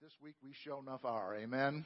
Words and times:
but 0.00 0.06
this 0.06 0.16
week 0.22 0.34
we 0.42 0.52
show 0.64 0.80
enough 0.80 1.04
are. 1.04 1.36
Amen. 1.36 1.84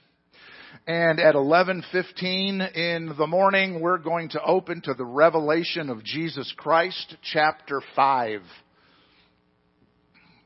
And 0.87 1.21
at 1.21 1.35
11:15 1.35 2.61
in 2.75 3.15
the 3.17 3.27
morning, 3.27 3.81
we're 3.81 3.99
going 3.99 4.29
to 4.31 4.43
open 4.43 4.81
to 4.83 4.95
the 4.95 5.05
revelation 5.05 5.91
of 5.91 6.05
Jesus 6.05 6.53
Christ, 6.57 7.17
chapter 7.23 7.83
5. 7.97 8.43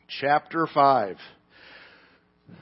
Chapter 0.09 0.67
5. 0.67 1.19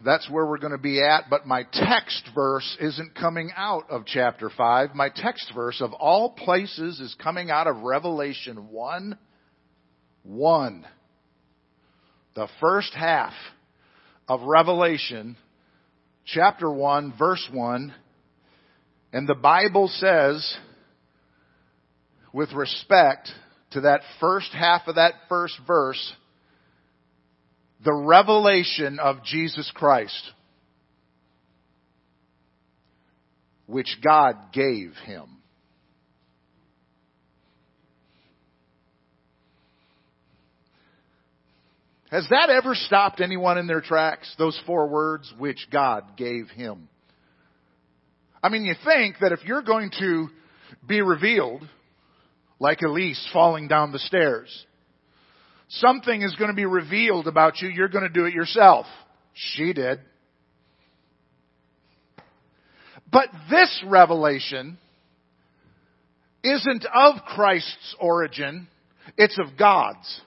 That's 0.04 0.28
where 0.28 0.46
we're 0.46 0.59
going 0.59 0.73
to 0.73 0.79
be 0.79 1.03
at, 1.03 1.30
but 1.30 1.46
my 1.46 1.64
text 1.73 2.29
verse 2.35 2.77
isn't 2.80 3.14
coming 3.14 3.51
out 3.57 3.91
of 3.91 4.07
chapter 4.07 4.51
5. 4.51 4.95
My 4.95 5.09
text 5.09 5.53
verse 5.55 5.80
of 5.80 5.93
all 5.93 6.30
places 6.30 7.01
is 7.01 7.14
coming 7.23 7.51
out 7.51 7.67
of 7.67 7.82
Revelation 7.82 8.69
1 8.71 9.19
1. 10.25 10.87
The 12.35 12.48
first 12.61 12.93
half 12.95 13.32
of 14.30 14.42
Revelation, 14.42 15.36
chapter 16.24 16.71
1, 16.71 17.14
verse 17.18 17.44
1. 17.52 17.93
And 19.12 19.29
the 19.29 19.34
Bible 19.34 19.88
says, 19.88 20.57
with 22.32 22.52
respect 22.52 23.29
to 23.72 23.80
that 23.80 24.02
first 24.21 24.52
half 24.52 24.82
of 24.86 24.94
that 24.94 25.14
first 25.29 25.58
verse, 25.66 26.12
the 27.85 27.93
revelation 27.93 29.00
of 29.00 29.24
Jesus 29.24 29.68
Christ, 29.74 30.30
which 33.66 33.98
God 34.00 34.36
gave 34.52 34.92
him. 35.06 35.39
Has 42.11 42.27
that 42.31 42.50
ever 42.50 42.75
stopped 42.75 43.20
anyone 43.20 43.56
in 43.56 43.67
their 43.67 43.81
tracks? 43.81 44.34
Those 44.37 44.61
four 44.67 44.89
words, 44.89 45.33
which 45.39 45.69
God 45.70 46.17
gave 46.17 46.48
him. 46.48 46.89
I 48.42 48.48
mean, 48.48 48.64
you 48.64 48.75
think 48.84 49.17
that 49.20 49.33
if 49.33 49.44
you're 49.44 49.62
going 49.62 49.91
to 50.00 50.28
be 50.86 51.02
revealed, 51.02 51.69
like 52.58 52.80
Elise 52.83 53.28
falling 53.33 53.69
down 53.69 53.92
the 53.92 53.98
stairs, 54.00 54.67
something 55.69 56.22
is 56.22 56.34
going 56.36 56.50
to 56.50 56.56
be 56.56 56.67
revealed 56.67 57.28
about 57.28 57.61
you, 57.61 57.69
you're 57.69 57.89
going 57.89 58.02
to 58.02 58.08
do 58.08 58.24
it 58.24 58.34
yourself. 58.34 58.86
She 59.34 59.72
did. 59.72 60.00
But 63.12 63.28
this 63.50 63.84
revelation 63.86 64.78
isn't 66.42 66.86
of 66.92 67.17
Christ's 67.27 67.95
origin, 68.00 68.69
it's 69.17 69.39
of 69.39 69.56
God's. 69.58 70.20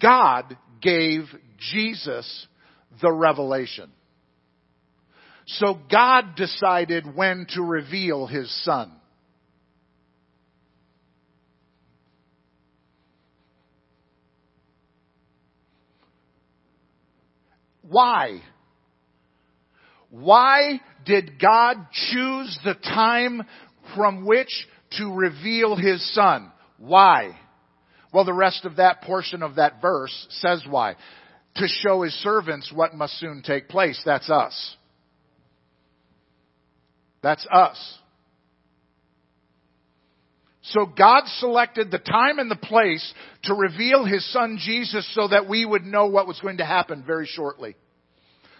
God 0.00 0.56
gave 0.80 1.22
Jesus 1.58 2.46
the 3.00 3.12
revelation. 3.12 3.90
So 5.46 5.78
God 5.90 6.36
decided 6.36 7.16
when 7.16 7.46
to 7.54 7.62
reveal 7.62 8.26
His 8.26 8.50
Son. 8.64 8.92
Why? 17.82 18.42
Why 20.10 20.80
did 21.06 21.40
God 21.40 21.86
choose 21.92 22.58
the 22.62 22.74
time 22.74 23.42
from 23.96 24.26
which 24.26 24.66
to 24.98 25.14
reveal 25.14 25.76
His 25.76 26.14
Son? 26.14 26.52
Why? 26.76 27.30
Well, 28.12 28.24
the 28.24 28.32
rest 28.32 28.64
of 28.64 28.76
that 28.76 29.02
portion 29.02 29.42
of 29.42 29.56
that 29.56 29.80
verse 29.82 30.26
says 30.30 30.64
why. 30.68 30.96
To 31.56 31.66
show 31.66 32.02
his 32.02 32.14
servants 32.22 32.72
what 32.72 32.94
must 32.94 33.18
soon 33.18 33.42
take 33.44 33.68
place. 33.68 34.00
That's 34.04 34.30
us. 34.30 34.76
That's 37.22 37.46
us. 37.50 37.98
So 40.62 40.84
God 40.84 41.24
selected 41.38 41.90
the 41.90 41.98
time 41.98 42.38
and 42.38 42.50
the 42.50 42.56
place 42.56 43.14
to 43.44 43.54
reveal 43.54 44.04
his 44.04 44.30
son 44.32 44.58
Jesus 44.62 45.08
so 45.14 45.28
that 45.28 45.48
we 45.48 45.64
would 45.64 45.84
know 45.84 46.06
what 46.06 46.26
was 46.26 46.40
going 46.40 46.58
to 46.58 46.64
happen 46.64 47.04
very 47.06 47.26
shortly. 47.26 47.74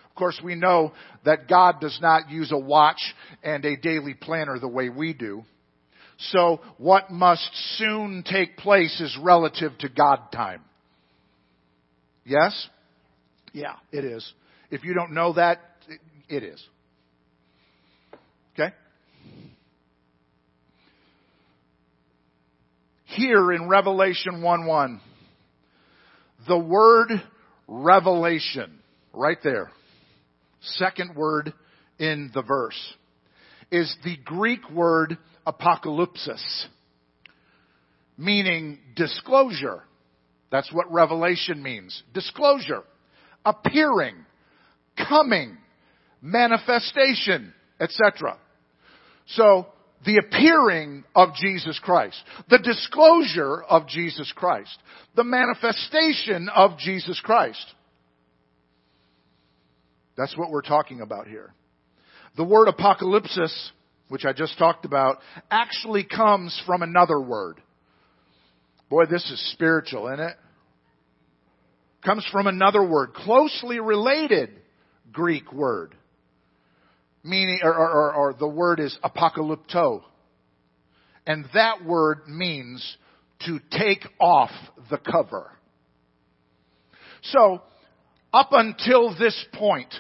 Of 0.08 0.14
course, 0.16 0.40
we 0.42 0.54
know 0.54 0.92
that 1.24 1.48
God 1.48 1.80
does 1.80 1.98
not 2.00 2.30
use 2.30 2.50
a 2.50 2.58
watch 2.58 3.00
and 3.42 3.64
a 3.64 3.76
daily 3.76 4.14
planner 4.14 4.58
the 4.58 4.68
way 4.68 4.88
we 4.88 5.12
do. 5.12 5.44
So 6.18 6.60
what 6.78 7.10
must 7.10 7.48
soon 7.76 8.24
take 8.28 8.56
place 8.56 9.00
is 9.00 9.16
relative 9.22 9.76
to 9.78 9.88
God 9.88 10.32
time. 10.32 10.62
Yes? 12.24 12.68
Yeah, 13.52 13.74
it 13.92 14.04
is. 14.04 14.30
If 14.70 14.84
you 14.84 14.94
don't 14.94 15.12
know 15.12 15.32
that, 15.34 15.60
it 16.28 16.42
is. 16.42 16.62
Okay? 18.54 18.74
Here 23.04 23.52
in 23.52 23.68
Revelation 23.68 24.42
1 24.42 24.66
1, 24.66 25.00
the 26.48 26.58
word 26.58 27.10
revelation, 27.68 28.80
right 29.12 29.38
there, 29.42 29.70
second 30.60 31.14
word 31.14 31.52
in 31.98 32.30
the 32.34 32.42
verse, 32.42 32.94
is 33.70 33.94
the 34.04 34.16
Greek 34.24 34.68
word 34.70 35.16
apocalypsis, 35.48 36.66
meaning 38.16 38.78
disclosure. 38.94 39.82
That's 40.52 40.72
what 40.72 40.92
revelation 40.92 41.62
means. 41.62 42.02
Disclosure, 42.12 42.82
appearing, 43.44 44.14
coming, 45.08 45.56
manifestation, 46.20 47.54
etc. 47.80 48.38
So, 49.26 49.66
the 50.04 50.22
appearing 50.24 51.04
of 51.14 51.34
Jesus 51.34 51.78
Christ, 51.82 52.22
the 52.48 52.58
disclosure 52.58 53.62
of 53.62 53.88
Jesus 53.88 54.32
Christ, 54.34 54.76
the 55.16 55.24
manifestation 55.24 56.48
of 56.54 56.78
Jesus 56.78 57.20
Christ. 57.20 57.64
That's 60.16 60.36
what 60.36 60.50
we're 60.50 60.62
talking 60.62 61.00
about 61.00 61.26
here. 61.26 61.52
The 62.36 62.44
word 62.44 62.68
apocalypsis 62.68 63.70
which 64.08 64.24
I 64.24 64.32
just 64.32 64.58
talked 64.58 64.84
about, 64.84 65.18
actually 65.50 66.04
comes 66.04 66.60
from 66.66 66.82
another 66.82 67.20
word. 67.20 67.60
Boy, 68.88 69.04
this 69.06 69.24
is 69.30 69.52
spiritual, 69.52 70.08
isn't 70.08 70.20
it? 70.20 70.36
Comes 72.04 72.26
from 72.32 72.46
another 72.46 72.86
word, 72.86 73.12
closely 73.12 73.80
related 73.80 74.50
Greek 75.12 75.52
word. 75.52 75.94
Meaning, 77.22 77.60
or, 77.62 77.74
or, 77.74 78.14
or 78.14 78.34
the 78.34 78.48
word 78.48 78.80
is 78.80 78.96
apocalypto. 79.04 80.02
And 81.26 81.44
that 81.52 81.84
word 81.84 82.28
means 82.28 82.96
to 83.40 83.58
take 83.70 84.06
off 84.18 84.50
the 84.90 84.98
cover. 84.98 85.50
So, 87.22 87.60
up 88.32 88.48
until 88.52 89.16
this 89.18 89.44
point, 89.54 89.92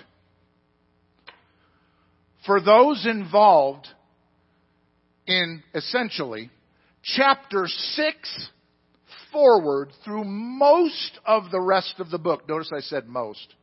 for 2.46 2.60
those 2.60 3.04
involved 3.04 3.86
in 5.28 5.62
essentially 5.74 6.50
chapter 7.02 7.66
6 7.66 8.48
forward 9.30 9.92
through 10.04 10.24
most 10.24 11.20
of 11.24 11.50
the 11.50 11.60
rest 11.60 11.94
of 11.98 12.10
the 12.10 12.18
book. 12.18 12.48
Notice 12.48 12.70
I 12.74 12.80
said 12.80 13.06
most. 13.06 13.54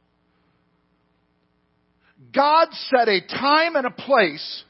God 2.34 2.68
set 2.72 3.10
a 3.10 3.20
time 3.20 3.76
and 3.76 3.86
a 3.86 3.92
place 3.92 4.64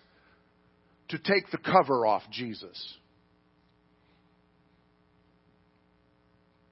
to 1.10 1.20
take 1.20 1.52
the 1.52 1.58
cover 1.58 2.06
off 2.06 2.24
Jesus. 2.32 2.96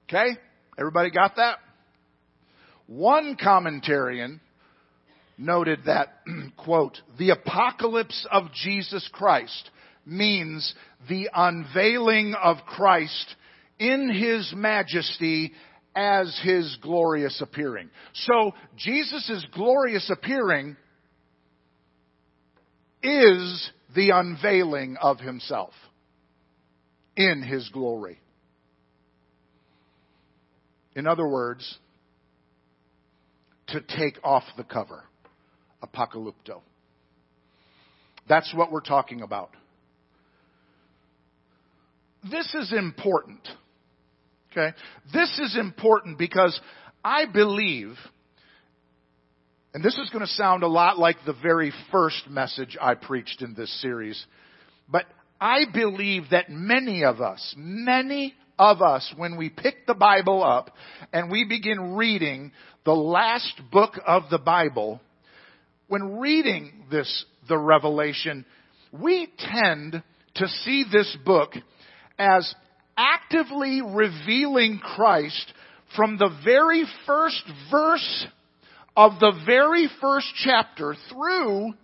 Okay? 0.08 0.38
Everybody 0.78 1.10
got 1.10 1.36
that? 1.36 1.58
One 2.86 3.36
commentarian 3.36 4.40
noted 5.38 5.80
that, 5.86 6.20
quote, 6.56 6.98
the 7.18 7.30
apocalypse 7.30 8.26
of 8.30 8.52
Jesus 8.52 9.08
Christ 9.12 9.70
means 10.06 10.74
the 11.08 11.28
unveiling 11.34 12.34
of 12.40 12.58
Christ 12.66 13.34
in 13.78 14.10
His 14.12 14.52
majesty 14.54 15.52
as 15.94 16.38
His 16.42 16.76
glorious 16.82 17.40
appearing. 17.40 17.90
So, 18.14 18.52
Jesus' 18.76 19.46
glorious 19.52 20.10
appearing 20.10 20.76
is 23.02 23.70
the 23.94 24.10
unveiling 24.10 24.96
of 25.00 25.20
Himself 25.20 25.72
in 27.16 27.42
His 27.42 27.68
glory. 27.70 28.18
In 30.96 31.06
other 31.06 31.26
words, 31.26 31.78
to 33.68 33.80
take 33.80 34.18
off 34.22 34.44
the 34.56 34.64
cover. 34.64 35.04
Apocalypto. 35.82 36.62
That's 38.28 38.52
what 38.54 38.72
we're 38.72 38.80
talking 38.80 39.20
about 39.20 39.50
this 42.30 42.54
is 42.54 42.72
important. 42.72 43.40
Okay? 44.52 44.76
This 45.12 45.38
is 45.38 45.56
important 45.58 46.18
because 46.18 46.58
I 47.04 47.26
believe, 47.26 47.96
And 49.74 49.82
this 49.84 49.98
is 49.98 50.08
going 50.10 50.24
to 50.24 50.32
sound 50.32 50.62
a 50.62 50.68
lot 50.68 50.98
like 50.98 51.16
the 51.26 51.34
very 51.42 51.72
first 51.90 52.30
message 52.30 52.76
I 52.80 52.94
preached 52.94 53.42
in 53.42 53.54
this 53.54 53.80
series. 53.82 54.24
But 54.88 55.04
I 55.40 55.64
believe 55.72 56.24
that 56.30 56.48
many 56.48 57.04
of 57.04 57.20
us, 57.20 57.54
many 57.58 58.34
of 58.58 58.80
us, 58.80 59.12
when 59.16 59.36
we 59.36 59.50
pick 59.50 59.86
the 59.86 59.94
Bible 59.94 60.44
up 60.44 60.70
and 61.12 61.30
we 61.30 61.44
begin 61.44 61.96
reading 61.96 62.52
the 62.84 62.94
last 62.94 63.60
book 63.72 63.94
of 64.06 64.24
the 64.30 64.38
Bible, 64.38 65.00
when 65.88 66.18
reading 66.18 66.84
this, 66.90 67.24
the 67.48 67.58
Revelation, 67.58 68.46
we 68.92 69.28
tend 69.38 70.02
to 70.36 70.48
see 70.48 70.84
this 70.90 71.16
book 71.24 71.54
as 72.18 72.54
actively 72.96 73.80
revealing 73.82 74.78
Christ 74.78 75.52
from 75.96 76.18
the 76.18 76.30
very 76.44 76.84
first 77.06 77.42
verse 77.70 78.26
of 78.96 79.18
the 79.20 79.32
very 79.46 79.88
first 80.00 80.26
chapter 80.44 80.94
through 81.10 81.74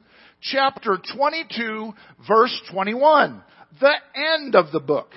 chapter 0.41 0.99
22 1.17 1.93
verse 2.29 2.61
21. 2.73 3.43
The 3.81 3.95
end 4.15 4.55
of 4.55 4.73
the 4.73 4.81
book. 4.81 5.11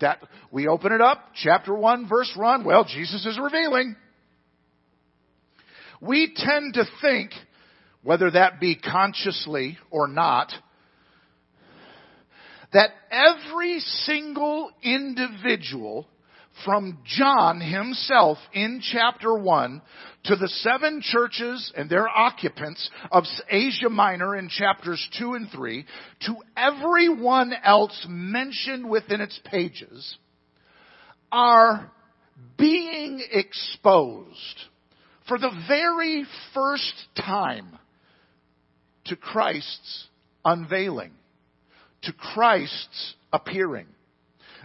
That, 0.00 0.22
we 0.50 0.66
open 0.66 0.92
it 0.92 1.00
up, 1.00 1.32
chapter 1.34 1.74
1 1.74 2.08
verse 2.08 2.32
1, 2.34 2.64
well, 2.64 2.84
Jesus 2.84 3.26
is 3.26 3.38
revealing. 3.38 3.96
We 6.00 6.32
tend 6.34 6.74
to 6.74 6.84
think, 7.02 7.32
whether 8.02 8.30
that 8.30 8.60
be 8.60 8.76
consciously 8.76 9.76
or 9.90 10.08
not, 10.08 10.50
that 12.72 12.90
every 13.10 13.80
single 13.80 14.70
individual 14.82 16.06
from 16.64 16.98
John 17.04 17.60
himself 17.60 18.38
in 18.52 18.80
chapter 18.82 19.34
1 19.34 19.82
to 20.24 20.36
the 20.36 20.48
seven 20.48 21.00
churches 21.02 21.72
and 21.76 21.88
their 21.88 22.08
occupants 22.08 22.90
of 23.10 23.24
Asia 23.48 23.88
Minor 23.88 24.36
in 24.36 24.48
chapters 24.48 25.06
2 25.18 25.34
and 25.34 25.50
3 25.50 25.86
to 26.26 26.36
everyone 26.56 27.52
else 27.64 28.06
mentioned 28.08 28.88
within 28.88 29.20
its 29.20 29.38
pages 29.44 30.18
are 31.32 31.90
being 32.58 33.22
exposed 33.32 34.36
for 35.28 35.38
the 35.38 35.52
very 35.68 36.24
first 36.52 36.92
time 37.16 37.78
to 39.06 39.16
Christ's 39.16 40.08
unveiling, 40.44 41.12
to 42.02 42.12
Christ's 42.12 43.14
appearing 43.32 43.86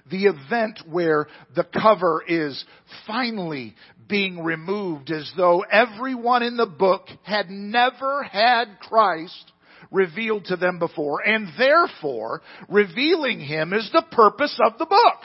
the 0.09 0.25
event 0.25 0.79
where 0.89 1.27
the 1.55 1.63
cover 1.63 2.23
is 2.27 2.63
finally 3.07 3.75
being 4.07 4.43
removed 4.43 5.09
as 5.09 5.31
though 5.35 5.61
everyone 5.61 6.43
in 6.43 6.57
the 6.57 6.65
book 6.65 7.07
had 7.23 7.49
never 7.49 8.23
had 8.23 8.79
Christ 8.81 9.51
revealed 9.91 10.45
to 10.45 10.57
them 10.57 10.77
before 10.77 11.21
and 11.25 11.49
therefore 11.57 12.41
revealing 12.69 13.39
him 13.39 13.73
is 13.73 13.89
the 13.91 14.05
purpose 14.11 14.57
of 14.63 14.77
the 14.77 14.85
book. 14.85 15.19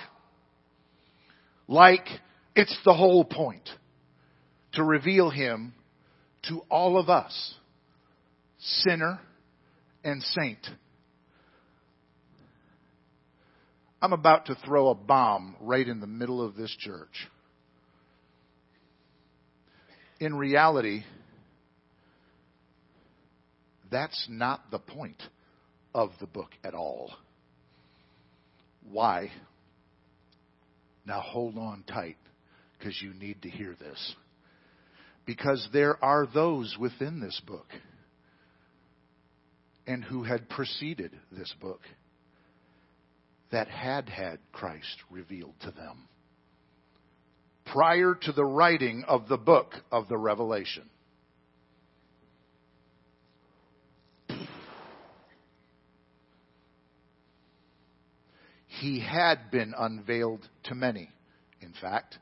Like 1.69 2.07
it's 2.57 2.77
the 2.85 2.95
whole 2.95 3.25
point 3.25 3.69
to 4.73 4.83
reveal 4.83 5.31
him 5.31 5.75
to 6.49 6.63
all 6.71 6.99
of 6.99 7.11
us, 7.11 7.55
sinner 8.59 9.21
and 10.03 10.23
saint. 10.23 10.67
I'm 14.03 14.13
about 14.13 14.47
to 14.47 14.55
throw 14.55 14.89
a 14.89 14.95
bomb 14.95 15.57
right 15.61 15.87
in 15.87 16.01
the 16.01 16.07
middle 16.07 16.43
of 16.43 16.57
this 16.57 16.75
church. 16.79 17.29
In 20.19 20.35
reality, 20.35 21.03
that's 23.91 24.27
not 24.29 24.71
the 24.71 24.79
point 24.79 25.23
of 25.95 26.11
the 26.21 26.27
book 26.27 26.51
at 26.65 26.75
all. 26.75 27.13
Why? 28.91 29.31
Now 31.05 31.21
hold 31.21 31.59
on 31.59 31.85
tight 31.87 32.17
because 32.79 33.01
you 33.03 33.13
need 33.15 33.43
to 33.43 33.51
hear 33.51 33.75
this. 33.79 34.15
Because 35.27 35.69
there 35.73 36.03
are 36.03 36.27
those 36.27 36.77
within 36.79 37.21
this 37.21 37.41
book 37.47 37.67
and 39.87 40.03
who 40.03 40.23
had 40.23 40.49
preceded 40.49 41.13
this 41.31 41.53
book 41.61 41.81
that 43.53 43.69
had 43.69 44.09
had 44.09 44.39
Christ 44.53 45.03
revealed 45.11 45.55
to 45.61 45.71
them 45.71 46.09
prior 47.67 48.15
to 48.23 48.33
the 48.33 48.45
writing 48.45 49.05
of 49.07 49.29
the 49.29 49.37
book 49.37 49.75
of 49.93 50.09
the 50.09 50.17
Revelation. 50.17 50.89
He 58.67 59.01
had 59.01 59.51
been 59.51 59.75
unveiled 59.77 60.49
to 60.65 60.75
many, 60.75 61.11
in 61.61 61.75
fact, 61.81 62.17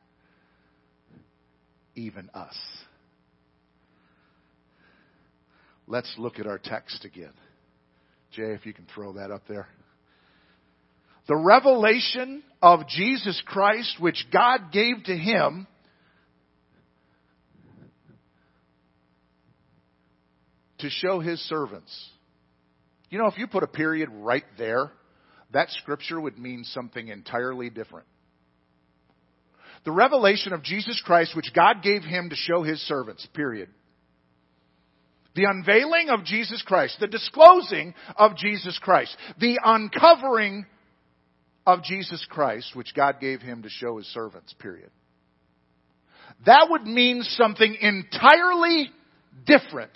even 1.95 2.29
us. 2.35 2.57
Let's 5.87 6.13
look 6.19 6.39
at 6.41 6.47
our 6.47 6.59
text 6.59 7.05
again. 7.05 7.33
Jay, 8.33 8.53
if 8.55 8.67
you 8.67 8.75
can 8.75 8.87
throw 8.93 9.13
that 9.13 9.31
up 9.31 9.43
there. 9.49 9.69
The 11.29 11.37
revelation 11.37 12.43
of 12.63 12.89
Jesus 12.89 13.41
Christ, 13.47 13.97
which 14.01 14.27
God 14.33 14.73
gave 14.73 15.05
to 15.05 15.17
him, 15.17 15.67
to 20.79 20.89
show 20.89 21.21
his 21.21 21.39
servants. 21.49 22.11
You 23.11 23.19
know, 23.19 23.27
if 23.27 23.37
you 23.37 23.47
put 23.47 23.63
a 23.63 23.69
period 23.69 24.09
right 24.13 24.45
there, 24.57 24.91
that 25.53 25.71
scripture 25.71 26.21
would 26.21 26.39
mean 26.39 26.65
something 26.65 27.09
entirely 27.09 27.71
different. 27.71 28.07
The 29.85 29.93
revelation 29.93 30.53
of 30.53 30.63
Jesus 30.63 31.01
Christ, 31.05 31.37
which 31.37 31.53
God 31.55 31.83
gave 31.83 32.03
him 32.03 32.31
to 32.31 32.37
show 32.37 32.63
his 32.63 32.81
servants, 32.81 33.27
period. 33.35 33.69
The 35.35 35.45
unveiling 35.45 36.09
of 36.09 36.25
Jesus 36.25 36.63
Christ, 36.67 36.97
the 37.01 37.07
disclosing 37.07 37.95
of 38.17 38.37
Jesus 38.37 38.79
Christ, 38.83 39.17
the 39.39 39.59
uncovering 39.63 40.67
of 41.69 41.83
Jesus 41.83 42.27
Christ, 42.31 42.75
which 42.75 42.95
God 42.95 43.21
gave 43.21 43.43
him 43.43 43.63
to 43.63 43.69
show 43.69 43.99
his 43.99 44.07
servants, 44.07 44.55
period. 44.55 44.89
That 46.47 46.69
would 46.71 46.85
mean 46.85 47.23
something 47.23 47.77
entirely 47.79 48.91
different 49.47 49.91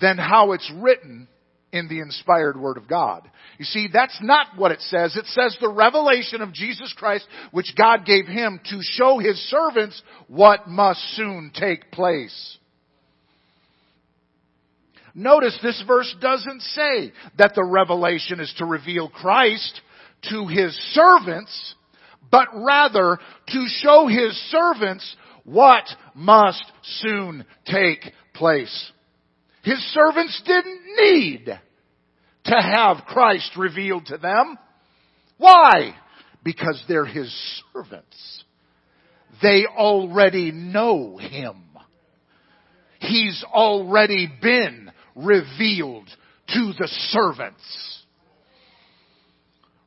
than 0.00 0.18
how 0.18 0.50
it's 0.50 0.68
written 0.74 1.28
in 1.70 1.86
the 1.86 2.00
inspired 2.00 2.58
Word 2.58 2.76
of 2.76 2.88
God. 2.88 3.30
You 3.56 3.64
see, 3.66 3.86
that's 3.92 4.18
not 4.20 4.48
what 4.56 4.72
it 4.72 4.80
says. 4.80 5.14
It 5.16 5.26
says 5.26 5.56
the 5.60 5.72
revelation 5.72 6.42
of 6.42 6.52
Jesus 6.52 6.92
Christ, 6.96 7.24
which 7.52 7.74
God 7.78 8.04
gave 8.04 8.26
him 8.26 8.60
to 8.70 8.80
show 8.82 9.18
his 9.18 9.38
servants 9.48 10.02
what 10.26 10.66
must 10.66 11.00
soon 11.14 11.52
take 11.54 11.92
place. 11.92 12.58
Notice 15.14 15.56
this 15.62 15.82
verse 15.86 16.12
doesn't 16.20 16.62
say 16.62 17.12
that 17.38 17.54
the 17.54 17.64
revelation 17.64 18.40
is 18.40 18.52
to 18.58 18.64
reveal 18.64 19.08
Christ 19.08 19.80
to 20.30 20.46
his 20.46 20.74
servants, 20.92 21.74
but 22.30 22.48
rather 22.54 23.18
to 23.48 23.66
show 23.68 24.06
his 24.06 24.34
servants 24.50 25.16
what 25.44 25.84
must 26.14 26.64
soon 26.82 27.44
take 27.66 28.12
place. 28.34 28.92
His 29.62 29.78
servants 29.92 30.40
didn't 30.44 30.80
need 30.98 31.46
to 32.44 32.54
have 32.54 33.04
Christ 33.06 33.52
revealed 33.56 34.06
to 34.06 34.18
them. 34.18 34.58
Why? 35.38 35.94
Because 36.44 36.82
they're 36.88 37.06
his 37.06 37.32
servants. 37.72 38.44
They 39.42 39.66
already 39.66 40.52
know 40.52 41.16
him. 41.16 41.62
He's 43.00 43.44
already 43.52 44.28
been 44.40 44.90
revealed 45.14 46.08
to 46.48 46.72
the 46.78 46.88
servants. 47.10 47.95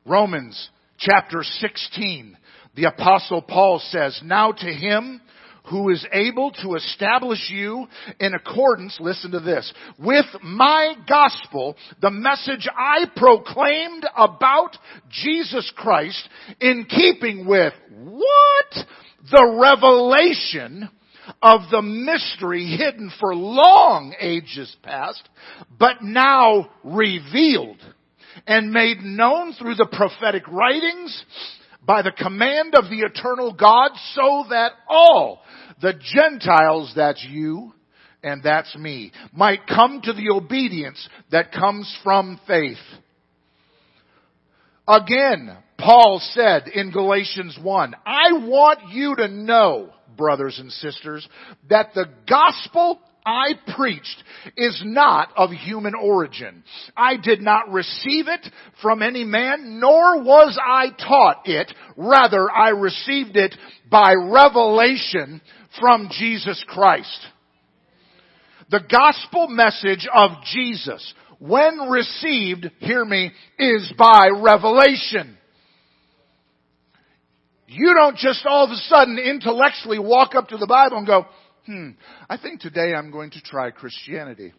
Romans 0.06 0.70
chapter 0.98 1.42
16, 1.42 2.36
the 2.74 2.84
apostle 2.84 3.42
Paul 3.42 3.80
says, 3.90 4.20
Now 4.24 4.52
to 4.52 4.66
him 4.66 5.20
who 5.68 5.90
is 5.90 6.04
able 6.12 6.50
to 6.62 6.74
establish 6.74 7.50
you 7.50 7.86
in 8.18 8.34
accordance, 8.34 8.96
listen 8.98 9.30
to 9.32 9.40
this, 9.40 9.72
with 9.98 10.24
my 10.42 10.94
gospel, 11.06 11.76
the 12.00 12.10
message 12.10 12.66
I 12.74 13.06
proclaimed 13.14 14.06
about 14.16 14.76
Jesus 15.10 15.70
Christ 15.76 16.28
in 16.60 16.86
keeping 16.88 17.46
with 17.46 17.74
what? 17.90 18.86
The 19.30 19.58
revelation 19.60 20.88
of 21.42 21.60
the 21.70 21.82
mystery 21.82 22.64
hidden 22.64 23.12
for 23.20 23.34
long 23.34 24.14
ages 24.18 24.74
past, 24.82 25.28
but 25.78 26.02
now 26.02 26.70
revealed 26.82 27.78
and 28.46 28.72
made 28.72 29.02
known 29.02 29.52
through 29.54 29.74
the 29.74 29.88
prophetic 29.90 30.46
writings 30.48 31.24
by 31.84 32.02
the 32.02 32.12
command 32.12 32.74
of 32.74 32.84
the 32.84 33.00
eternal 33.00 33.52
God 33.52 33.90
so 34.14 34.44
that 34.50 34.72
all 34.88 35.42
the 35.80 35.94
Gentiles, 36.14 36.92
that's 36.94 37.24
you, 37.28 37.72
and 38.22 38.42
that's 38.42 38.74
me, 38.76 39.12
might 39.32 39.66
come 39.66 40.00
to 40.02 40.12
the 40.12 40.30
obedience 40.30 41.08
that 41.30 41.52
comes 41.52 41.94
from 42.04 42.38
faith. 42.46 42.76
Again, 44.86 45.56
Paul 45.78 46.20
said 46.32 46.68
in 46.68 46.90
Galatians 46.90 47.58
1, 47.62 47.94
I 48.04 48.32
want 48.46 48.92
you 48.92 49.16
to 49.16 49.28
know, 49.28 49.90
brothers 50.16 50.58
and 50.58 50.70
sisters, 50.70 51.26
that 51.70 51.94
the 51.94 52.06
gospel 52.28 53.00
I 53.30 53.52
preached 53.76 54.24
is 54.56 54.82
not 54.84 55.28
of 55.36 55.50
human 55.50 55.94
origin. 55.94 56.64
I 56.96 57.16
did 57.16 57.40
not 57.40 57.70
receive 57.70 58.26
it 58.26 58.44
from 58.82 59.02
any 59.02 59.22
man, 59.22 59.78
nor 59.78 60.20
was 60.22 60.58
I 60.60 60.90
taught 60.90 61.42
it. 61.44 61.72
Rather, 61.96 62.50
I 62.50 62.70
received 62.70 63.36
it 63.36 63.54
by 63.88 64.14
revelation 64.14 65.40
from 65.78 66.08
Jesus 66.10 66.62
Christ. 66.66 67.26
The 68.68 68.80
gospel 68.90 69.46
message 69.48 70.08
of 70.12 70.30
Jesus, 70.52 71.14
when 71.38 71.88
received, 71.88 72.68
hear 72.80 73.04
me, 73.04 73.30
is 73.58 73.92
by 73.96 74.28
revelation. 74.42 75.36
You 77.68 77.94
don't 77.94 78.16
just 78.16 78.44
all 78.44 78.64
of 78.64 78.70
a 78.70 78.76
sudden 78.76 79.18
intellectually 79.18 80.00
walk 80.00 80.34
up 80.34 80.48
to 80.48 80.56
the 80.56 80.66
Bible 80.66 80.98
and 80.98 81.06
go, 81.06 81.26
hmm, 81.66 81.90
I 82.28 82.36
think 82.36 82.60
today 82.60 82.94
I'm 82.94 83.10
going 83.10 83.30
to 83.30 83.40
try 83.42 83.70
Christianity. 83.70 84.52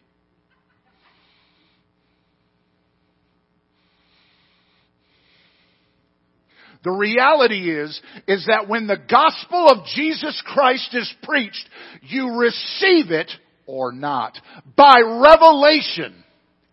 The 6.84 6.90
reality 6.90 7.70
is, 7.70 8.00
is 8.26 8.46
that 8.46 8.68
when 8.68 8.86
the 8.86 8.98
gospel 9.08 9.68
of 9.68 9.86
Jesus 9.94 10.42
Christ 10.44 10.94
is 10.94 11.12
preached, 11.22 11.68
you 12.02 12.38
receive 12.38 13.12
it 13.12 13.30
or 13.66 13.92
not 13.92 14.36
by 14.76 15.00
revelation 15.00 16.24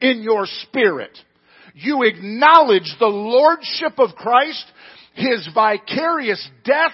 in 0.02 0.24
your 0.24 0.46
spirit. 0.48 1.16
You 1.76 2.04
acknowledge 2.04 2.96
the 3.00 3.06
lordship 3.06 4.00
of 4.00 4.16
Christ, 4.16 4.66
His 5.14 5.48
vicarious 5.54 6.46
death, 6.64 6.94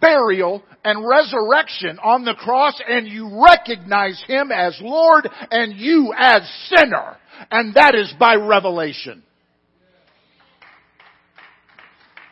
burial, 0.00 0.62
and 0.84 1.06
resurrection 1.06 1.98
on 2.02 2.24
the 2.24 2.34
cross, 2.34 2.80
and 2.86 3.06
you 3.06 3.42
recognize 3.44 4.22
Him 4.26 4.50
as 4.52 4.78
Lord 4.80 5.28
and 5.50 5.76
you 5.76 6.12
as 6.16 6.42
sinner. 6.68 7.16
And 7.50 7.74
that 7.74 7.94
is 7.94 8.12
by 8.18 8.36
revelation. 8.36 9.22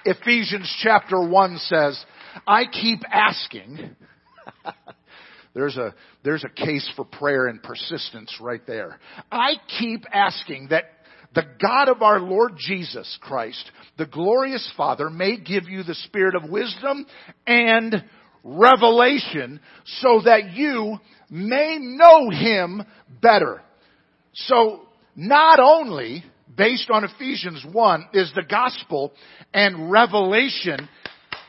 Ephesians 0.04 0.74
chapter 0.82 1.20
1 1.20 1.58
says, 1.58 2.02
I 2.46 2.64
keep 2.66 3.00
asking. 3.10 3.96
there's 5.54 5.76
a, 5.76 5.94
there's 6.24 6.44
a 6.44 6.48
case 6.48 6.90
for 6.96 7.04
prayer 7.04 7.46
and 7.48 7.62
persistence 7.62 8.34
right 8.40 8.66
there. 8.66 8.98
I 9.30 9.54
keep 9.78 10.04
asking 10.12 10.68
that 10.70 10.97
the 11.34 11.44
God 11.60 11.88
of 11.88 12.02
our 12.02 12.20
Lord 12.20 12.54
Jesus 12.56 13.18
Christ, 13.20 13.70
the 13.96 14.06
glorious 14.06 14.70
Father, 14.76 15.10
may 15.10 15.36
give 15.36 15.68
you 15.68 15.82
the 15.82 15.94
spirit 15.94 16.34
of 16.34 16.50
wisdom 16.50 17.06
and 17.46 18.04
revelation 18.42 19.60
so 20.00 20.22
that 20.24 20.52
you 20.54 20.98
may 21.30 21.78
know 21.78 22.30
Him 22.30 22.82
better. 23.20 23.62
So, 24.32 24.82
not 25.14 25.60
only 25.60 26.24
based 26.56 26.90
on 26.90 27.04
Ephesians 27.04 27.64
1 27.70 28.08
is 28.14 28.32
the 28.34 28.42
gospel 28.42 29.12
and 29.52 29.90
revelation 29.90 30.88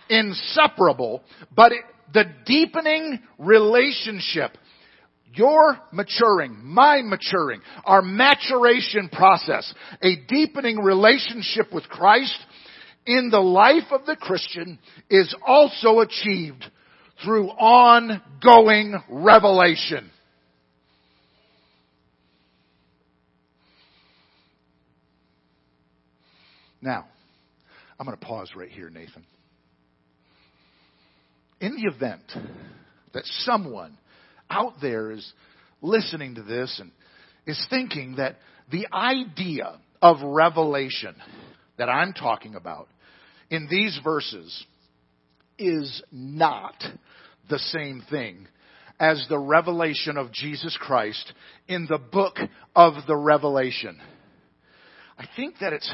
inseparable, 0.09 1.23
but 1.55 1.71
it, 1.71 1.83
the 2.13 2.25
deepening 2.45 3.19
relationship, 3.37 4.57
your 5.33 5.77
maturing, 5.91 6.57
my 6.63 7.01
maturing, 7.03 7.61
our 7.85 8.01
maturation 8.01 9.09
process, 9.09 9.73
a 10.01 10.15
deepening 10.27 10.79
relationship 10.79 11.73
with 11.73 11.83
Christ 11.85 12.37
in 13.05 13.29
the 13.29 13.39
life 13.39 13.91
of 13.91 14.05
the 14.05 14.15
Christian 14.15 14.79
is 15.09 15.33
also 15.45 15.99
achieved 15.99 16.65
through 17.23 17.49
ongoing 17.49 18.95
revelation. 19.09 20.09
Now, 26.81 27.07
I'm 27.99 28.05
going 28.05 28.17
to 28.17 28.25
pause 28.25 28.51
right 28.55 28.69
here, 28.69 28.89
Nathan. 28.89 29.25
In 31.59 31.75
the 31.75 31.93
event 31.93 32.21
that 33.13 33.25
someone 33.25 33.97
out 34.49 34.73
there 34.81 35.11
is 35.11 35.33
listening 35.81 36.35
to 36.35 36.43
this 36.43 36.79
and 36.79 36.91
is 37.45 37.65
thinking 37.69 38.15
that 38.17 38.37
the 38.71 38.87
idea 38.93 39.79
of 40.01 40.17
revelation 40.21 41.15
that 41.77 41.89
I'm 41.89 42.13
talking 42.13 42.55
about 42.55 42.87
in 43.49 43.67
these 43.69 43.99
verses 44.03 44.65
is 45.57 46.01
not 46.11 46.75
the 47.49 47.59
same 47.59 48.03
thing 48.09 48.47
as 48.99 49.25
the 49.29 49.39
revelation 49.39 50.17
of 50.17 50.31
Jesus 50.31 50.77
Christ 50.79 51.33
in 51.67 51.87
the 51.89 51.97
book 51.97 52.37
of 52.75 52.93
the 53.07 53.15
Revelation. 53.15 53.99
I 55.17 55.25
think 55.35 55.55
that 55.61 55.73
it's 55.73 55.91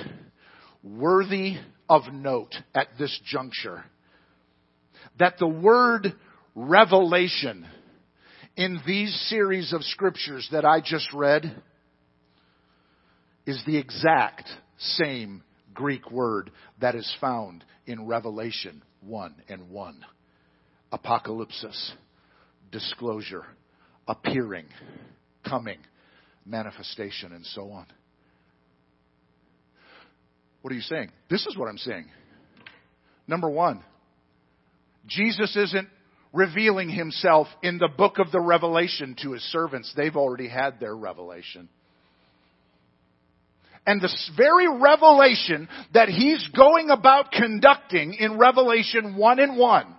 worthy 0.83 1.55
of 1.87 2.11
note 2.11 2.55
at 2.73 2.87
this 2.97 3.19
juncture 3.25 3.85
that 5.19 5.37
the 5.39 5.47
word 5.47 6.13
revelation 6.55 7.65
in 8.55 8.79
these 8.85 9.13
series 9.29 9.73
of 9.73 9.83
scriptures 9.83 10.47
that 10.51 10.65
I 10.65 10.79
just 10.81 11.11
read 11.13 11.61
is 13.45 13.61
the 13.65 13.77
exact 13.77 14.49
same 14.77 15.43
Greek 15.73 16.09
word 16.09 16.51
that 16.79 16.95
is 16.95 17.15
found 17.19 17.63
in 17.85 18.07
Revelation 18.07 18.81
1 19.01 19.35
and 19.49 19.69
1. 19.69 20.05
Apocalypsis, 20.91 21.91
disclosure, 22.71 23.45
appearing, 24.07 24.65
coming, 25.47 25.79
manifestation, 26.45 27.33
and 27.33 27.45
so 27.45 27.71
on. 27.71 27.85
What 30.61 30.71
are 30.71 30.75
you 30.75 30.81
saying? 30.81 31.11
This 31.29 31.45
is 31.45 31.57
what 31.57 31.67
I'm 31.67 31.77
saying. 31.77 32.05
Number 33.27 33.49
one, 33.49 33.83
Jesus 35.07 35.55
isn't 35.55 35.89
revealing 36.35 36.89
himself 36.89 37.47
in 37.63 37.77
the 37.77 37.87
book 37.87 38.19
of 38.19 38.31
the 38.31 38.39
Revelation 38.39 39.15
to 39.23 39.31
his 39.31 39.41
servants. 39.43 39.91
They've 39.95 40.15
already 40.15 40.49
had 40.49 40.79
their 40.79 40.95
revelation. 40.95 41.69
And 43.87 44.01
the 44.01 44.13
very 44.35 44.67
revelation 44.67 45.69
that 45.93 46.09
he's 46.09 46.47
going 46.55 46.89
about 46.89 47.31
conducting 47.31 48.15
in 48.15 48.37
Revelation 48.37 49.15
1 49.15 49.39
and 49.39 49.57
1, 49.57 49.95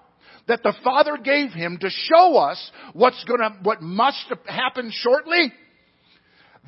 that 0.49 0.63
the 0.63 0.75
Father 0.85 1.17
gave 1.17 1.51
him 1.51 1.79
to 1.81 1.89
show 1.89 2.37
us 2.37 2.71
what's 2.93 3.23
gonna, 3.25 3.59
what 3.63 3.81
must 3.81 4.33
happen 4.47 4.91
shortly, 4.93 5.53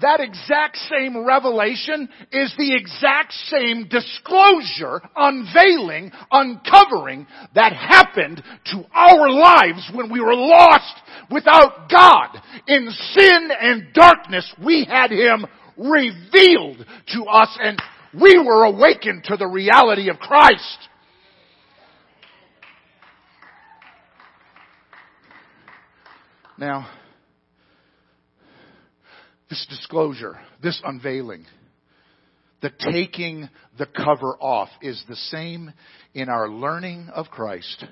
that 0.00 0.20
exact 0.20 0.76
same 0.90 1.26
revelation 1.26 2.08
is 2.32 2.54
the 2.56 2.74
exact 2.74 3.32
same 3.32 3.88
disclosure, 3.88 5.00
unveiling, 5.16 6.12
uncovering 6.30 7.26
that 7.54 7.72
happened 7.72 8.42
to 8.66 8.84
our 8.94 9.30
lives 9.30 9.90
when 9.94 10.10
we 10.12 10.20
were 10.20 10.36
lost 10.36 10.94
without 11.30 11.90
God. 11.90 12.40
In 12.66 12.88
sin 12.90 13.50
and 13.60 13.92
darkness, 13.92 14.52
we 14.64 14.86
had 14.88 15.10
Him 15.10 15.46
revealed 15.76 16.84
to 17.14 17.24
us 17.24 17.56
and 17.60 17.80
we 18.18 18.38
were 18.38 18.64
awakened 18.64 19.24
to 19.24 19.36
the 19.36 19.46
reality 19.46 20.08
of 20.08 20.18
Christ. 20.18 20.88
Now, 26.56 26.88
this 29.48 29.66
disclosure, 29.68 30.38
this 30.62 30.80
unveiling, 30.84 31.46
the 32.60 32.70
taking 32.92 33.48
the 33.78 33.86
cover 33.86 34.36
off 34.40 34.68
is 34.82 35.02
the 35.08 35.16
same 35.16 35.72
in 36.14 36.28
our 36.28 36.48
learning 36.48 37.08
of 37.14 37.26
Christ 37.28 37.84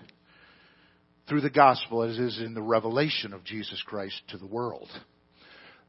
through 1.28 1.40
the 1.40 1.50
gospel 1.50 2.02
as 2.02 2.18
is 2.18 2.40
in 2.40 2.54
the 2.54 2.62
revelation 2.62 3.32
of 3.32 3.44
Jesus 3.44 3.82
Christ 3.86 4.20
to 4.28 4.38
the 4.38 4.46
world. 4.46 4.88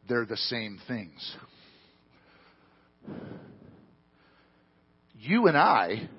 They're 0.08 0.26
the 0.26 0.38
same 0.38 0.80
things. 0.88 1.36
You 5.20 5.48
and 5.48 5.58
I 5.58 6.10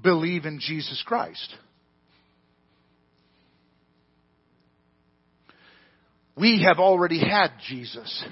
believe 0.00 0.44
in 0.44 0.60
Jesus 0.60 1.02
Christ. 1.06 1.54
We 6.40 6.62
have 6.66 6.78
already 6.78 7.18
had 7.18 7.50
Jesus 7.68 8.24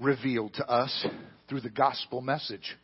revealed 0.00 0.54
to 0.54 0.66
us 0.66 1.06
through 1.46 1.60
the 1.60 1.68
gospel 1.68 2.22
message. 2.22 2.74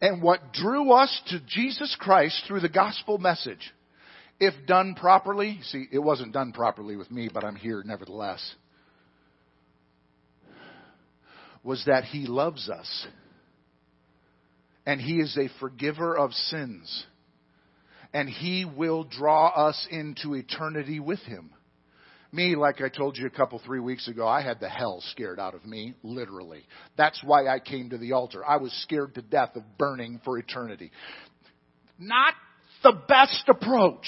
And 0.00 0.20
what 0.20 0.52
drew 0.52 0.90
us 0.90 1.22
to 1.28 1.38
Jesus 1.46 1.96
Christ 2.00 2.42
through 2.48 2.60
the 2.60 2.68
gospel 2.68 3.18
message 3.18 3.72
if 4.40 4.54
done 4.66 4.96
properly, 4.96 5.60
see, 5.62 5.86
it 5.92 6.00
wasn't 6.00 6.32
done 6.32 6.52
properly 6.52 6.96
with 6.96 7.12
me, 7.12 7.30
but 7.32 7.44
I'm 7.44 7.54
here 7.54 7.80
nevertheless, 7.86 8.56
was 11.62 11.84
that 11.86 12.02
He 12.02 12.26
loves 12.26 12.68
us. 12.68 13.06
And 14.84 15.00
He 15.00 15.20
is 15.20 15.38
a 15.38 15.48
forgiver 15.60 16.18
of 16.18 16.32
sins. 16.32 17.06
And 18.14 18.28
He 18.28 18.64
will 18.64 19.04
draw 19.04 19.48
us 19.48 19.86
into 19.90 20.34
eternity 20.34 21.00
with 21.00 21.20
Him. 21.20 21.50
Me, 22.34 22.56
like 22.56 22.80
I 22.80 22.88
told 22.88 23.18
you 23.18 23.26
a 23.26 23.30
couple, 23.30 23.58
three 23.58 23.78
weeks 23.78 24.08
ago, 24.08 24.26
I 24.26 24.40
had 24.40 24.58
the 24.58 24.68
hell 24.68 25.02
scared 25.10 25.38
out 25.38 25.54
of 25.54 25.66
me, 25.66 25.94
literally. 26.02 26.64
That's 26.96 27.20
why 27.22 27.46
I 27.46 27.58
came 27.58 27.90
to 27.90 27.98
the 27.98 28.12
altar. 28.12 28.42
I 28.44 28.56
was 28.56 28.72
scared 28.82 29.14
to 29.16 29.22
death 29.22 29.54
of 29.54 29.62
burning 29.76 30.18
for 30.24 30.38
eternity. 30.38 30.90
Not 31.98 32.32
the 32.82 32.94
best 33.06 33.44
approach. 33.48 34.06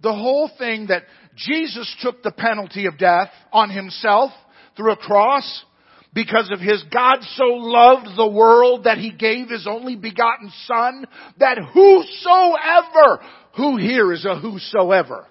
The 0.00 0.14
whole 0.14 0.48
thing 0.58 0.86
that 0.86 1.02
Jesus 1.34 1.92
took 2.02 2.22
the 2.22 2.30
penalty 2.30 2.86
of 2.86 2.96
death 2.96 3.30
on 3.52 3.68
himself 3.68 4.30
through 4.76 4.92
a 4.92 4.96
cross 4.96 5.64
because 6.18 6.50
of 6.50 6.58
his 6.58 6.82
God 6.92 7.18
so 7.36 7.44
loved 7.44 8.08
the 8.16 8.26
world 8.26 8.84
that 8.84 8.98
he 8.98 9.12
gave 9.12 9.48
his 9.48 9.68
only 9.68 9.94
begotten 9.94 10.50
son 10.66 11.04
that 11.38 11.58
whosoever, 11.58 13.22
who 13.56 13.76
here 13.76 14.12
is 14.12 14.24
a 14.24 14.36
whosoever, 14.36 15.28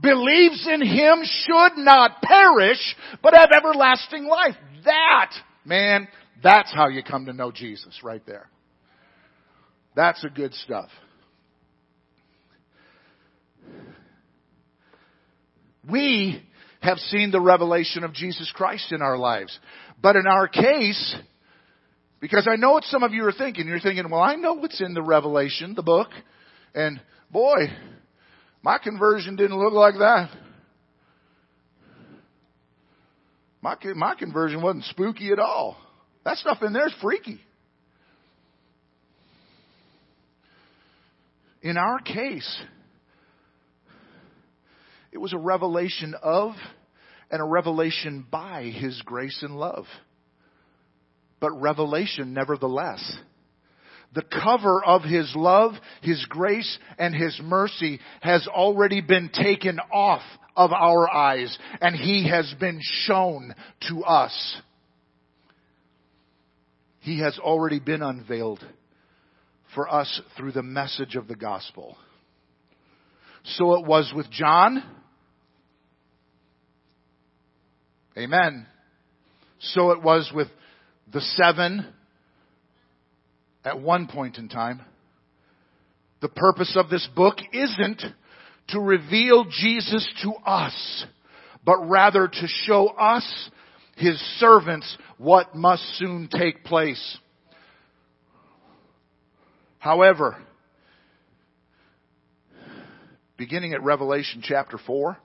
believes 0.00 0.68
in 0.72 0.82
him 0.82 1.24
should 1.24 1.78
not 1.78 2.22
perish, 2.22 2.78
but 3.24 3.34
have 3.34 3.50
everlasting 3.52 4.26
life. 4.26 4.54
That, 4.84 5.32
man, 5.64 6.06
that's 6.44 6.72
how 6.72 6.86
you 6.86 7.02
come 7.02 7.26
to 7.26 7.32
know 7.32 7.50
Jesus 7.50 7.98
right 8.04 8.24
there. 8.24 8.48
That's 9.96 10.22
the 10.22 10.30
good 10.30 10.54
stuff. 10.54 10.90
We 15.90 16.44
have 16.80 16.98
seen 16.98 17.30
the 17.30 17.40
revelation 17.40 18.04
of 18.04 18.12
Jesus 18.12 18.50
Christ 18.54 18.92
in 18.92 19.02
our 19.02 19.18
lives. 19.18 19.58
But 20.00 20.16
in 20.16 20.26
our 20.26 20.46
case, 20.48 21.16
because 22.20 22.48
I 22.50 22.56
know 22.56 22.72
what 22.72 22.84
some 22.84 23.02
of 23.02 23.12
you 23.12 23.24
are 23.24 23.32
thinking, 23.32 23.66
you're 23.66 23.80
thinking, 23.80 24.08
well, 24.10 24.20
I 24.20 24.36
know 24.36 24.54
what's 24.54 24.80
in 24.80 24.94
the 24.94 25.02
revelation, 25.02 25.74
the 25.74 25.82
book, 25.82 26.08
and 26.74 27.00
boy, 27.30 27.66
my 28.62 28.78
conversion 28.78 29.36
didn't 29.36 29.58
look 29.58 29.72
like 29.72 29.94
that. 29.94 30.30
My, 33.60 33.76
my 33.94 34.14
conversion 34.14 34.62
wasn't 34.62 34.84
spooky 34.84 35.30
at 35.30 35.38
all. 35.38 35.76
That 36.24 36.36
stuff 36.36 36.58
in 36.62 36.72
there 36.72 36.86
is 36.86 36.94
freaky. 37.00 37.40
In 41.62 41.76
our 41.76 41.98
case, 41.98 42.62
it 45.10 45.18
was 45.18 45.32
a 45.32 45.38
revelation 45.38 46.14
of 46.22 46.52
and 47.30 47.40
a 47.40 47.44
revelation 47.44 48.26
by 48.30 48.64
His 48.64 49.00
grace 49.02 49.42
and 49.42 49.56
love. 49.56 49.86
But 51.40 51.60
revelation 51.60 52.32
nevertheless. 52.32 53.18
The 54.14 54.22
cover 54.22 54.82
of 54.84 55.02
His 55.02 55.32
love, 55.36 55.72
His 56.02 56.24
grace, 56.28 56.78
and 56.98 57.14
His 57.14 57.38
mercy 57.42 58.00
has 58.20 58.46
already 58.48 59.00
been 59.00 59.30
taken 59.32 59.78
off 59.92 60.22
of 60.56 60.72
our 60.72 61.08
eyes 61.08 61.56
and 61.80 61.94
He 61.94 62.28
has 62.28 62.52
been 62.58 62.80
shown 62.82 63.54
to 63.88 64.02
us. 64.04 64.60
He 67.00 67.20
has 67.20 67.38
already 67.38 67.78
been 67.78 68.02
unveiled 68.02 68.64
for 69.74 69.88
us 69.88 70.20
through 70.36 70.52
the 70.52 70.62
message 70.62 71.14
of 71.14 71.28
the 71.28 71.36
gospel. 71.36 71.96
So 73.44 73.74
it 73.74 73.86
was 73.86 74.12
with 74.14 74.30
John. 74.30 74.82
Amen. 78.18 78.66
So 79.60 79.92
it 79.92 80.02
was 80.02 80.32
with 80.34 80.48
the 81.12 81.20
seven 81.20 81.86
at 83.64 83.80
one 83.80 84.08
point 84.08 84.38
in 84.38 84.48
time. 84.48 84.80
The 86.20 86.28
purpose 86.28 86.76
of 86.76 86.90
this 86.90 87.08
book 87.14 87.36
isn't 87.52 88.02
to 88.70 88.80
reveal 88.80 89.44
Jesus 89.44 90.06
to 90.24 90.32
us, 90.44 91.06
but 91.64 91.88
rather 91.88 92.26
to 92.26 92.46
show 92.64 92.88
us, 92.88 93.50
His 93.96 94.18
servants, 94.40 94.96
what 95.18 95.54
must 95.54 95.84
soon 95.96 96.28
take 96.28 96.64
place. 96.64 97.18
However, 99.78 100.36
beginning 103.36 103.74
at 103.74 103.82
Revelation 103.84 104.40
chapter 104.42 104.76
4, 104.76 105.16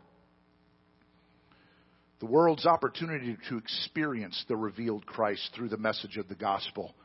the 2.24 2.30
world's 2.30 2.66
opportunity 2.66 3.36
to 3.50 3.58
experience 3.58 4.46
the 4.48 4.56
revealed 4.56 5.06
Christ 5.06 5.52
through 5.54 5.68
the 5.68 5.76
message 5.76 6.16
of 6.16 6.30
the 6.30 6.36
gospel 6.36 6.96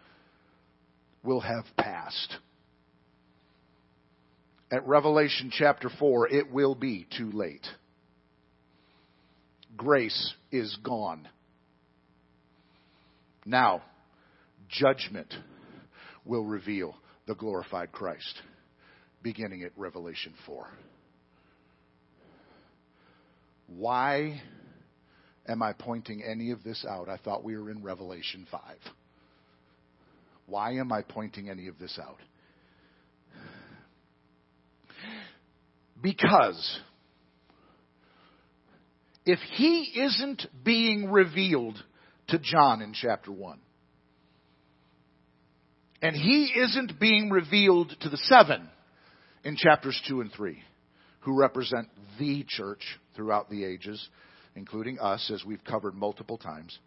will 1.24 1.40
have 1.40 1.64
passed. 1.76 2.37
At 4.70 4.87
Revelation 4.87 5.50
chapter 5.52 5.90
4, 5.98 6.28
it 6.28 6.52
will 6.52 6.76
be 6.76 7.04
too 7.18 7.33
late. 7.33 7.66
Grace 9.76 10.35
is 10.52 10.78
gone. 10.85 11.26
Now, 13.44 13.83
judgment 14.68 15.35
will 16.24 16.44
reveal 16.44 16.94
the 17.26 17.35
glorified 17.35 17.90
Christ, 17.90 18.40
beginning 19.20 19.64
at 19.64 19.72
Revelation 19.76 20.33
4. 20.46 20.68
Why 23.66 24.40
am 25.49 25.63
I 25.63 25.73
pointing 25.73 26.23
any 26.23 26.51
of 26.51 26.63
this 26.63 26.85
out? 26.89 27.09
I 27.09 27.17
thought 27.17 27.43
we 27.43 27.57
were 27.57 27.71
in 27.71 27.83
Revelation 27.83 28.47
5. 28.51 28.61
Why 30.47 30.75
am 30.75 30.93
I 30.93 31.03
pointing 31.03 31.49
any 31.49 31.69
of 31.69 31.79
this 31.79 31.99
out? 32.01 32.19
Because 36.01 36.81
if 39.27 39.39
he 39.57 39.93
isn't 40.01 40.47
being 40.65 41.11
revealed 41.11 41.77
to 42.29 42.39
John 42.39 42.83
in 42.83 42.93
chapter 42.93 43.33
1, 43.33 43.59
and 46.01 46.15
he 46.15 46.53
isn't 46.57 47.01
being 47.01 47.31
revealed 47.31 47.95
to 48.01 48.09
the 48.09 48.17
seven 48.17 48.69
in 49.45 49.57
chapters 49.57 50.01
2 50.09 50.21
and 50.21 50.33
3, 50.33 50.63
who 51.21 51.39
represent 51.39 51.89
the 52.19 52.45
church 52.49 52.83
throughout 53.17 53.51
the 53.51 53.65
ages, 53.65 54.09
including 54.59 54.99
us, 54.99 55.31
as 55.33 55.44
we've 55.44 55.64
covered 55.64 55.94
multiple 55.94 56.37
times. 56.37 56.79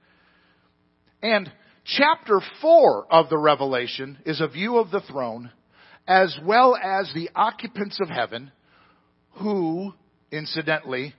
And 1.24 1.52
chapter 1.86 2.40
4 2.62 3.08
of 3.10 3.30
the 3.30 3.38
Revelation 3.38 4.20
is 4.26 4.42
a 4.42 4.48
view 4.48 4.78
of 4.78 4.92
the 4.92 5.02
throne, 5.02 5.52
as 6.08 6.38
well 6.46 6.76
as 6.76 7.12
the 7.14 7.30
occupants 7.36 8.00
of 8.00 8.10
heaven, 8.10 8.52
who, 9.36 9.94
incidentally, 10.32 11.16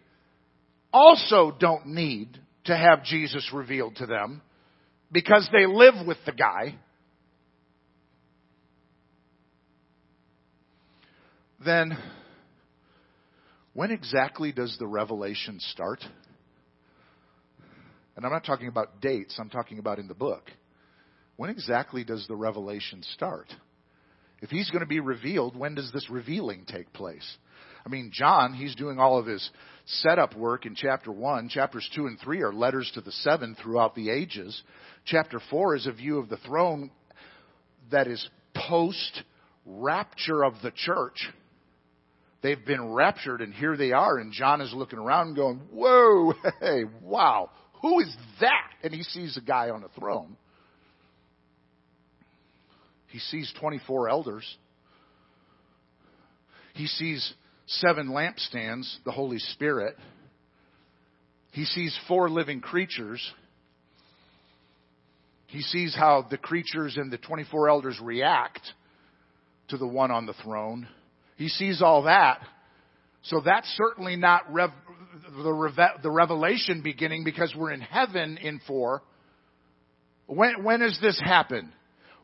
also 0.93 1.57
don't 1.59 1.87
need 1.87 2.39
to 2.65 2.77
have 2.77 3.03
Jesus 3.03 3.51
revealed 3.53 3.97
to 3.97 4.07
them 4.07 4.43
because 5.11 5.49
they 5.53 5.67
live 5.67 6.07
with 6.07 6.19
the 6.27 6.33
guy 6.33 6.77
then 11.65 11.97
when 13.73 13.91
exactly 13.91 14.53
does 14.53 14.77
the 14.79 14.87
revelation 14.87 15.59
start? 15.61 16.05
And 18.17 18.25
I'm 18.25 18.33
not 18.33 18.45
talking 18.45 18.69
about 18.69 19.01
dates, 19.01 19.37
I'm 19.39 19.51
talking 19.51 19.79
about 19.79 19.99
in 19.99 20.09
the 20.09 20.15
book. 20.15 20.51
When 21.37 21.51
exactly 21.51 22.05
does 22.05 22.27
the 22.29 22.37
revelation 22.37 23.03
start? 23.15 23.53
If 24.41 24.51
he's 24.51 24.71
going 24.71 24.81
to 24.81 24.87
be 24.87 25.01
revealed, 25.01 25.57
when 25.57 25.75
does 25.75 25.91
this 25.93 26.11
revealing 26.11 26.65
take 26.67 26.93
place? 26.93 27.37
I 27.85 27.89
mean, 27.89 28.11
John, 28.13 28.55
he's 28.55 28.75
doing 28.75 28.99
all 28.99 29.19
of 29.19 29.27
his 29.27 29.51
setup 29.87 30.37
work 30.37 30.67
in 30.67 30.75
chapter 30.75 31.11
1. 31.11 31.49
Chapters 31.49 31.89
2 31.95 32.07
and 32.07 32.19
3 32.21 32.43
are 32.43 32.53
letters 32.53 32.91
to 32.95 33.01
the 33.01 33.13
seven 33.13 33.57
throughout 33.61 33.95
the 33.95 34.11
ages. 34.11 34.63
Chapter 35.05 35.41
4 35.51 35.77
is 35.77 35.87
a 35.87 35.93
view 35.93 36.19
of 36.19 36.29
the 36.29 36.37
throne 36.39 36.91
that 37.91 38.07
is 38.07 38.29
post 38.55 39.23
rapture 39.67 40.45
of 40.45 40.55
the 40.63 40.73
church. 40.73 41.29
They've 42.43 42.65
been 42.65 42.93
raptured 42.93 43.41
and 43.41 43.55
here 43.55 43.77
they 43.77 43.93
are 43.93 44.19
and 44.19 44.33
John 44.33 44.61
is 44.61 44.73
looking 44.75 44.99
around 44.99 45.35
going, 45.35 45.61
whoa, 45.73 46.35
hey, 46.61 46.85
wow, 47.01 47.51
who 47.83 48.01
is 48.01 48.17
that? 48.41 48.71
And 48.83 48.95
he 48.95 49.03
sees 49.03 49.37
a 49.37 49.41
guy 49.41 49.71
on 49.71 49.83
a 49.83 49.89
throne. 50.01 50.37
He 53.09 53.19
sees 53.19 53.53
24 53.61 54.09
elders. 54.09 54.57
He 56.75 56.87
sees 56.87 57.35
seven 57.67 58.09
lampstands, 58.09 58.91
the 59.05 59.11
Holy 59.13 59.39
Spirit. 59.39 59.97
He 61.53 61.65
sees 61.65 61.97
four 62.09 62.31
living 62.31 62.61
creatures. 62.61 63.21
He 65.49 65.61
sees 65.61 65.95
how 65.95 66.27
the 66.31 66.39
creatures 66.39 66.97
and 66.97 67.13
the 67.13 67.19
24 67.19 67.69
elders 67.69 67.99
react 68.01 68.63
to 69.69 69.77
the 69.77 69.87
one 69.87 70.11
on 70.11 70.25
the 70.27 70.35
throne 70.43 70.89
He 71.37 71.49
sees 71.49 71.83
all 71.83 72.05
that. 72.05 72.41
So 73.25 73.41
that's 73.45 73.69
certainly 73.77 74.17
not 74.17 74.51
rev- 74.53 74.71
the, 75.37 75.53
reve- 75.53 76.03
the 76.03 76.11
revelation 76.11 76.83
beginning 76.83 77.25
because 77.25 77.55
we're 77.57 77.73
in 77.73 77.81
heaven 77.81 78.39
in 78.39 78.61
4. 78.67 79.03
When, 80.27 80.65
when 80.65 80.81
does 80.81 80.99
this 81.01 81.21
happen? 81.23 81.73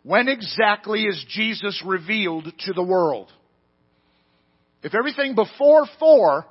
When 0.03 0.29
exactly 0.29 1.05
is 1.05 1.25
Jesus 1.29 1.83
revealed 1.85 2.53
to 2.61 2.73
the 2.73 2.83
world? 2.83 3.33
If 4.83 4.95
everything 4.95 5.35
before 5.35 5.87
4 5.99 6.47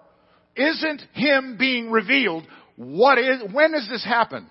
isn't 0.55 1.01
Him 1.13 1.57
being 1.57 1.91
revealed, 1.91 2.45
what 2.75 3.17
is, 3.17 3.41
when 3.51 3.71
does 3.71 3.87
this 3.89 4.03
happen? 4.03 4.47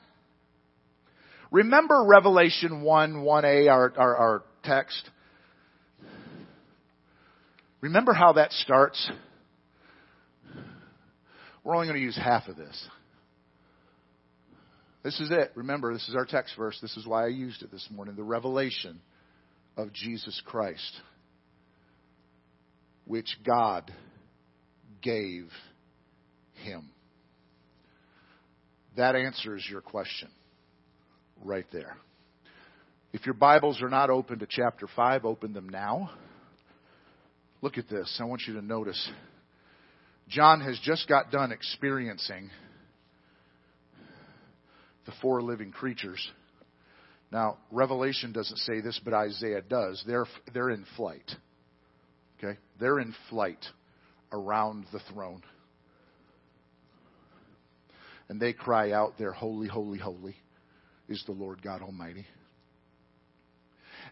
Remember 1.51 2.05
Revelation 2.05 2.83
1, 2.83 3.14
1a, 3.14 3.71
our, 3.71 3.92
our, 3.97 4.16
our 4.16 4.42
text? 4.64 5.09
Remember 7.81 8.12
how 8.12 8.33
that 8.33 8.53
starts? 8.53 9.11
We're 11.67 11.75
only 11.75 11.89
going 11.89 11.99
to 11.99 12.05
use 12.05 12.17
half 12.17 12.47
of 12.47 12.55
this. 12.55 12.89
This 15.03 15.19
is 15.19 15.33
it. 15.33 15.51
Remember, 15.57 15.93
this 15.93 16.09
is 16.09 16.15
our 16.15 16.25
text 16.25 16.55
verse. 16.57 16.79
This 16.81 16.97
is 16.97 17.05
why 17.09 17.25
I 17.25 17.27
used 17.27 17.61
it 17.65 17.73
this 17.73 17.89
morning. 17.91 18.15
The 18.15 18.23
revelation 18.23 19.01
of 19.77 19.93
Jesus 19.93 20.41
Christ, 20.47 21.01
which 23.05 23.37
God 23.45 23.93
gave 25.03 25.49
him. 26.63 26.89
That 28.97 29.17
answers 29.17 29.67
your 29.69 29.81
question 29.81 30.29
right 31.45 31.67
there. 31.73 31.97
If 33.13 33.27
your 33.27 33.35
Bibles 33.35 33.83
are 33.83 33.89
not 33.89 34.09
open 34.09 34.39
to 34.39 34.47
chapter 34.49 34.87
5, 34.95 35.25
open 35.25 35.53
them 35.53 35.69
now. 35.69 36.11
Look 37.61 37.77
at 37.77 37.89
this. 37.89 38.19
I 38.21 38.25
want 38.25 38.43
you 38.47 38.55
to 38.55 38.63
notice. 38.63 39.11
John 40.37 40.61
has 40.61 40.79
just 40.83 41.09
got 41.09 41.31
done 41.31 41.51
experiencing 41.51 42.51
the 45.07 45.12
four 45.22 45.40
living 45.40 45.72
creatures. 45.72 46.31
Now, 47.33 47.57
Revelation 47.70 48.33
doesn't 48.33 48.59
say 48.59 48.83
this, 48.83 49.01
but 49.03 49.14
Isaiah 49.14 49.62
does. 49.62 50.05
They're, 50.07 50.27
they're 50.53 50.68
in 50.68 50.85
flight. 50.94 51.25
Okay? 52.37 52.59
They're 52.79 52.99
in 52.99 53.14
flight 53.31 53.64
around 54.31 54.85
the 54.92 55.01
throne. 55.11 55.42
And 58.29 58.38
they 58.38 58.53
cry 58.53 58.92
out, 58.92 59.14
They're 59.18 59.33
holy, 59.33 59.68
holy, 59.68 59.99
holy 59.99 60.37
is 61.09 61.25
the 61.25 61.33
Lord 61.33 61.62
God 61.62 61.81
Almighty. 61.81 62.27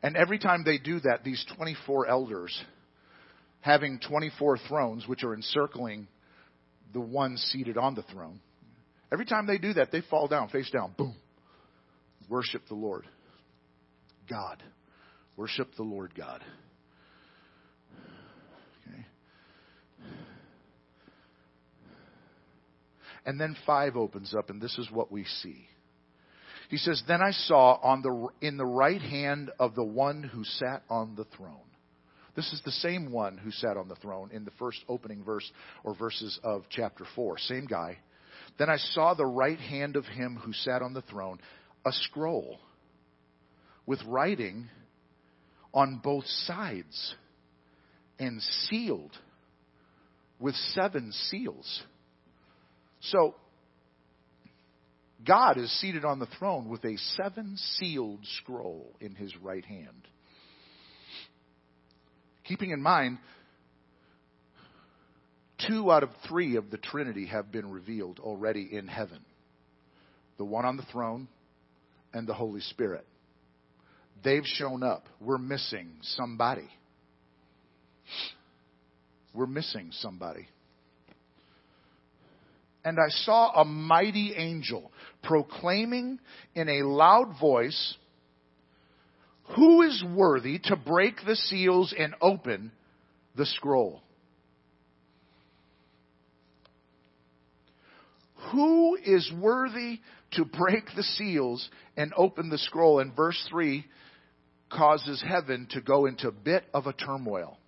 And 0.03 0.17
every 0.17 0.39
time 0.39 0.65
they 0.65 0.79
do 0.79 1.01
that, 1.01 1.23
these 1.23 1.45
24 1.59 2.07
elders, 2.07 2.65
having 3.61 4.01
24 4.09 4.57
thrones, 4.67 5.07
which 5.07 5.23
are 5.23 5.35
encircling 5.35 6.09
the 6.95 7.01
one 7.01 7.37
seated 7.37 7.77
on 7.77 7.95
the 7.95 8.03
throne, 8.03 8.41
every 9.13 9.27
time 9.27 9.47
they 9.47 9.59
do 9.59 9.75
that, 9.75 9.93
they 9.93 10.01
fall 10.09 10.29
down, 10.29 10.49
face 10.49 10.71
down, 10.71 10.95
boom. 10.97 11.15
Worship 12.29 12.63
the 12.69 12.75
Lord. 12.75 13.05
God. 14.31 14.63
Worship 15.37 15.69
the 15.77 15.83
Lord 15.83 16.15
God. 16.15 16.43
Okay. 18.89 19.05
And 23.27 23.39
then 23.39 23.57
five 23.67 23.97
opens 23.97 24.35
up, 24.35 24.49
and 24.49 24.61
this 24.61 24.79
is 24.79 24.89
what 24.91 25.13
we 25.13 25.25
see. 25.43 25.67
He 26.71 26.79
says, 26.79 27.03
Then 27.07 27.21
I 27.21 27.33
saw 27.33 27.75
on 27.83 28.03
the, 28.03 28.29
in 28.47 28.57
the 28.57 28.65
right 28.65 29.01
hand 29.01 29.51
of 29.59 29.75
the 29.75 29.85
one 29.85 30.23
who 30.23 30.45
sat 30.45 30.83
on 30.89 31.15
the 31.15 31.25
throne. 31.37 31.64
This 32.35 32.53
is 32.53 32.61
the 32.65 32.73
same 32.73 33.13
one 33.13 33.39
who 33.39 33.51
sat 33.51 33.77
on 33.77 33.89
the 33.89 33.95
throne 33.97 34.31
in 34.33 34.45
the 34.45 34.51
first 34.53 34.79
opening 34.89 35.23
verse 35.23 35.49
or 35.85 35.95
verses 35.95 36.39
of 36.43 36.65
chapter 36.69 37.05
4. 37.15 37.39
Same 37.39 37.67
guy. 37.67 37.99
Then 38.59 38.69
I 38.69 38.77
saw 38.77 39.15
the 39.15 39.27
right 39.27 39.59
hand 39.59 39.97
of 39.97 40.05
him 40.05 40.37
who 40.37 40.53
sat 40.53 40.83
on 40.83 40.95
the 40.95 41.03
throne, 41.03 41.39
a 41.85 41.93
scroll 41.93 42.59
with 43.87 44.01
writing 44.07 44.69
on 45.73 46.01
both 46.03 46.27
sides 46.27 47.15
and 48.19 48.41
sealed 48.69 49.17
with 50.39 50.55
seven 50.55 51.13
seals. 51.13 51.83
So, 53.01 53.35
God 55.27 55.59
is 55.59 55.71
seated 55.81 56.05
on 56.05 56.19
the 56.19 56.29
throne 56.39 56.69
with 56.69 56.85
a 56.85 56.97
seven 57.17 57.57
sealed 57.57 58.21
scroll 58.39 58.95
in 59.01 59.15
his 59.15 59.35
right 59.39 59.65
hand. 59.65 60.09
Keeping 62.45 62.71
in 62.71 62.83
mind, 62.83 63.19
two 65.67 65.91
out 65.91 66.03
of 66.03 66.11
three 66.29 66.57
of 66.57 66.71
the 66.71 66.79
Trinity 66.79 67.27
have 67.27 67.51
been 67.51 67.71
revealed 67.71 68.19
already 68.19 68.69
in 68.71 68.87
heaven 68.87 69.25
the 70.37 70.45
one 70.45 70.65
on 70.65 70.77
the 70.77 70.83
throne 70.85 71.29
and 72.13 72.27
the 72.27 72.35
Holy 72.35 72.61
Spirit. 72.61 73.07
They've 74.23 74.45
shown 74.45 74.83
up. 74.83 75.07
We're 75.21 75.39
missing 75.39 75.91
somebody. 76.03 76.69
We're 79.35 79.47
missing 79.47 79.91
somebody. 79.93 80.49
And 82.85 82.99
I 82.99 83.09
saw 83.09 83.61
a 83.61 83.65
mighty 83.65 84.35
angel 84.37 84.93
proclaiming 85.23 86.19
in 86.55 86.69
a 86.69 86.87
loud 86.87 87.35
voice, 87.41 87.97
Who 89.57 89.83
is 89.83 90.03
worthy 90.15 90.59
to 90.65 90.77
break 90.77 91.17
the 91.27 91.37
seals 91.37 91.95
and 91.97 92.15
open 92.21 92.73
the 93.37 93.47
scroll? 93.47 94.03
Who 98.53 98.97
is 98.97 99.31
worthy 99.41 100.01
to 100.33 100.45
break 100.45 100.85
the 100.97 101.03
seals 101.03 101.69
and 101.97 102.13
open 102.17 102.49
the 102.49 102.59
scroll? 102.59 103.01
And 103.01 103.15
verse 103.15 103.47
3 103.51 103.85
causes 104.71 105.23
heaven 105.27 105.69
to 105.71 105.81
go 105.81 106.07
into 106.07 106.29
a 106.29 106.33
bit 106.33 106.65
of 106.73 106.87
a 106.87 106.93
turmoil. 106.93 107.59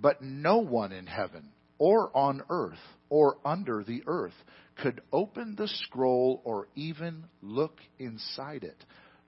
But 0.00 0.22
no 0.22 0.58
one 0.58 0.92
in 0.92 1.06
heaven 1.06 1.50
or 1.78 2.10
on 2.16 2.42
earth 2.50 2.78
or 3.08 3.36
under 3.44 3.84
the 3.84 4.02
earth 4.06 4.34
could 4.82 5.00
open 5.12 5.54
the 5.56 5.68
scroll 5.68 6.40
or 6.44 6.68
even 6.74 7.24
look 7.42 7.78
inside 7.98 8.64
it. 8.64 8.84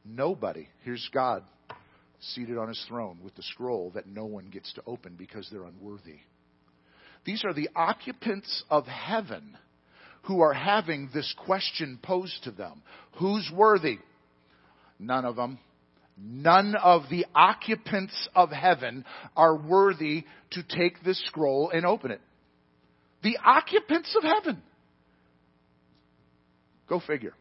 Nobody, 0.06 0.68
here's 0.84 1.08
God 1.12 1.42
seated 2.20 2.56
on 2.56 2.68
his 2.68 2.82
throne 2.88 3.18
with 3.22 3.34
the 3.34 3.42
scroll 3.42 3.90
that 3.94 4.06
no 4.06 4.24
one 4.24 4.48
gets 4.50 4.72
to 4.74 4.82
open 4.86 5.14
because 5.18 5.48
they're 5.50 5.64
unworthy. 5.64 6.20
These 7.24 7.44
are 7.44 7.52
the 7.52 7.68
occupants 7.74 8.64
of 8.70 8.86
heaven 8.86 9.58
who 10.22 10.40
are 10.40 10.52
having 10.52 11.10
this 11.12 11.34
question 11.44 11.98
posed 12.02 12.44
to 12.44 12.50
them 12.50 12.82
Who's 13.18 13.50
worthy? 13.54 13.98
None 14.98 15.24
of 15.24 15.36
them. 15.36 15.58
None 16.18 16.74
of 16.82 17.02
the 17.10 17.26
occupants 17.34 18.28
of 18.34 18.50
heaven 18.50 19.04
are 19.36 19.56
worthy 19.56 20.24
to 20.52 20.62
take 20.62 21.02
this 21.04 21.22
scroll 21.26 21.70
and 21.70 21.84
open 21.84 22.10
it. 22.10 22.20
The 23.22 23.36
occupants 23.44 24.16
of 24.16 24.22
heaven. 24.22 24.62
Go 26.88 27.00
figure. 27.06 27.34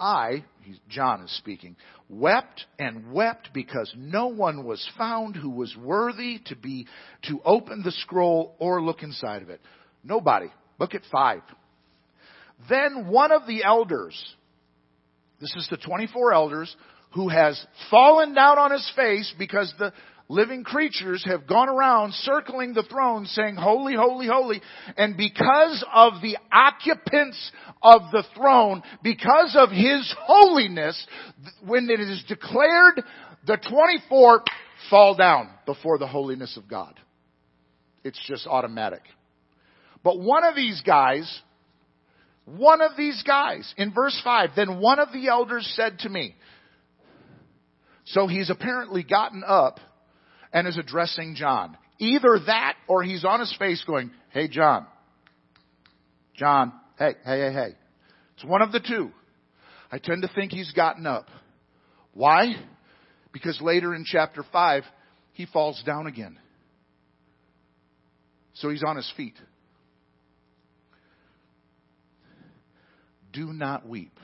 I, 0.00 0.44
John 0.88 1.22
is 1.22 1.36
speaking, 1.36 1.76
wept 2.08 2.64
and 2.78 3.12
wept 3.12 3.50
because 3.52 3.92
no 3.96 4.28
one 4.28 4.64
was 4.64 4.86
found 4.96 5.36
who 5.36 5.50
was 5.50 5.76
worthy 5.76 6.40
to 6.46 6.56
be, 6.56 6.86
to 7.24 7.40
open 7.44 7.82
the 7.82 7.92
scroll 7.92 8.56
or 8.58 8.82
look 8.82 9.02
inside 9.02 9.42
of 9.42 9.50
it. 9.50 9.60
Nobody. 10.02 10.46
Look 10.78 10.94
at 10.94 11.02
five. 11.12 11.42
Then 12.68 13.08
one 13.08 13.32
of 13.32 13.46
the 13.46 13.62
elders, 13.64 14.16
this 15.40 15.54
is 15.56 15.68
the 15.70 15.76
24 15.76 16.32
elders, 16.32 16.74
who 17.12 17.28
has 17.28 17.64
fallen 17.90 18.34
down 18.34 18.58
on 18.58 18.70
his 18.70 18.92
face 18.96 19.32
because 19.38 19.72
the 19.78 19.92
living 20.30 20.62
creatures 20.62 21.24
have 21.26 21.46
gone 21.46 21.68
around 21.68 22.14
circling 22.14 22.72
the 22.72 22.84
throne 22.84 23.26
saying, 23.26 23.56
Holy, 23.56 23.96
holy, 23.96 24.28
holy. 24.28 24.62
And 24.96 25.16
because 25.16 25.84
of 25.92 26.22
the 26.22 26.38
occupants 26.52 27.50
of 27.82 28.02
the 28.12 28.22
throne, 28.36 28.82
because 29.02 29.56
of 29.58 29.70
His 29.70 30.14
holiness, 30.20 31.04
when 31.66 31.90
it 31.90 31.98
is 31.98 32.22
declared, 32.28 33.02
the 33.44 33.58
24 33.68 34.44
fall 34.88 35.16
down 35.16 35.50
before 35.66 35.98
the 35.98 36.06
holiness 36.06 36.56
of 36.56 36.68
God. 36.68 36.94
It's 38.04 38.20
just 38.26 38.46
automatic. 38.46 39.02
But 40.04 40.20
one 40.20 40.44
of 40.44 40.54
these 40.54 40.80
guys, 40.86 41.40
one 42.46 42.80
of 42.80 42.92
these 42.96 43.22
guys, 43.26 43.74
in 43.76 43.92
verse 43.92 44.18
5, 44.22 44.50
then 44.54 44.80
one 44.80 45.00
of 45.00 45.12
the 45.12 45.26
elders 45.26 45.70
said 45.74 45.98
to 46.00 46.08
me, 46.08 46.36
so 48.04 48.26
he's 48.26 48.48
apparently 48.48 49.02
gotten 49.02 49.42
up 49.46 49.78
and 50.52 50.66
is 50.66 50.78
addressing 50.78 51.34
John. 51.34 51.76
Either 51.98 52.38
that 52.46 52.76
or 52.88 53.02
he's 53.02 53.24
on 53.24 53.40
his 53.40 53.54
face 53.58 53.82
going, 53.86 54.10
Hey, 54.30 54.48
John. 54.48 54.86
John. 56.34 56.72
Hey, 56.98 57.14
hey, 57.24 57.40
hey, 57.40 57.52
hey. 57.52 57.74
It's 58.34 58.44
one 58.44 58.62
of 58.62 58.72
the 58.72 58.80
two. 58.80 59.10
I 59.92 59.98
tend 59.98 60.22
to 60.22 60.30
think 60.34 60.52
he's 60.52 60.72
gotten 60.72 61.06
up. 61.06 61.26
Why? 62.14 62.54
Because 63.32 63.60
later 63.60 63.94
in 63.94 64.04
chapter 64.04 64.44
5, 64.52 64.84
he 65.32 65.46
falls 65.46 65.82
down 65.84 66.06
again. 66.06 66.38
So 68.54 68.70
he's 68.70 68.82
on 68.82 68.96
his 68.96 69.10
feet. 69.16 69.34
Do 73.32 73.52
not 73.52 73.88
weep. 73.88 74.18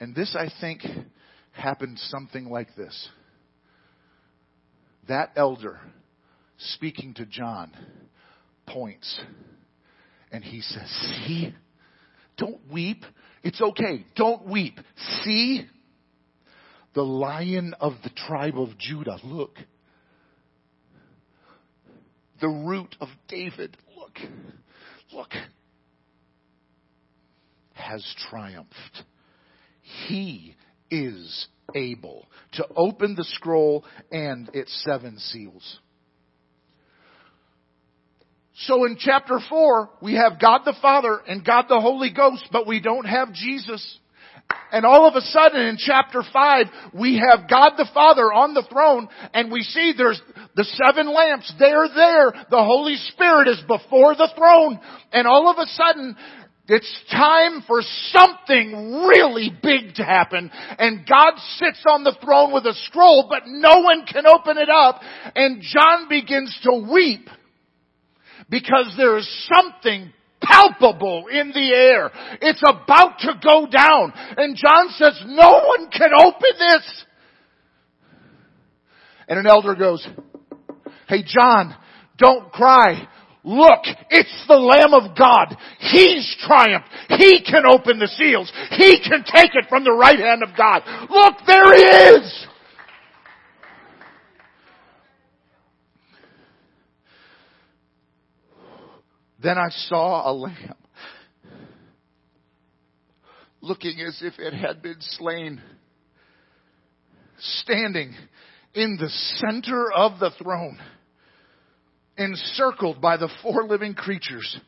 And 0.00 0.14
this, 0.14 0.36
I 0.38 0.48
think, 0.60 0.82
happened 1.52 1.98
something 1.98 2.50
like 2.50 2.74
this. 2.76 3.08
That 5.08 5.32
elder, 5.36 5.80
speaking 6.58 7.14
to 7.14 7.26
John, 7.26 7.72
points 8.66 9.20
and 10.32 10.42
he 10.42 10.62
says, 10.62 10.88
See, 11.26 11.54
don't 12.38 12.60
weep. 12.72 13.04
It's 13.42 13.60
okay. 13.60 14.06
Don't 14.16 14.46
weep. 14.48 14.78
See, 15.22 15.66
the 16.94 17.02
lion 17.02 17.74
of 17.80 17.92
the 18.02 18.10
tribe 18.10 18.58
of 18.58 18.78
Judah, 18.78 19.18
look. 19.22 19.58
The 22.40 22.48
root 22.48 22.96
of 23.00 23.08
David, 23.28 23.76
look. 23.96 24.18
Look. 25.12 25.32
Has 27.74 28.04
triumphed. 28.30 29.02
He 30.08 30.56
is 30.90 31.46
able 31.74 32.26
to 32.52 32.66
open 32.76 33.14
the 33.14 33.24
scroll 33.24 33.84
and 34.10 34.50
its 34.54 34.82
seven 34.84 35.18
seals. 35.18 35.78
So 38.54 38.84
in 38.84 38.96
chapter 38.98 39.38
4, 39.48 39.90
we 40.02 40.14
have 40.14 40.40
God 40.40 40.60
the 40.64 40.76
Father 40.80 41.20
and 41.26 41.44
God 41.44 41.66
the 41.68 41.80
Holy 41.80 42.12
Ghost, 42.12 42.48
but 42.52 42.66
we 42.66 42.80
don't 42.80 43.06
have 43.06 43.32
Jesus. 43.32 43.98
And 44.70 44.86
all 44.86 45.06
of 45.08 45.14
a 45.16 45.20
sudden 45.20 45.60
in 45.60 45.76
chapter 45.78 46.22
5, 46.32 46.66
we 46.94 47.18
have 47.18 47.48
God 47.48 47.72
the 47.76 47.88
Father 47.92 48.32
on 48.32 48.54
the 48.54 48.66
throne 48.70 49.08
and 49.34 49.50
we 49.50 49.62
see 49.62 49.92
there's 49.96 50.20
the 50.54 50.64
seven 50.64 51.12
lamps. 51.12 51.52
They're 51.58 51.88
there. 51.88 52.32
The 52.50 52.62
Holy 52.62 52.96
Spirit 52.96 53.48
is 53.48 53.60
before 53.66 54.14
the 54.14 54.30
throne. 54.36 54.80
And 55.12 55.26
all 55.26 55.50
of 55.50 55.58
a 55.58 55.66
sudden, 55.66 56.16
it's 56.68 57.02
time 57.10 57.64
for 57.66 57.82
something 57.82 59.04
really 59.06 59.50
big 59.62 59.96
to 59.96 60.04
happen. 60.04 60.50
And 60.78 61.06
God 61.06 61.34
sits 61.56 61.82
on 61.86 62.04
the 62.04 62.16
throne 62.22 62.52
with 62.52 62.64
a 62.66 62.74
scroll, 62.86 63.26
but 63.28 63.42
no 63.46 63.80
one 63.80 64.06
can 64.06 64.26
open 64.26 64.56
it 64.58 64.68
up. 64.68 65.00
And 65.34 65.60
John 65.60 66.08
begins 66.08 66.56
to 66.62 66.88
weep 66.90 67.28
because 68.48 68.94
there 68.96 69.18
is 69.18 69.48
something 69.52 70.12
palpable 70.40 71.26
in 71.28 71.48
the 71.48 71.72
air. 71.72 72.10
It's 72.40 72.62
about 72.62 73.18
to 73.20 73.40
go 73.42 73.66
down. 73.66 74.12
And 74.36 74.56
John 74.56 74.88
says, 74.90 75.20
no 75.26 75.64
one 75.66 75.90
can 75.90 76.10
open 76.18 76.58
this. 76.58 77.04
And 79.28 79.38
an 79.38 79.46
elder 79.46 79.74
goes, 79.74 80.06
hey 81.08 81.24
John, 81.26 81.76
don't 82.18 82.52
cry. 82.52 83.08
Look, 83.44 83.80
it's 84.10 84.44
the 84.46 84.54
Lamb 84.54 84.94
of 84.94 85.16
God. 85.16 85.56
He's 85.78 86.36
triumphed. 86.46 86.88
He 87.08 87.42
can 87.42 87.64
open 87.66 87.98
the 87.98 88.06
seals. 88.06 88.52
He 88.70 89.00
can 89.00 89.24
take 89.24 89.50
it 89.54 89.66
from 89.68 89.82
the 89.84 89.92
right 89.92 90.18
hand 90.18 90.42
of 90.42 90.50
God. 90.56 90.82
Look, 91.10 91.34
there 91.46 91.74
he 91.74 91.82
is! 91.82 92.46
Then 99.42 99.58
I 99.58 99.70
saw 99.70 100.30
a 100.30 100.32
lamb 100.32 100.74
looking 103.60 104.00
as 104.00 104.20
if 104.22 104.38
it 104.38 104.54
had 104.54 104.82
been 104.82 105.00
slain, 105.00 105.60
standing 107.38 108.14
in 108.74 108.96
the 109.00 109.08
center 109.08 109.90
of 109.92 110.20
the 110.20 110.30
throne, 110.42 110.78
encircled 112.16 113.00
by 113.00 113.16
the 113.16 113.30
four 113.42 113.64
living 113.64 113.94
creatures 113.94 114.58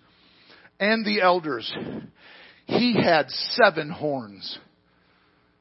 and 0.81 1.05
the 1.05 1.21
elders. 1.21 1.73
He 2.67 2.95
had 2.95 3.31
seven 3.31 3.91
horns. 3.91 4.59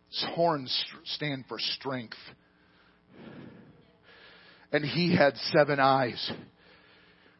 His 0.09 0.25
horns 0.35 0.85
stand 1.05 1.45
for 1.47 1.59
strength. 1.59 2.17
And 4.71 4.83
he 4.83 5.15
had 5.15 5.35
seven 5.51 5.79
eyes 5.79 6.31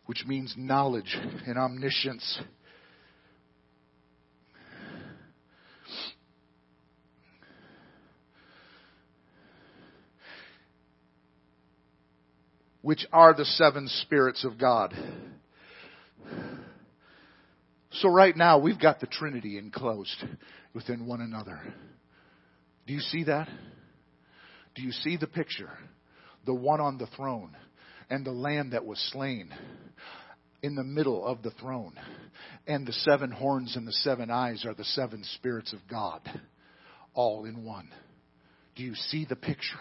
which 0.05 0.25
means 0.25 0.53
knowledge 0.57 1.17
and 1.45 1.57
omniscience. 1.57 2.39
Which 12.83 13.07
are 13.11 13.33
the 13.33 13.45
seven 13.45 13.87
spirits 13.87 14.43
of 14.45 14.59
God. 14.59 14.93
So 17.93 18.09
right 18.09 18.35
now 18.35 18.59
we've 18.59 18.79
got 18.79 18.99
the 18.99 19.07
Trinity 19.07 19.57
enclosed 19.57 20.23
within 20.73 21.07
one 21.07 21.21
another. 21.21 21.61
Do 22.85 22.93
you 22.93 22.99
see 22.99 23.23
that? 23.23 23.47
Do 24.75 24.81
you 24.81 24.91
see 24.91 25.15
the 25.15 25.27
picture? 25.27 25.69
The 26.45 26.53
one 26.53 26.81
on 26.81 26.97
the 26.97 27.07
throne 27.15 27.55
and 28.09 28.25
the 28.25 28.31
lamb 28.31 28.71
that 28.71 28.85
was 28.85 28.99
slain 29.13 29.49
in 30.61 30.75
the 30.75 30.83
middle 30.83 31.25
of 31.25 31.41
the 31.41 31.51
throne. 31.51 31.93
And 32.67 32.85
the 32.85 32.91
seven 32.91 33.31
horns 33.31 33.77
and 33.77 33.87
the 33.87 33.93
seven 33.93 34.29
eyes 34.29 34.65
are 34.65 34.73
the 34.73 34.83
seven 34.83 35.23
spirits 35.35 35.71
of 35.71 35.79
God, 35.89 36.21
all 37.13 37.45
in 37.45 37.63
one. 37.63 37.89
Do 38.75 38.83
you 38.83 38.95
see 38.95 39.25
the 39.25 39.35
picture? 39.37 39.79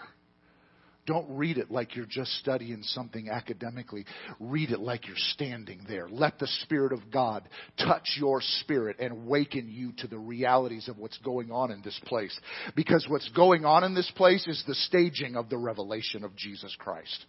Don't 1.05 1.27
read 1.29 1.57
it 1.57 1.69
like 1.69 1.95
you're 1.95 2.05
just 2.05 2.31
studying 2.39 2.81
something 2.81 3.29
academically. 3.29 4.05
Read 4.39 4.71
it 4.71 4.79
like 4.79 5.05
you're 5.05 5.17
standing 5.17 5.85
there. 5.87 6.07
Let 6.09 6.39
the 6.39 6.47
Spirit 6.63 6.93
of 6.93 7.11
God 7.11 7.47
touch 7.77 8.17
your 8.17 8.39
spirit 8.61 8.97
and 8.99 9.27
waken 9.27 9.69
you 9.69 9.91
to 9.97 10.07
the 10.07 10.17
realities 10.17 10.87
of 10.87 10.97
what's 10.97 11.17
going 11.17 11.51
on 11.51 11.71
in 11.71 11.81
this 11.81 11.99
place. 12.05 12.37
Because 12.75 13.05
what's 13.09 13.27
going 13.29 13.65
on 13.65 13.83
in 13.83 13.93
this 13.93 14.09
place 14.15 14.47
is 14.47 14.63
the 14.65 14.75
staging 14.75 15.35
of 15.35 15.49
the 15.49 15.57
revelation 15.57 16.23
of 16.23 16.35
Jesus 16.37 16.73
Christ. 16.79 17.25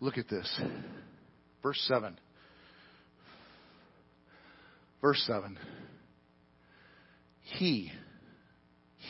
Look 0.00 0.18
at 0.18 0.28
this. 0.28 0.60
Verse 1.62 1.80
7. 1.86 2.18
Verse 5.00 5.22
7. 5.26 5.58
He, 7.58 7.92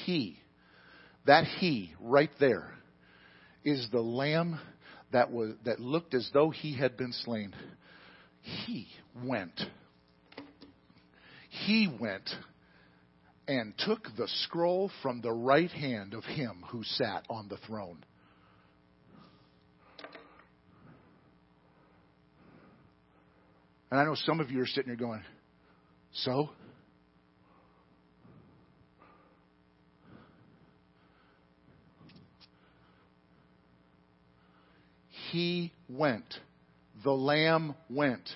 he, 0.05 0.39
that 1.27 1.45
he 1.45 1.93
right 2.01 2.31
there 2.39 2.71
is 3.65 3.89
the 3.91 4.01
lamb 4.01 4.59
that 5.13 5.31
was 5.31 5.55
that 5.65 5.81
looked 5.81 6.15
as 6.15 6.29
though 6.33 6.51
he 6.51 6.77
had 6.77 6.97
been 6.97 7.13
slain. 7.13 7.55
He 8.41 8.87
went. 9.25 9.61
He 11.49 11.89
went 12.01 12.29
and 13.49 13.73
took 13.79 14.09
the 14.17 14.29
scroll 14.43 14.91
from 15.03 15.21
the 15.21 15.33
right 15.33 15.71
hand 15.71 16.15
of 16.15 16.25
him 16.25 16.65
who 16.69 16.83
sat 16.83 17.25
on 17.31 17.49
the 17.49 17.57
throne. 17.59 18.05
And 23.91 24.01
I 24.01 24.05
know 24.05 24.17
some 24.17 24.41
of 24.41 24.51
you 24.51 24.61
are 24.61 24.67
sitting 24.67 24.87
here 24.87 24.97
going, 24.97 25.23
so? 26.13 26.51
He 35.31 35.73
went, 35.89 36.35
the 37.05 37.13
Lamb 37.13 37.75
went 37.91 38.29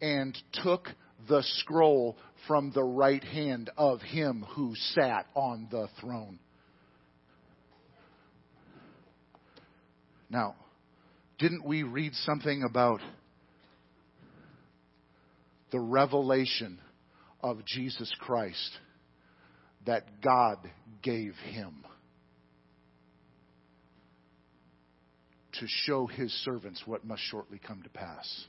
and 0.00 0.36
took 0.62 0.88
the 1.28 1.42
scroll 1.42 2.16
from 2.46 2.72
the 2.72 2.84
right 2.84 3.22
hand 3.22 3.70
of 3.76 4.00
him 4.00 4.44
who 4.50 4.74
sat 4.74 5.26
on 5.34 5.68
the 5.70 5.88
throne. 6.00 6.38
Now, 10.30 10.54
didn't 11.38 11.64
we 11.64 11.82
read 11.82 12.14
something 12.14 12.62
about 12.62 13.00
the 15.70 15.80
revelation 15.80 16.78
of 17.40 17.64
Jesus 17.64 18.12
Christ 18.18 18.78
that 19.86 20.20
God 20.22 20.58
gave 21.02 21.34
him 21.50 21.84
to 25.60 25.66
show 25.66 26.06
his 26.06 26.32
servants 26.44 26.82
what 26.86 27.04
must 27.04 27.22
shortly 27.22 27.60
come 27.64 27.82
to 27.82 27.88
pass. 27.90 28.44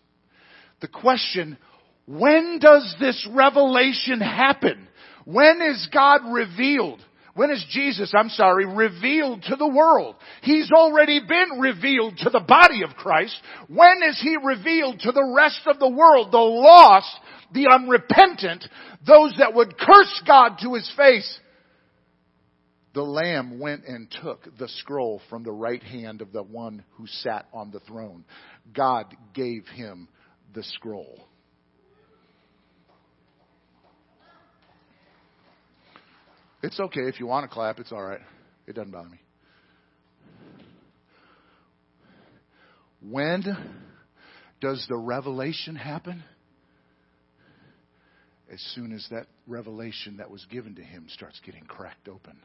The 0.81 0.87
question, 0.87 1.57
when 2.05 2.59
does 2.59 2.95
this 2.99 3.27
revelation 3.31 4.21
happen? 4.21 4.87
When 5.25 5.61
is 5.61 5.87
God 5.93 6.21
revealed? 6.31 7.01
When 7.35 7.51
is 7.51 7.63
Jesus, 7.69 8.11
I'm 8.17 8.29
sorry, 8.29 8.65
revealed 8.65 9.43
to 9.43 9.55
the 9.55 9.67
world? 9.67 10.15
He's 10.41 10.71
already 10.71 11.19
been 11.19 11.59
revealed 11.59 12.17
to 12.17 12.29
the 12.29 12.39
body 12.39 12.83
of 12.83 12.95
Christ. 12.95 13.39
When 13.67 14.01
is 14.09 14.19
He 14.21 14.35
revealed 14.43 14.99
to 15.01 15.11
the 15.11 15.33
rest 15.35 15.61
of 15.65 15.79
the 15.79 15.89
world? 15.89 16.31
The 16.31 16.37
lost, 16.37 17.15
the 17.53 17.67
unrepentant, 17.71 18.65
those 19.05 19.35
that 19.37 19.53
would 19.53 19.77
curse 19.77 20.21
God 20.25 20.57
to 20.63 20.73
His 20.73 20.91
face. 20.97 21.39
The 22.93 23.03
Lamb 23.03 23.59
went 23.59 23.85
and 23.85 24.09
took 24.23 24.47
the 24.57 24.67
scroll 24.67 25.21
from 25.29 25.43
the 25.43 25.51
right 25.51 25.81
hand 25.83 26.21
of 26.21 26.31
the 26.31 26.43
one 26.43 26.83
who 26.93 27.05
sat 27.07 27.47
on 27.53 27.71
the 27.71 27.79
throne. 27.81 28.25
God 28.73 29.15
gave 29.33 29.67
him 29.67 30.07
the 30.53 30.63
scroll. 30.63 31.27
It's 36.61 36.79
okay 36.79 37.01
if 37.01 37.19
you 37.19 37.27
want 37.27 37.49
to 37.49 37.53
clap, 37.53 37.79
it's 37.79 37.91
all 37.91 38.03
right. 38.03 38.19
It 38.67 38.73
doesn't 38.75 38.91
bother 38.91 39.09
me. 39.09 39.19
When 43.01 43.43
does 44.59 44.85
the 44.89 44.97
revelation 44.97 45.75
happen? 45.75 46.23
As 48.51 48.59
soon 48.75 48.91
as 48.91 49.07
that 49.11 49.27
revelation 49.47 50.17
that 50.17 50.29
was 50.29 50.43
given 50.45 50.75
to 50.75 50.81
him 50.81 51.05
starts 51.09 51.39
getting 51.45 51.63
cracked 51.63 52.09
open. 52.09 52.39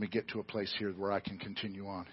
Let 0.00 0.08
me 0.08 0.18
get 0.18 0.28
to 0.28 0.40
a 0.40 0.42
place 0.42 0.74
here 0.78 0.92
where 0.92 1.12
I 1.12 1.20
can 1.20 1.36
continue 1.36 1.86
on. 1.86 2.06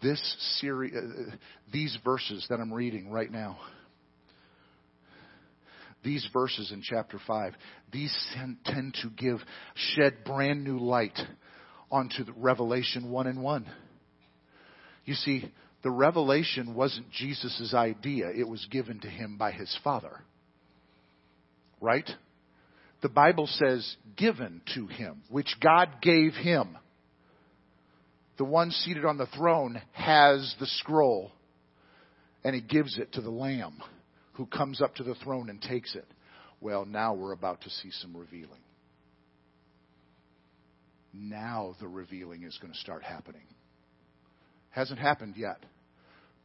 This 0.00 0.22
series, 0.60 0.94
uh, 0.94 1.34
these 1.72 1.98
verses 2.04 2.46
that 2.48 2.60
I'm 2.60 2.72
reading 2.72 3.10
right 3.10 3.28
now, 3.28 3.58
these 6.04 6.24
verses 6.32 6.70
in 6.70 6.80
chapter 6.80 7.18
5, 7.26 7.54
these 7.92 8.16
tend 8.64 8.96
to 9.02 9.10
give, 9.16 9.40
shed 9.74 10.18
brand 10.24 10.62
new 10.62 10.78
light 10.78 11.18
onto 11.90 12.22
the 12.22 12.32
Revelation 12.34 13.10
1 13.10 13.26
and 13.26 13.42
1. 13.42 13.66
You 15.06 15.14
see, 15.14 15.50
the 15.82 15.90
revelation 15.90 16.76
wasn't 16.76 17.10
Jesus' 17.10 17.74
idea, 17.74 18.28
it 18.30 18.46
was 18.46 18.64
given 18.70 19.00
to 19.00 19.08
him 19.08 19.38
by 19.38 19.50
his 19.50 19.76
Father. 19.82 20.20
Right? 21.80 22.08
The 23.00 23.08
Bible 23.08 23.46
says 23.46 23.96
given 24.16 24.60
to 24.74 24.86
him, 24.86 25.22
which 25.28 25.56
God 25.60 26.00
gave 26.02 26.34
him. 26.34 26.76
The 28.38 28.44
one 28.44 28.70
seated 28.70 29.04
on 29.04 29.18
the 29.18 29.26
throne 29.26 29.80
has 29.92 30.54
the 30.58 30.66
scroll, 30.66 31.32
and 32.44 32.54
he 32.54 32.60
gives 32.60 32.98
it 32.98 33.12
to 33.12 33.20
the 33.20 33.30
Lamb 33.30 33.82
who 34.32 34.46
comes 34.46 34.80
up 34.80 34.94
to 34.96 35.02
the 35.02 35.16
throne 35.16 35.50
and 35.50 35.60
takes 35.60 35.94
it. 35.94 36.06
Well, 36.60 36.84
now 36.84 37.14
we're 37.14 37.32
about 37.32 37.62
to 37.62 37.70
see 37.70 37.90
some 37.90 38.16
revealing. 38.16 38.60
Now 41.12 41.74
the 41.80 41.88
revealing 41.88 42.44
is 42.44 42.56
going 42.60 42.72
to 42.72 42.78
start 42.78 43.02
happening. 43.02 43.42
Hasn't 44.70 45.00
happened 45.00 45.34
yet, 45.36 45.58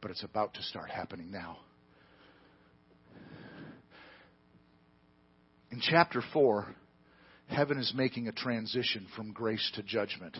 but 0.00 0.10
it's 0.10 0.24
about 0.24 0.54
to 0.54 0.62
start 0.62 0.90
happening 0.90 1.30
now. 1.30 1.58
In 5.74 5.80
chapter 5.80 6.22
4, 6.32 6.66
heaven 7.48 7.78
is 7.78 7.92
making 7.96 8.28
a 8.28 8.32
transition 8.32 9.08
from 9.16 9.32
grace 9.32 9.72
to 9.74 9.82
judgment 9.82 10.38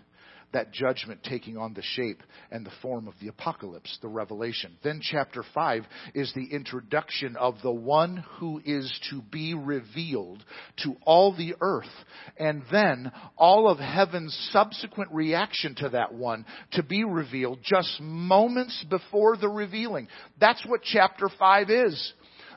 that 0.54 0.72
judgment 0.72 1.20
taking 1.22 1.58
on 1.58 1.74
the 1.74 1.82
shape 1.82 2.22
and 2.50 2.64
the 2.64 2.72
form 2.80 3.06
of 3.06 3.14
the 3.20 3.28
apocalypse, 3.28 3.98
the 4.00 4.08
revelation. 4.08 4.76
Then 4.82 5.00
chapter 5.02 5.44
5 5.52 5.84
is 6.14 6.32
the 6.32 6.46
introduction 6.46 7.36
of 7.36 7.56
the 7.62 7.72
one 7.72 8.24
who 8.38 8.62
is 8.64 8.90
to 9.10 9.20
be 9.20 9.54
revealed 9.54 10.42
to 10.84 10.94
all 11.04 11.36
the 11.36 11.56
earth. 11.60 11.90
And 12.38 12.62
then 12.70 13.12
all 13.36 13.68
of 13.68 13.78
heaven's 13.78 14.34
subsequent 14.52 15.10
reaction 15.12 15.74
to 15.76 15.90
that 15.90 16.14
one 16.14 16.46
to 16.72 16.82
be 16.82 17.04
revealed 17.04 17.58
just 17.62 18.00
moments 18.00 18.84
before 18.88 19.36
the 19.36 19.48
revealing. 19.48 20.08
That's 20.40 20.64
what 20.66 20.82
chapter 20.82 21.28
5 21.38 21.68
is. 21.68 22.12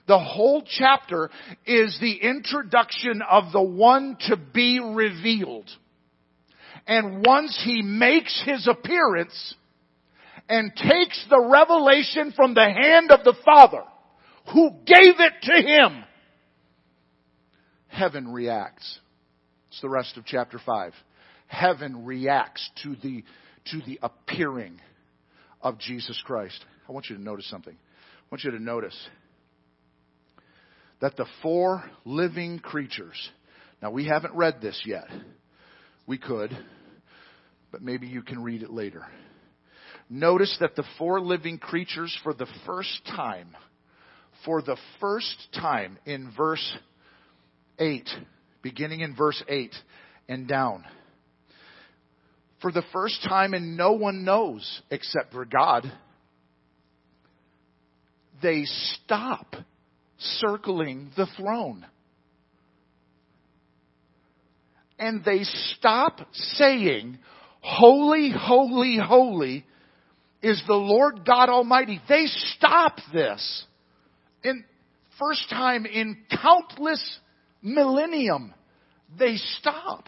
The 0.08 0.20
whole 0.20 0.64
chapter 0.66 1.30
is 1.66 1.98
the 2.00 2.16
introduction 2.16 3.22
of 3.30 3.52
the 3.52 3.62
one 3.62 4.18
to 4.28 4.38
be 4.38 4.80
revealed. 4.80 5.70
And 6.88 7.26
once 7.26 7.62
he 7.64 7.82
makes 7.82 8.42
his 8.46 8.68
appearance 8.68 9.56
and 10.48 10.74
takes 10.74 11.26
the 11.30 11.50
revelation 11.52 12.32
from 12.34 12.54
the 12.54 12.64
hand 12.64 13.12
of 13.12 13.26
the 13.26 13.36
Father, 13.44 13.84
who 14.54 14.72
gave 14.86 15.20
it 15.20 15.34
to 15.44 15.62
him, 15.62 16.04
heaven 17.88 18.32
reacts. 18.32 19.00
It's 19.70 19.82
the 19.82 19.90
rest 19.90 20.16
of 20.16 20.26
chapter 20.26 20.60
5. 20.66 20.94
Heaven 21.48 22.06
reacts 22.06 22.70
to 22.84 22.96
the, 22.96 23.24
to 23.72 23.82
the 23.86 24.00
appearing 24.02 24.80
of 25.62 25.78
Jesus 25.80 26.22
Christ. 26.26 26.64
I 26.88 26.94
want 26.94 27.10
you 27.10 27.18
to 27.18 27.22
notice 27.22 27.50
something. 27.50 27.74
I 27.76 28.26
want 28.32 28.46
you 28.46 28.52
to 28.52 28.60
notice 28.60 28.96
that 31.02 31.18
the 31.18 31.28
four 31.42 31.84
living 32.06 32.60
creatures, 32.60 33.30
now 33.82 33.92
we 33.92 34.06
haven't 34.06 34.34
read 34.34 34.62
this 34.62 34.82
yet. 34.86 35.08
We 36.06 36.18
could 36.18 36.56
but 37.72 37.82
maybe 37.82 38.08
you 38.08 38.22
can 38.22 38.42
read 38.42 38.64
it 38.64 38.72
later. 38.72 39.06
Notice 40.10 40.56
that 40.62 40.76
the 40.76 40.86
four 40.98 41.20
living 41.20 41.58
creatures, 41.58 42.18
for 42.24 42.34
the 42.34 42.48
first 42.66 43.02
time, 43.06 43.56
for 44.46 44.62
the 44.62 44.78
first 45.00 45.36
time 45.54 45.98
in 46.06 46.32
verse 46.36 46.78
8, 47.78 48.08
beginning 48.62 49.02
in 49.02 49.16
verse 49.16 49.42
8 49.48 49.76
and 50.30 50.48
down, 50.48 50.86
for 52.62 52.72
the 52.72 52.84
first 52.94 53.22
time, 53.28 53.54
and 53.54 53.78
no 53.78 53.94
one 53.94 54.24
knows 54.24 54.82
except 54.90 55.34
for 55.34 55.46
God, 55.46 55.92
they 58.42 58.64
stop 58.66 59.56
circling 60.18 61.12
the 61.16 61.28
throne. 61.38 61.86
And 65.00 65.24
they 65.24 65.44
stop 65.44 66.22
saying, 66.34 67.20
Holy, 67.62 68.32
holy, 68.36 68.98
holy 69.02 69.66
is 70.42 70.62
the 70.68 70.74
Lord 70.74 71.26
God 71.26 71.50
Almighty. 71.50 72.02
They 72.08 72.26
stop 72.26 72.98
this. 73.14 73.66
In 74.44 74.64
first 75.20 75.50
time 75.50 75.86
in 75.86 76.18
countless 76.42 77.20
millennium, 77.62 78.54
they 79.18 79.36
stop. 79.36 80.08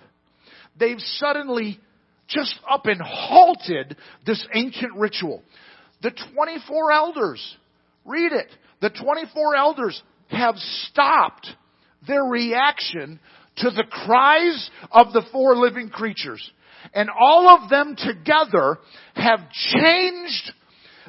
They've 0.77 0.99
suddenly 0.99 1.79
just 2.27 2.55
up 2.69 2.85
and 2.85 3.01
halted 3.01 3.97
this 4.25 4.45
ancient 4.53 4.95
ritual. 4.95 5.43
The 6.01 6.11
24 6.35 6.91
elders, 6.91 7.57
read 8.09 8.33
it. 8.33 8.47
The 8.81 8.89
24 8.89 9.55
elders 9.55 10.01
have 10.29 10.55
stopped 10.57 11.47
their 12.07 12.23
reaction 12.23 13.19
to 13.57 13.69
the 13.69 13.83
cries 13.83 14.69
of 14.91 15.13
the 15.13 15.23
four 15.31 15.55
living 15.55 15.89
creatures. 15.89 16.51
And 16.93 17.09
all 17.09 17.49
of 17.49 17.69
them 17.69 17.95
together 17.95 18.79
have 19.15 19.49
changed 19.51 20.53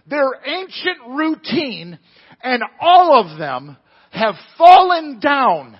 their 0.07 0.29
ancient 0.45 0.99
routine 1.09 1.99
and 2.43 2.63
all 2.81 3.21
of 3.25 3.39
them 3.39 3.77
have 4.11 4.35
fallen 4.59 5.21
down 5.21 5.79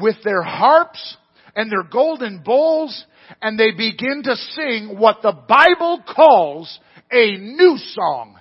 with 0.00 0.16
their 0.24 0.42
harps 0.42 1.16
and 1.54 1.70
their 1.70 1.84
golden 1.84 2.42
bowls 2.42 3.04
and 3.40 3.58
they 3.58 3.70
begin 3.70 4.22
to 4.24 4.34
sing 4.34 4.96
what 4.98 5.22
the 5.22 5.32
Bible 5.32 6.02
calls 6.14 6.78
a 7.12 7.36
new 7.36 7.76
song. 7.76 8.38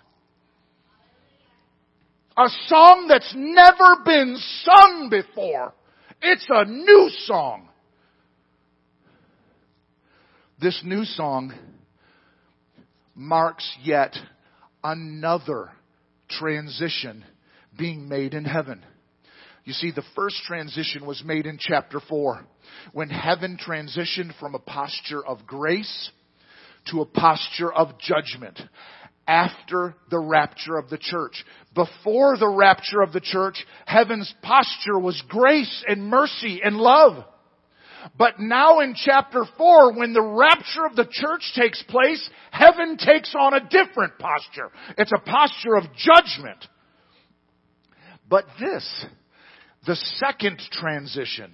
A 2.38 2.50
song 2.68 3.08
that's 3.10 3.34
never 3.36 4.04
been 4.06 4.38
sung 4.64 5.10
before. 5.10 5.74
It's 6.22 6.46
a 6.50 6.66
new 6.66 7.10
song. 7.26 7.68
This 10.62 10.80
new 10.84 11.04
song 11.04 11.54
marks 13.16 13.68
yet 13.84 14.16
another 14.84 15.72
transition 16.30 17.26
being 17.78 18.08
made 18.08 18.36
in 18.36 18.46
heaven. 18.46 18.84
You 19.66 19.74
see, 19.74 19.92
the 19.92 20.04
first 20.16 20.38
transition 20.46 21.06
was 21.06 21.24
made 21.26 21.46
in 21.46 21.58
chapter 21.60 22.00
4 22.00 22.46
when 22.94 23.10
heaven 23.10 23.58
transitioned 23.58 24.38
from 24.40 24.56
a 24.56 24.60
posture 24.60 25.26
of 25.26 25.46
grace 25.46 26.12
to 26.92 27.02
a 27.02 27.06
posture 27.06 27.74
of 27.74 28.00
judgment 28.00 28.60
after 29.28 29.96
the 30.10 30.20
rapture 30.20 30.78
of 30.78 30.90
the 30.90 30.98
church. 30.98 31.44
Before 31.76 32.38
the 32.38 32.48
rapture 32.48 33.02
of 33.02 33.12
the 33.12 33.22
church, 33.22 33.66
heaven's 33.86 34.34
posture 34.42 34.98
was 34.98 35.22
grace 35.28 35.84
and 35.88 36.10
mercy 36.10 36.62
and 36.64 36.78
love. 36.78 37.26
But 38.18 38.40
now 38.40 38.80
in 38.80 38.96
chapter 38.96 39.44
4, 39.58 39.94
when 39.94 40.14
the 40.14 40.22
rapture 40.22 40.86
of 40.86 40.96
the 40.96 41.08
church 41.10 41.52
takes 41.56 41.84
place, 41.84 42.30
heaven 42.52 42.98
takes 42.98 43.36
on 43.38 43.54
a 43.54 43.68
different 43.68 44.18
posture. 44.18 44.72
It's 44.98 45.12
a 45.12 45.20
posture 45.20 45.76
of 45.76 45.84
judgment. 45.96 46.66
But 48.30 48.46
this, 48.60 49.06
the 49.86 49.96
second 49.96 50.62
transition, 50.72 51.52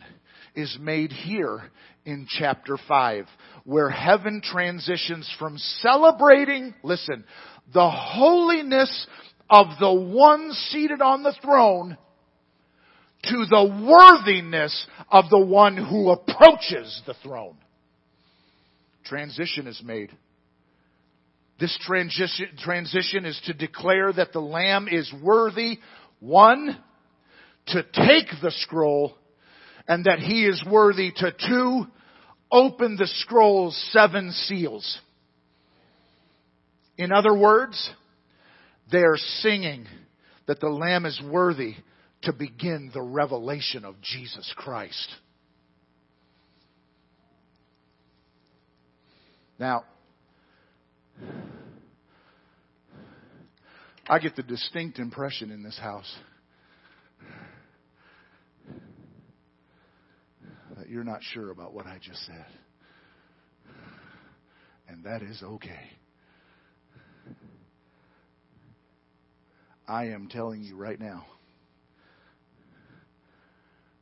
is 0.56 0.78
made 0.80 1.12
here 1.12 1.72
in 2.06 2.28
chapter 2.30 2.78
5, 2.88 3.26
where 3.64 3.90
heaven 3.90 4.42
transitions 4.44 5.32
from 5.40 5.58
celebrating, 5.58 6.74
listen, 6.84 7.24
the 7.72 7.90
holiness 7.90 9.08
of 9.50 9.68
the 9.80 9.94
one 9.94 10.52
seated 10.70 11.02
on 11.02 11.24
the 11.24 11.36
throne 11.44 11.98
to 13.24 13.46
the 13.50 13.86
worthiness 13.88 14.88
of 15.10 15.30
the 15.30 15.40
one 15.40 15.78
who 15.78 16.10
approaches 16.10 17.02
the 17.06 17.14
throne. 17.24 17.56
Transition 19.06 19.68
is 19.68 19.82
made. 19.84 20.12
This 21.60 21.78
transition, 21.82 22.48
transition 22.58 23.26
is 23.26 23.40
to 23.46 23.54
declare 23.54 24.12
that 24.12 24.34
the 24.34 24.42
Lamb 24.42 24.88
is 24.90 25.14
worthy, 25.22 25.80
one, 26.20 26.78
to 27.68 27.84
take 27.84 28.28
the 28.42 28.52
scroll, 28.52 29.16
and 29.88 30.06
that 30.06 30.20
he 30.20 30.46
is 30.46 30.64
worthy 30.70 31.12
to 31.16 31.32
two, 31.32 31.86
open 32.52 32.98
the 32.98 33.08
scroll's 33.08 33.78
seven 33.92 34.32
seals. 34.32 35.00
In 36.98 37.12
other 37.12 37.34
words, 37.34 37.92
they 38.92 39.00
are 39.00 39.18
singing 39.18 39.86
that 40.48 40.60
the 40.60 40.70
Lamb 40.70 41.06
is 41.06 41.20
worthy 41.30 41.76
to 42.24 42.34
begin 42.34 42.92
the 42.94 43.02
revelation 43.02 43.84
of 43.86 44.00
Jesus 44.02 44.54
Christ. 44.56 45.10
Now, 49.60 49.84
I 54.08 54.20
get 54.20 54.36
the 54.36 54.44
distinct 54.44 55.00
impression 55.00 55.52
in 55.52 55.64
this 55.64 55.78
house 55.80 56.14
that 60.78 60.90
you're 60.90 61.04
not 61.04 61.22
sure 61.22 61.52
about 61.52 61.74
what 61.74 61.86
I 61.86 62.00
just 62.02 62.26
said. 62.26 62.46
And 64.88 65.06
that 65.06 65.22
is 65.22 65.42
okay. 65.42 65.92
I 69.94 70.06
am 70.06 70.28
telling 70.28 70.64
you 70.64 70.76
right 70.76 71.00
now 71.00 71.24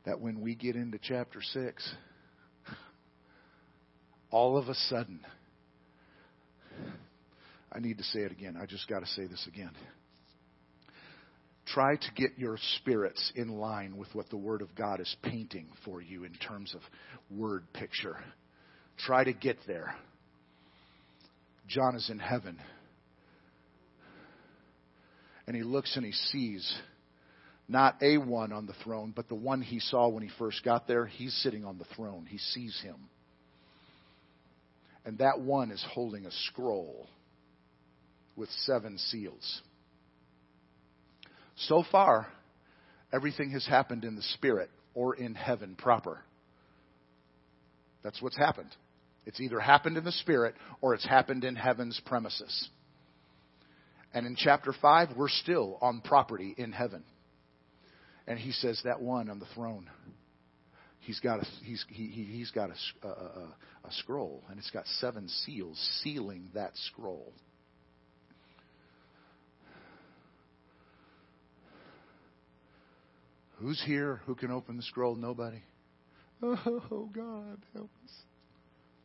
that 0.06 0.18
when 0.22 0.40
we 0.40 0.54
get 0.54 0.74
into 0.74 0.98
chapter 0.98 1.42
6, 1.42 1.94
all 4.30 4.56
of 4.56 4.68
a 4.68 4.74
sudden, 4.74 5.20
I 7.70 7.78
need 7.78 7.98
to 7.98 8.04
say 8.04 8.20
it 8.20 8.32
again. 8.32 8.56
I 8.58 8.64
just 8.64 8.88
got 8.88 9.00
to 9.00 9.06
say 9.06 9.26
this 9.26 9.46
again. 9.46 9.72
Try 11.66 11.96
to 11.96 12.12
get 12.16 12.38
your 12.38 12.56
spirits 12.76 13.30
in 13.36 13.48
line 13.48 13.98
with 13.98 14.08
what 14.14 14.30
the 14.30 14.38
Word 14.38 14.62
of 14.62 14.74
God 14.74 14.98
is 14.98 15.14
painting 15.22 15.66
for 15.84 16.00
you 16.00 16.24
in 16.24 16.32
terms 16.36 16.74
of 16.74 16.80
word 17.30 17.70
picture. 17.74 18.16
Try 18.96 19.24
to 19.24 19.34
get 19.34 19.58
there. 19.66 19.94
John 21.68 21.96
is 21.96 22.08
in 22.08 22.18
heaven. 22.18 22.58
And 25.46 25.56
he 25.56 25.62
looks 25.62 25.96
and 25.96 26.04
he 26.04 26.12
sees 26.12 26.72
not 27.68 27.96
a 28.02 28.18
one 28.18 28.52
on 28.52 28.66
the 28.66 28.74
throne, 28.84 29.12
but 29.14 29.28
the 29.28 29.34
one 29.34 29.62
he 29.62 29.80
saw 29.80 30.08
when 30.08 30.22
he 30.22 30.30
first 30.38 30.62
got 30.64 30.86
there. 30.86 31.06
He's 31.06 31.34
sitting 31.42 31.64
on 31.64 31.78
the 31.78 31.86
throne. 31.96 32.26
He 32.28 32.38
sees 32.38 32.78
him. 32.82 32.96
And 35.04 35.18
that 35.18 35.40
one 35.40 35.70
is 35.70 35.84
holding 35.92 36.26
a 36.26 36.30
scroll 36.48 37.08
with 38.36 38.48
seven 38.66 38.98
seals. 38.98 39.62
So 41.56 41.84
far, 41.90 42.28
everything 43.12 43.50
has 43.50 43.66
happened 43.66 44.04
in 44.04 44.16
the 44.16 44.22
spirit 44.22 44.70
or 44.94 45.14
in 45.14 45.34
heaven 45.34 45.74
proper. 45.76 46.20
That's 48.02 48.20
what's 48.20 48.36
happened. 48.36 48.70
It's 49.26 49.40
either 49.40 49.60
happened 49.60 49.96
in 49.96 50.04
the 50.04 50.12
spirit 50.12 50.54
or 50.80 50.94
it's 50.94 51.06
happened 51.06 51.44
in 51.44 51.54
heaven's 51.56 52.00
premises. 52.04 52.68
And 54.14 54.26
in 54.26 54.36
chapter 54.36 54.74
5, 54.80 55.10
we're 55.16 55.28
still 55.28 55.78
on 55.80 56.00
property 56.02 56.54
in 56.56 56.72
heaven. 56.72 57.02
And 58.26 58.38
he 58.38 58.52
says, 58.52 58.80
That 58.84 59.00
one 59.00 59.30
on 59.30 59.38
the 59.38 59.46
throne, 59.54 59.88
he's 61.00 61.20
got 61.20 61.40
a, 61.40 61.46
he's, 61.64 61.84
he, 61.88 62.06
he's 62.08 62.50
got 62.50 62.70
a, 62.70 63.06
a, 63.06 63.10
a, 63.84 63.92
scroll, 63.92 64.42
and 64.48 64.58
it's 64.58 64.70
got 64.70 64.86
seven 65.00 65.28
seals 65.28 65.78
sealing 66.02 66.48
that 66.54 66.72
scroll. 66.74 67.32
Who's 73.56 73.82
here 73.84 74.20
who 74.26 74.34
can 74.34 74.50
open 74.50 74.76
the 74.76 74.82
scroll? 74.82 75.14
Nobody. 75.14 75.62
Oh 76.44 77.08
God, 77.14 77.58
help 77.72 77.90
us. 78.04 78.12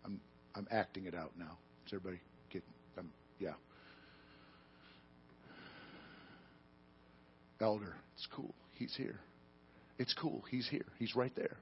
I'm 0.03 0.19
I'm 0.55 0.67
acting 0.71 1.05
it 1.05 1.13
out 1.13 1.33
now. 1.37 1.55
Does 1.85 1.93
everybody 1.93 2.19
get? 2.49 2.63
Um, 2.97 3.11
yeah. 3.39 3.53
Elder, 7.61 7.95
it's 8.13 8.27
cool. 8.35 8.53
He's 8.73 8.95
here. 8.95 9.19
It's 9.97 10.13
cool. 10.13 10.43
He's 10.49 10.67
here. 10.69 10.85
He's 10.99 11.15
right 11.15 11.35
there. 11.35 11.57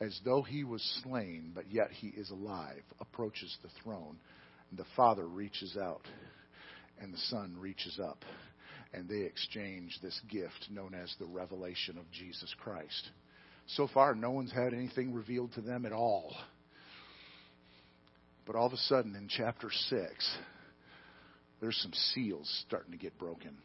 As 0.00 0.18
though 0.24 0.42
he 0.42 0.64
was 0.64 0.82
slain, 1.02 1.52
but 1.54 1.70
yet 1.70 1.90
he 1.92 2.08
is 2.08 2.30
alive, 2.30 2.82
approaches 3.00 3.56
the 3.62 3.68
throne. 3.82 4.16
And 4.70 4.78
the 4.78 4.86
Father 4.96 5.26
reaches 5.26 5.76
out, 5.76 6.06
and 7.00 7.12
the 7.12 7.18
Son 7.18 7.54
reaches 7.58 8.00
up 8.02 8.24
and 8.94 9.08
they 9.08 9.20
exchange 9.20 9.98
this 10.02 10.20
gift 10.28 10.68
known 10.70 10.94
as 10.94 11.14
the 11.18 11.26
revelation 11.26 11.96
of 11.96 12.10
Jesus 12.10 12.54
Christ. 12.62 13.10
So 13.66 13.88
far, 13.92 14.14
no 14.14 14.30
one's 14.30 14.52
had 14.52 14.74
anything 14.74 15.14
revealed 15.14 15.54
to 15.54 15.60
them 15.60 15.86
at 15.86 15.92
all. 15.92 16.34
But 18.46 18.56
all 18.56 18.66
of 18.66 18.72
a 18.72 18.76
sudden, 18.76 19.14
in 19.14 19.28
chapter 19.28 19.70
6, 19.70 20.36
there's 21.62 21.76
some 21.76 21.92
seals 22.12 22.64
starting 22.66 22.90
to 22.90 22.98
get 22.98 23.16
broken. 23.18 23.56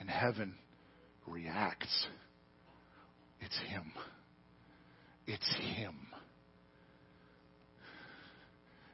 And 0.00 0.10
heaven 0.10 0.54
reacts. 1.24 2.08
It's 3.40 3.56
Him. 3.68 3.92
It's 5.28 5.54
Him. 5.76 6.07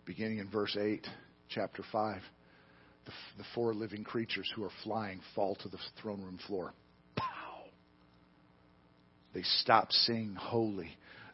Beginning 0.07 0.39
in 0.39 0.51
verse 0.51 0.77
8, 0.79 1.07
chapter 1.49 1.83
5, 1.91 2.21
the, 3.05 3.13
the 3.39 3.45
four 3.55 3.75
living 3.75 4.05
creatures 4.05 4.51
who 4.55 4.65
are 4.65 4.71
flying 4.83 5.21
fall 5.35 5.55
to 5.57 5.69
the 5.69 5.79
throne 6.01 6.23
room 6.23 6.39
floor. 6.47 6.73
Pow! 7.17 7.65
They 9.33 9.43
stop 9.43 9.93
saying 9.93 10.37
holy. 10.39 10.91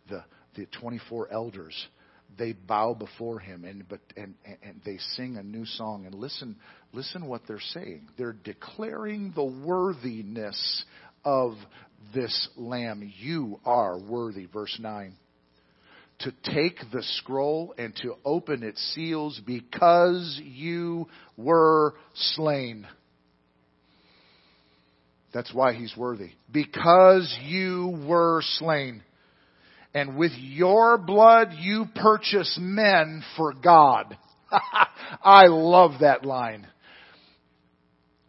The, 0.09 0.25
the 0.57 0.67
24 0.81 1.33
elders 1.33 1.87
they 2.39 2.53
bow 2.53 2.95
before 2.95 3.39
him 3.39 3.65
and 3.65 3.89
but 3.89 4.01
and, 4.17 4.35
and 4.63 4.81
they 4.85 4.99
sing 5.17 5.37
a 5.37 5.43
new 5.43 5.67
song 5.67 6.07
and 6.07 6.15
listen 6.15 6.57
listen 6.93 7.27
what 7.27 7.43
they're 7.47 7.61
saying 7.61 8.09
they're 8.17 8.37
declaring 8.45 9.33
the 9.35 9.45
worthiness 9.45 10.85
of 11.25 11.55
this 12.15 12.49
lamb 12.57 13.13
you 13.19 13.59
are 13.65 13.99
worthy 13.99 14.47
verse 14.47 14.77
9 14.81 15.15
to 16.21 16.33
take 16.53 16.79
the 16.93 17.03
scroll 17.03 17.75
and 17.79 17.95
to 17.97 18.15
open 18.25 18.63
its 18.63 18.81
seals 18.95 19.41
because 19.47 20.41
you 20.45 21.09
were 21.37 21.95
slain 22.15 22.87
that's 25.33 25.55
why 25.55 25.73
he's 25.73 25.97
worthy 25.97 26.31
because 26.53 27.39
you 27.45 28.05
were 28.07 28.43
slain 28.59 29.03
and 29.95 30.17
with 30.17 30.33
your 30.37 30.99
blood 30.99 31.53
you 31.59 31.87
purchase 31.95 32.59
men 32.61 33.25
for 33.37 33.53
God. 33.53 34.17
I 35.25 35.47
love 35.47 36.01
that 36.01 36.25
line. 36.25 36.67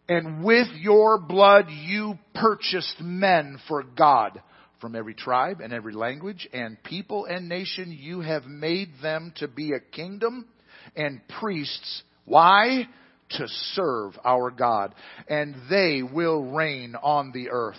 And 0.08 0.44
with 0.44 0.68
your 0.78 1.18
blood 1.18 1.66
you 1.68 2.18
purchased 2.34 3.00
men 3.00 3.58
for 3.68 3.84
God. 3.84 4.42
From 4.82 4.96
every 4.96 5.14
tribe 5.14 5.60
and 5.60 5.72
every 5.72 5.92
language 5.94 6.48
and 6.52 6.76
people 6.82 7.24
and 7.24 7.48
nation 7.48 7.96
you 7.96 8.20
have 8.20 8.46
made 8.46 8.88
them 9.00 9.32
to 9.36 9.46
be 9.46 9.70
a 9.72 9.78
kingdom 9.78 10.44
and 10.96 11.20
priests. 11.40 12.02
Why? 12.24 12.88
To 13.30 13.46
serve 13.74 14.18
our 14.24 14.50
God. 14.50 14.92
And 15.28 15.54
they 15.70 16.02
will 16.02 16.42
reign 16.42 16.96
on 17.00 17.30
the 17.30 17.50
earth. 17.50 17.76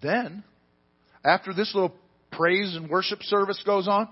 Then, 0.00 0.44
after 1.24 1.52
this 1.52 1.74
little 1.74 1.96
praise 2.30 2.76
and 2.76 2.88
worship 2.88 3.24
service 3.24 3.60
goes 3.66 3.88
on 3.88 4.08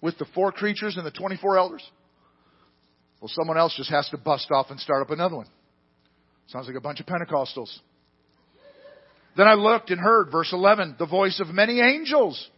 with 0.00 0.16
the 0.16 0.26
four 0.34 0.52
creatures 0.52 0.96
and 0.96 1.04
the 1.04 1.10
24 1.10 1.58
elders, 1.58 1.82
well, 3.24 3.32
someone 3.34 3.56
else 3.56 3.74
just 3.74 3.88
has 3.88 4.06
to 4.10 4.18
bust 4.18 4.50
off 4.50 4.66
and 4.68 4.78
start 4.78 5.00
up 5.00 5.08
another 5.08 5.36
one. 5.36 5.46
Sounds 6.48 6.66
like 6.66 6.76
a 6.76 6.80
bunch 6.82 7.00
of 7.00 7.06
Pentecostals. 7.06 7.74
Then 9.34 9.48
I 9.48 9.54
looked 9.54 9.88
and 9.88 9.98
heard, 9.98 10.30
verse 10.30 10.50
11, 10.52 10.96
the 10.98 11.06
voice 11.06 11.40
of 11.40 11.48
many 11.48 11.80
angels. 11.80 12.50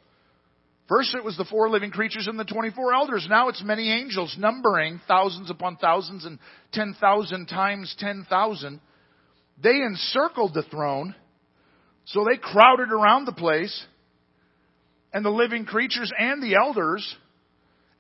First 0.89 1.15
it 1.15 1.23
was 1.23 1.37
the 1.37 1.45
four 1.45 1.71
living 1.71 1.93
creatures 1.93 2.27
and 2.27 2.37
the 2.37 2.45
24 2.45 2.95
elders. 2.95 3.29
Now 3.31 3.49
it's 3.49 3.63
many 3.63 3.93
angels 3.93 4.35
numbering 4.37 5.01
thousands 5.07 5.51
upon 5.51 5.77
thousands 5.77 6.25
and 6.25 6.41
10,000 6.73 7.47
times 7.47 7.95
10,000. 8.01 8.81
They 9.63 9.83
encircled 9.83 10.53
the 10.53 10.65
throne. 10.65 11.15
So 12.07 12.25
they 12.25 12.39
crowded 12.39 12.91
around 12.91 13.27
the 13.27 13.33
place 13.33 13.85
and 15.13 15.25
the 15.25 15.31
living 15.31 15.65
creatures 15.65 16.11
and 16.19 16.43
the 16.43 16.57
elders 16.57 17.15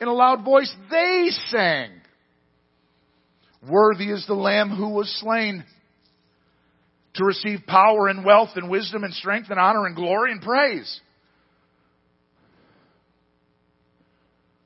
in 0.00 0.08
a 0.08 0.12
loud 0.12 0.44
voice, 0.44 0.74
they 0.90 1.28
sang. 1.46 2.00
Worthy 3.68 4.10
is 4.10 4.26
the 4.26 4.34
Lamb 4.34 4.70
who 4.70 4.90
was 4.90 5.08
slain 5.20 5.64
to 7.14 7.24
receive 7.24 7.60
power 7.66 8.08
and 8.08 8.24
wealth 8.24 8.50
and 8.56 8.68
wisdom 8.68 9.04
and 9.04 9.14
strength 9.14 9.50
and 9.50 9.58
honor 9.58 9.86
and 9.86 9.96
glory 9.96 10.32
and 10.32 10.42
praise. 10.42 11.00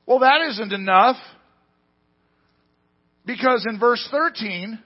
Well, 0.05 0.19
that 0.19 0.41
isn't 0.49 0.73
enough. 0.73 1.17
Because 3.25 3.65
in 3.69 3.79
verse 3.79 4.05
13, 4.11 4.79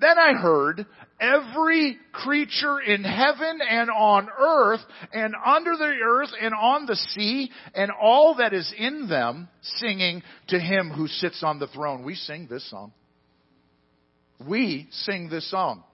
then 0.00 0.18
I 0.18 0.32
heard 0.32 0.86
every 1.20 1.98
creature 2.12 2.80
in 2.80 3.04
heaven 3.04 3.60
and 3.68 3.90
on 3.90 4.28
earth 4.38 4.80
and 5.12 5.34
under 5.44 5.76
the 5.76 5.92
earth 6.04 6.30
and 6.40 6.54
on 6.54 6.86
the 6.86 6.96
sea 6.96 7.50
and 7.74 7.90
all 7.90 8.36
that 8.36 8.54
is 8.54 8.72
in 8.76 9.08
them 9.08 9.48
singing 9.62 10.22
to 10.48 10.58
him 10.58 10.90
who 10.90 11.06
sits 11.06 11.42
on 11.44 11.58
the 11.58 11.66
throne. 11.68 12.02
We 12.02 12.14
sing 12.14 12.48
this 12.50 12.68
song. 12.70 12.92
We 14.46 14.88
sing 14.90 15.28
this 15.28 15.50
song. 15.50 15.84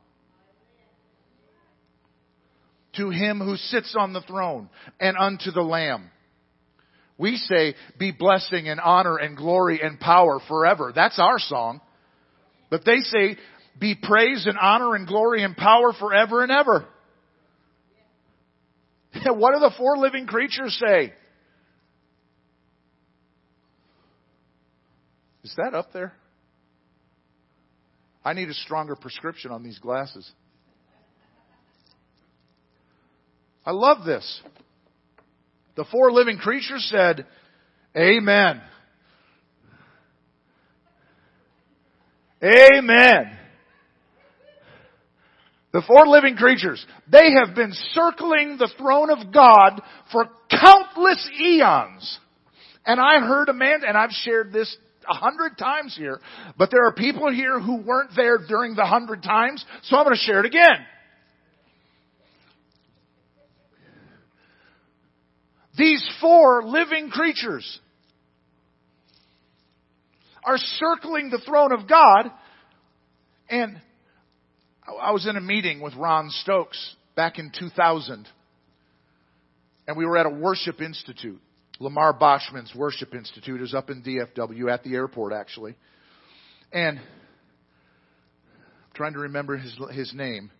To 2.96 3.10
him 3.10 3.40
who 3.40 3.56
sits 3.56 3.94
on 3.98 4.12
the 4.12 4.22
throne 4.22 4.70
and 5.00 5.16
unto 5.18 5.50
the 5.50 5.62
Lamb. 5.62 6.10
We 7.18 7.36
say, 7.36 7.74
be 7.98 8.12
blessing 8.12 8.68
and 8.68 8.80
honor 8.80 9.16
and 9.16 9.36
glory 9.36 9.80
and 9.82 9.98
power 9.98 10.38
forever. 10.48 10.92
That's 10.94 11.18
our 11.18 11.38
song. 11.38 11.80
But 12.70 12.84
they 12.84 12.98
say, 12.98 13.36
be 13.78 13.94
praise 14.00 14.46
and 14.46 14.58
honor 14.58 14.94
and 14.94 15.06
glory 15.06 15.42
and 15.42 15.56
power 15.56 15.92
forever 15.98 16.42
and 16.42 16.52
ever. 16.52 16.86
what 19.26 19.54
do 19.54 19.60
the 19.60 19.72
four 19.76 19.96
living 19.96 20.26
creatures 20.26 20.78
say? 20.86 21.12
Is 25.42 25.54
that 25.56 25.74
up 25.74 25.92
there? 25.92 26.12
I 28.26 28.32
need 28.32 28.48
a 28.48 28.54
stronger 28.54 28.96
prescription 28.96 29.52
on 29.52 29.62
these 29.62 29.78
glasses. 29.78 30.28
I 33.64 33.70
love 33.70 34.04
this. 34.04 34.40
The 35.76 35.84
four 35.92 36.10
living 36.10 36.36
creatures 36.36 36.84
said, 36.90 37.24
Amen. 37.96 38.60
Amen. 42.42 43.38
The 45.72 45.82
four 45.86 46.08
living 46.08 46.34
creatures, 46.34 46.84
they 47.08 47.30
have 47.38 47.54
been 47.54 47.72
circling 47.92 48.56
the 48.58 48.72
throne 48.76 49.10
of 49.10 49.32
God 49.32 49.80
for 50.10 50.26
countless 50.50 51.30
eons. 51.40 52.18
And 52.84 52.98
I 52.98 53.20
heard 53.20 53.48
a 53.50 53.54
man, 53.54 53.82
and 53.86 53.96
I've 53.96 54.10
shared 54.10 54.52
this 54.52 54.76
a 55.08 55.14
hundred 55.14 55.58
times 55.58 55.94
here, 55.96 56.20
but 56.58 56.70
there 56.70 56.86
are 56.86 56.92
people 56.92 57.32
here 57.32 57.60
who 57.60 57.82
weren't 57.82 58.10
there 58.16 58.38
during 58.38 58.74
the 58.74 58.84
hundred 58.84 59.22
times, 59.22 59.64
so 59.82 59.96
I'm 59.96 60.04
going 60.04 60.16
to 60.16 60.22
share 60.22 60.40
it 60.40 60.46
again. 60.46 60.86
These 65.76 66.08
four 66.20 66.64
living 66.64 67.10
creatures 67.10 67.80
are 70.42 70.56
circling 70.56 71.30
the 71.30 71.38
throne 71.38 71.72
of 71.72 71.88
God 71.88 72.30
and 73.50 73.80
I 74.86 75.12
was 75.12 75.26
in 75.26 75.36
a 75.36 75.40
meeting 75.40 75.80
with 75.80 75.94
Ron 75.94 76.30
Stokes 76.30 76.96
back 77.14 77.38
in 77.38 77.50
2000 77.56 78.26
and 79.86 79.96
we 79.96 80.06
were 80.06 80.16
at 80.16 80.26
a 80.26 80.30
worship 80.30 80.80
institute. 80.80 81.40
Lamar 81.78 82.18
Boschman's 82.18 82.74
Worship 82.74 83.14
Institute 83.14 83.60
is 83.60 83.74
up 83.74 83.90
in 83.90 84.02
DFW 84.02 84.72
at 84.72 84.82
the 84.82 84.94
airport 84.94 85.32
actually. 85.32 85.76
And 86.72 86.98
I'm 86.98 87.04
trying 88.94 89.12
to 89.12 89.20
remember 89.20 89.56
his, 89.56 89.76
his 89.92 90.14
name. 90.14 90.50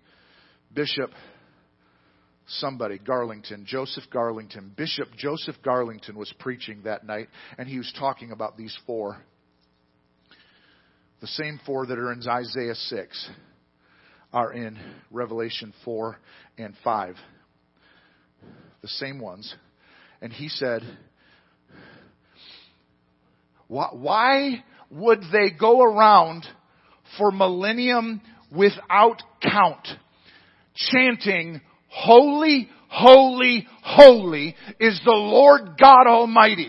Bishop 0.72 1.10
somebody, 2.46 2.98
Garlington, 2.98 3.64
Joseph 3.64 4.04
Garlington. 4.12 4.76
Bishop 4.76 5.08
Joseph 5.16 5.56
Garlington 5.64 6.14
was 6.14 6.32
preaching 6.38 6.82
that 6.84 7.04
night, 7.04 7.28
and 7.58 7.68
he 7.68 7.78
was 7.78 7.92
talking 7.98 8.30
about 8.30 8.56
these 8.56 8.76
four. 8.86 9.16
The 11.20 11.26
same 11.28 11.60
four 11.64 11.86
that 11.86 11.98
are 11.98 12.12
in 12.12 12.20
Isaiah 12.28 12.74
6 12.74 13.30
are 14.32 14.52
in 14.52 14.78
Revelation 15.10 15.72
4 15.84 16.18
and 16.58 16.74
5. 16.84 17.16
The 18.82 18.88
same 18.88 19.18
ones. 19.18 19.54
And 20.20 20.32
he 20.32 20.48
said, 20.48 20.82
why 23.68 24.64
would 24.90 25.22
they 25.32 25.50
go 25.50 25.82
around 25.82 26.46
for 27.18 27.30
millennium 27.30 28.20
without 28.50 29.22
count 29.42 29.88
chanting 30.74 31.60
Holy, 31.96 32.68
holy, 32.88 33.66
holy 33.82 34.54
is 34.78 35.00
the 35.02 35.10
Lord 35.10 35.78
God 35.80 36.06
Almighty. 36.06 36.68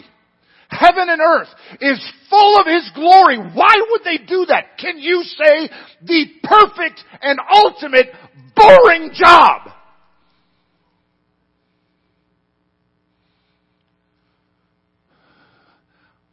Heaven 0.69 1.09
and 1.09 1.19
earth 1.21 1.49
is 1.81 2.11
full 2.29 2.59
of 2.59 2.65
His 2.65 2.89
glory. 2.95 3.37
Why 3.37 3.73
would 3.89 4.01
they 4.05 4.25
do 4.25 4.45
that? 4.47 4.77
Can 4.79 4.99
you 4.99 5.23
say 5.23 5.69
the 6.01 6.25
perfect 6.43 7.03
and 7.21 7.39
ultimate 7.53 8.07
boring 8.55 9.11
job? 9.13 9.69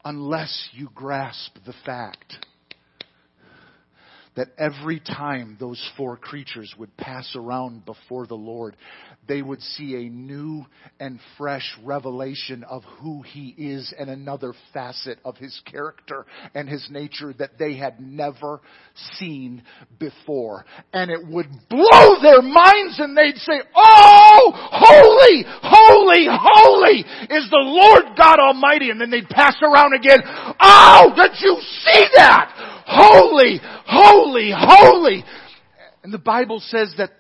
Unless 0.05 0.69
you 0.73 0.91
grasp 0.95 1.57
the 1.65 1.75
fact 1.85 2.47
that 4.37 4.49
every 4.59 5.01
time 5.01 5.57
those 5.61 5.81
four 5.97 6.17
creatures 6.17 6.75
would 6.77 6.97
pass 6.97 7.37
around 7.37 7.85
before 7.85 8.27
the 8.27 8.35
Lord, 8.35 8.77
they 9.29 9.43
would 9.43 9.63
see 9.63 9.95
a 9.95 10.11
new 10.11 10.67
and 10.99 11.21
fresh 11.39 11.77
revelation 11.85 12.65
of 12.65 12.83
who 13.01 13.23
He 13.23 13.55
is 13.57 13.95
and 13.97 14.11
another 14.11 14.53
facet 14.73 15.19
of 15.25 15.37
His 15.37 15.61
character 15.71 16.27
and 16.55 16.69
His 16.69 16.87
nature 16.91 17.33
that 17.39 17.59
they 17.59 17.77
had 17.77 18.01
never 18.01 18.61
seen 19.19 19.63
before. 19.99 20.65
And 20.93 21.11
it 21.11 21.27
would 21.27 21.49
blow 21.71 22.17
their 22.21 22.43
minds 22.43 22.99
and 22.99 23.17
they'd 23.17 23.37
say, 23.37 23.61
Oh, 23.77 24.51
holy, 24.55 25.45
holy, 25.63 26.27
holy 26.29 27.01
is 27.31 27.49
the 27.51 27.63
Lord 27.63 28.17
God 28.17 28.39
Almighty. 28.41 28.91
And 28.91 29.01
then 29.01 29.11
they'd 29.11 29.29
pass 29.29 29.57
around 29.63 29.95
again. 29.95 30.19
Oh, 30.61 31.13
did 31.17 31.33
you 31.41 31.57
see 31.85 32.05
that? 32.17 32.73
holy, 32.87 33.61
holy, 33.87 34.53
holy. 34.55 35.25
And 36.03 36.13
the 36.13 36.19
Bible 36.19 36.61
says 36.61 36.95
that, 36.99 37.11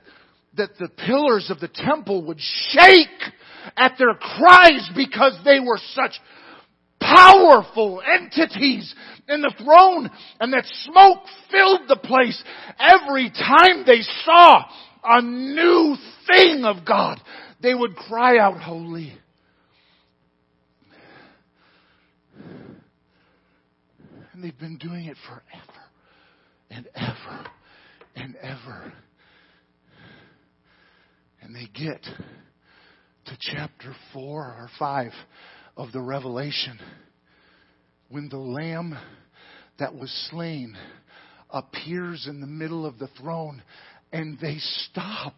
that 0.56 0.70
the 0.78 0.88
pillars 0.88 1.50
of 1.50 1.60
the 1.60 1.68
temple 1.68 2.24
would 2.26 2.40
shake 2.40 3.08
at 3.76 3.94
their 3.98 4.14
cries 4.14 4.90
because 4.94 5.38
they 5.44 5.60
were 5.60 5.80
such 5.94 6.12
powerful 7.00 8.02
entities 8.06 8.94
in 9.28 9.42
the 9.42 9.54
throne 9.62 10.10
and 10.40 10.52
that 10.52 10.64
smoke 10.84 11.24
filled 11.50 11.88
the 11.88 11.96
place 11.96 12.42
every 12.78 13.30
time 13.30 13.84
they 13.86 14.00
saw 14.24 14.64
a 15.04 15.22
new 15.22 15.96
thing 16.26 16.64
of 16.64 16.84
God. 16.86 17.20
They 17.62 17.74
would 17.74 17.96
cry 17.96 18.38
out, 18.38 18.60
holy. 18.60 19.12
And 24.32 24.42
they've 24.42 24.58
been 24.58 24.78
doing 24.78 25.06
it 25.06 25.16
forever 25.26 25.83
and 26.70 26.88
ever 26.94 27.46
and 28.16 28.36
ever. 28.36 28.92
And 31.40 31.54
they 31.54 31.68
get 31.74 32.02
to 32.02 33.38
chapter 33.40 33.94
4 34.12 34.22
or 34.22 34.68
5 34.78 35.12
of 35.76 35.92
the 35.92 36.00
Revelation 36.00 36.78
when 38.08 38.28
the 38.28 38.38
Lamb 38.38 38.96
that 39.78 39.94
was 39.94 40.10
slain 40.30 40.76
appears 41.50 42.26
in 42.28 42.40
the 42.40 42.46
middle 42.46 42.86
of 42.86 42.98
the 42.98 43.08
throne 43.18 43.62
and 44.12 44.38
they 44.40 44.56
stop 44.58 45.34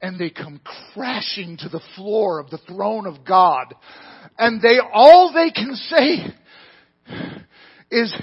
and 0.00 0.18
they 0.18 0.30
come 0.30 0.60
crashing 0.92 1.56
to 1.58 1.68
the 1.68 1.80
floor 1.96 2.40
of 2.40 2.50
the 2.50 2.58
throne 2.68 3.06
of 3.06 3.24
God 3.24 3.74
and 4.38 4.60
they 4.60 4.78
all 4.92 5.32
they 5.32 5.50
can 5.50 5.74
say 5.74 6.34
is, 7.90 8.14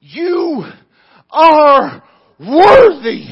you 0.00 0.64
are 1.30 2.02
worthy 2.38 3.26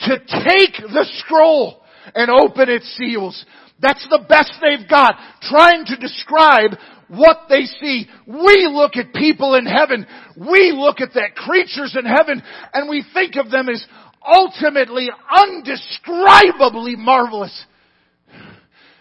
to 0.00 0.18
take 0.18 0.76
the 0.76 1.06
scroll 1.18 1.82
and 2.14 2.30
open 2.30 2.68
its 2.68 2.86
seals. 2.96 3.44
That's 3.80 4.06
the 4.08 4.24
best 4.28 4.52
they've 4.60 4.88
got, 4.88 5.14
trying 5.42 5.84
to 5.86 5.96
describe 5.96 6.78
what 7.08 7.48
they 7.48 7.64
see. 7.64 8.06
We 8.26 8.68
look 8.72 8.96
at 8.96 9.12
people 9.12 9.54
in 9.54 9.66
heaven, 9.66 10.06
we 10.36 10.72
look 10.72 11.00
at 11.00 11.12
the 11.12 11.26
creatures 11.34 11.96
in 11.98 12.06
heaven, 12.06 12.42
and 12.72 12.88
we 12.88 13.04
think 13.12 13.36
of 13.36 13.50
them 13.50 13.68
as 13.68 13.84
ultimately 14.26 15.10
undescribably 15.30 16.96
marvelous. 16.96 17.66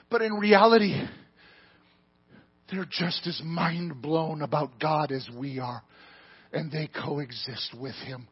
But 0.10 0.22
in 0.22 0.34
reality, 0.34 1.02
they're 2.72 2.86
just 2.90 3.26
as 3.28 3.42
mind 3.44 4.02
blown 4.02 4.42
about 4.42 4.80
God 4.80 5.12
as 5.12 5.28
we 5.36 5.60
are, 5.60 5.82
and 6.54 6.72
they 6.72 6.88
coexist 6.88 7.76
with 7.78 7.96
Him. 8.06 8.28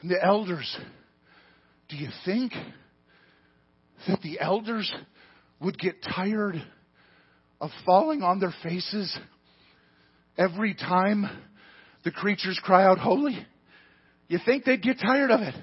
And 0.00 0.10
the 0.10 0.22
elders, 0.22 0.78
do 1.88 1.96
you 1.96 2.08
think 2.24 2.52
that 4.06 4.20
the 4.22 4.38
elders 4.38 4.92
would 5.60 5.78
get 5.78 5.96
tired 6.14 6.62
of 7.60 7.70
falling 7.84 8.22
on 8.22 8.38
their 8.38 8.54
faces 8.62 9.18
every 10.36 10.74
time 10.74 11.28
the 12.04 12.12
creatures 12.12 12.60
cry 12.62 12.84
out, 12.84 12.98
Holy? 12.98 13.36
You 14.28 14.38
think 14.44 14.64
they'd 14.64 14.82
get 14.82 15.00
tired 15.00 15.30
of 15.30 15.40
it? 15.40 15.54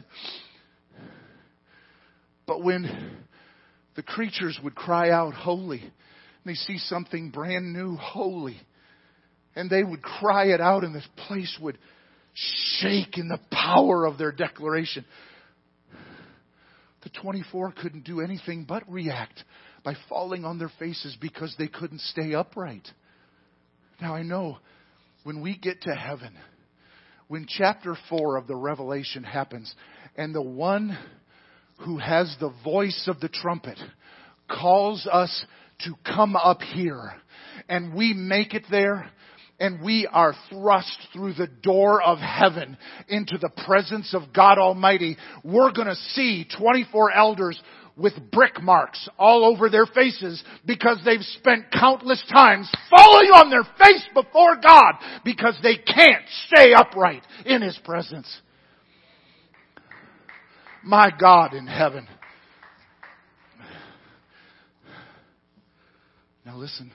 But 2.46 2.64
when 2.64 3.18
the 3.96 4.04
creatures 4.04 4.60
would 4.64 4.76
cry 4.76 5.12
out, 5.12 5.34
Holy, 5.34 5.80
and 5.80 5.92
they 6.46 6.56
see 6.56 6.78
something 6.78 7.30
brand 7.30 7.72
new, 7.72 7.96
holy, 7.96 8.60
and 9.56 9.70
they 9.70 9.84
would 9.84 10.02
cry 10.02 10.48
it 10.48 10.62
out, 10.62 10.84
and 10.84 10.94
this 10.94 11.08
place 11.28 11.58
would 11.62 11.78
shake 12.34 13.18
in 13.18 13.30
the 13.30 13.40
power 13.52 14.06
of 14.06 14.18
their 14.18 14.32
declaration. 14.32 15.06
The 17.04 17.10
24 17.22 17.74
couldn't 17.74 18.04
do 18.04 18.20
anything 18.20 18.66
but 18.68 18.84
react 18.92 19.44
by 19.84 19.94
falling 20.10 20.44
on 20.44 20.58
their 20.58 20.72
faces 20.80 21.16
because 21.22 21.56
they 21.58 21.68
couldn't 21.68 22.02
stay 22.02 22.34
upright. 22.34 22.88
Now 24.02 24.16
I 24.16 24.24
know 24.24 24.58
when 25.24 25.42
we 25.42 25.58
get 25.58 25.82
to 25.84 25.96
heaven, 25.96 26.36
when 27.28 27.46
chapter 27.48 27.96
4 28.10 28.38
of 28.38 28.48
the 28.48 28.56
Revelation 28.56 29.24
happens, 29.24 29.74
and 30.18 30.34
the 30.34 30.42
one 30.42 30.98
who 31.80 31.98
has 31.98 32.36
the 32.40 32.54
voice 32.64 33.06
of 33.08 33.20
the 33.20 33.30
trumpet 33.30 33.80
calls 34.50 35.08
us 35.12 35.46
to 35.86 35.94
come 36.06 36.36
up 36.36 36.62
here, 36.62 37.14
and 37.70 37.94
we 37.94 38.14
make 38.14 38.54
it 38.54 38.64
there, 38.70 39.10
and 39.60 39.82
we 39.82 40.08
are 40.12 40.34
thrust 40.50 40.98
through 41.14 41.34
the 41.34 41.48
door 41.48 42.02
of 42.02 42.18
heaven 42.20 42.78
into 43.08 43.38
the 43.38 43.52
presence 43.66 44.14
of 44.14 44.34
God 44.34 44.58
Almighty, 44.58 45.18
we're 45.44 45.72
gonna 45.72 45.96
see 45.96 46.46
24 46.58 47.14
elders 47.14 47.62
with 47.98 48.14
brick 48.32 48.62
marks 48.62 49.08
all 49.18 49.46
over 49.46 49.70
their 49.70 49.86
faces 49.86 50.44
because 50.66 51.00
they've 51.06 51.22
spent 51.22 51.72
countless 51.72 52.22
times 52.32 52.70
falling 52.90 53.30
on 53.30 53.50
their 53.50 53.64
face 53.64 54.04
before 54.14 54.56
God 54.58 54.96
because 55.24 55.58
they 55.64 55.78
can't 55.78 56.26
stay 56.48 56.74
upright 56.74 57.24
in 57.46 57.62
His 57.62 57.80
presence. 57.86 58.42
My 60.84 61.10
God 61.18 61.54
in 61.54 61.68
heaven. 61.68 62.08
Now 66.46 66.58
listen, 66.58 66.92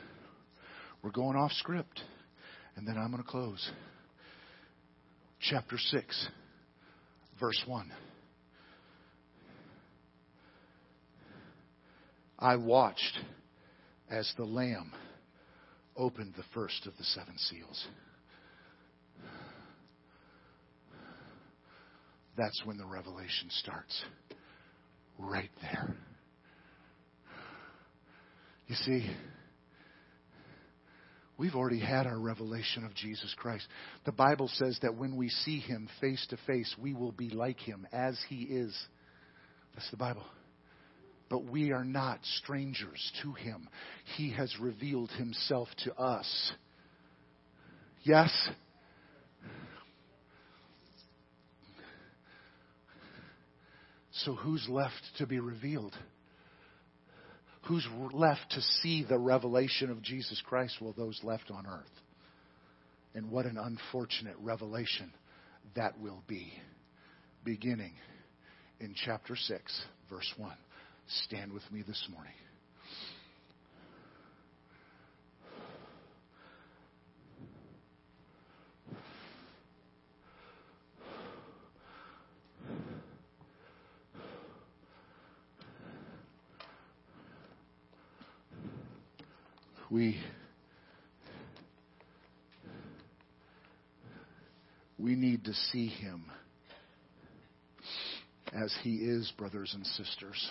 we're 1.03 1.11
going 1.11 1.37
off 1.37 1.53
script 1.53 2.01
and 2.81 2.89
then 2.89 2.97
I'm 2.97 3.11
going 3.11 3.23
to 3.23 3.29
close. 3.29 3.71
Chapter 5.51 5.77
6, 5.77 6.29
verse 7.39 7.63
1. 7.67 7.93
I 12.39 12.57
watched 12.57 13.19
as 14.11 14.33
the 14.39 14.47
Lamb 14.47 14.93
opened 15.95 16.33
the 16.39 16.43
first 16.55 16.87
of 16.87 16.97
the 16.97 17.05
seven 17.05 17.37
seals. 17.37 17.87
That's 22.39 22.63
when 22.65 22.79
the 22.79 22.87
revelation 22.87 23.51
starts. 23.51 24.03
Right 25.19 25.51
there. 25.61 25.97
You 28.69 28.75
see, 28.77 29.11
we've 31.41 31.57
already 31.57 31.81
had 31.81 32.07
our 32.07 32.21
revelation 32.21 32.85
of 32.85 32.95
Jesus 32.95 33.35
Christ. 33.37 33.67
The 34.05 34.13
Bible 34.13 34.49
says 34.55 34.79
that 34.83 34.95
when 34.95 35.17
we 35.17 35.29
see 35.29 35.59
him 35.59 35.89
face 36.01 36.25
to 36.31 36.37
face, 36.47 36.73
we 36.81 36.95
will 36.95 37.13
be 37.13 37.31
like 37.31 37.59
him 37.59 37.87
as 37.93 38.17
he 38.29 38.43
is. 38.43 38.77
That's 39.75 39.91
the 39.91 39.97
Bible 39.97 40.25
but 41.31 41.45
we 41.45 41.71
are 41.71 41.85
not 41.85 42.19
strangers 42.43 43.13
to 43.23 43.33
him. 43.33 43.69
He 44.17 44.33
has 44.33 44.53
revealed 44.61 45.11
himself 45.13 45.69
to 45.85 45.95
us. 45.95 46.53
Yes? 48.03 48.31
So, 54.13 54.35
who's 54.35 54.69
left 54.69 55.01
to 55.19 55.27
be 55.27 55.39
revealed? 55.39 55.97
Who's 57.63 57.87
left 58.13 58.53
to 58.53 58.61
see 58.61 59.05
the 59.05 59.19
revelation 59.19 59.91
of 59.91 60.03
Jesus 60.03 60.43
Christ? 60.47 60.77
Well, 60.81 60.95
those 60.97 61.21
left 61.23 61.51
on 61.51 61.67
earth. 61.67 61.91
And 63.15 63.31
what 63.31 63.47
an 63.47 63.59
unfortunate 63.59 64.37
revelation 64.41 65.13
that 65.75 66.01
will 66.01 66.23
be, 66.27 66.53
beginning 67.45 67.93
in 68.81 68.95
chapter 69.05 69.37
6, 69.37 69.83
verse 70.09 70.33
1. 70.37 70.53
Stand 71.27 71.53
with 71.53 71.63
me 71.71 71.83
this 71.87 72.07
morning. 72.11 72.33
We 89.91 90.17
we 94.97 95.17
need 95.17 95.45
to 95.47 95.53
see 95.53 95.89
him 95.89 96.27
as 98.53 98.73
he 98.83 98.97
is, 98.97 99.33
brothers 99.37 99.73
and 99.75 99.85
sisters. 99.87 100.51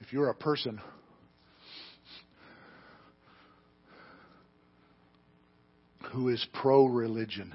If 0.00 0.12
you're 0.12 0.30
a 0.30 0.34
person 0.34 0.80
who 6.12 6.28
is 6.28 6.46
pro 6.54 6.86
religion, 6.86 7.54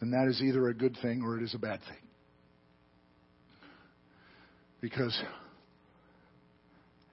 then 0.00 0.10
that 0.10 0.26
is 0.28 0.42
either 0.42 0.68
a 0.68 0.74
good 0.74 0.96
thing 1.02 1.22
or 1.22 1.36
it 1.36 1.44
is 1.44 1.54
a 1.54 1.58
bad 1.58 1.80
thing. 1.80 2.03
Because 4.84 5.18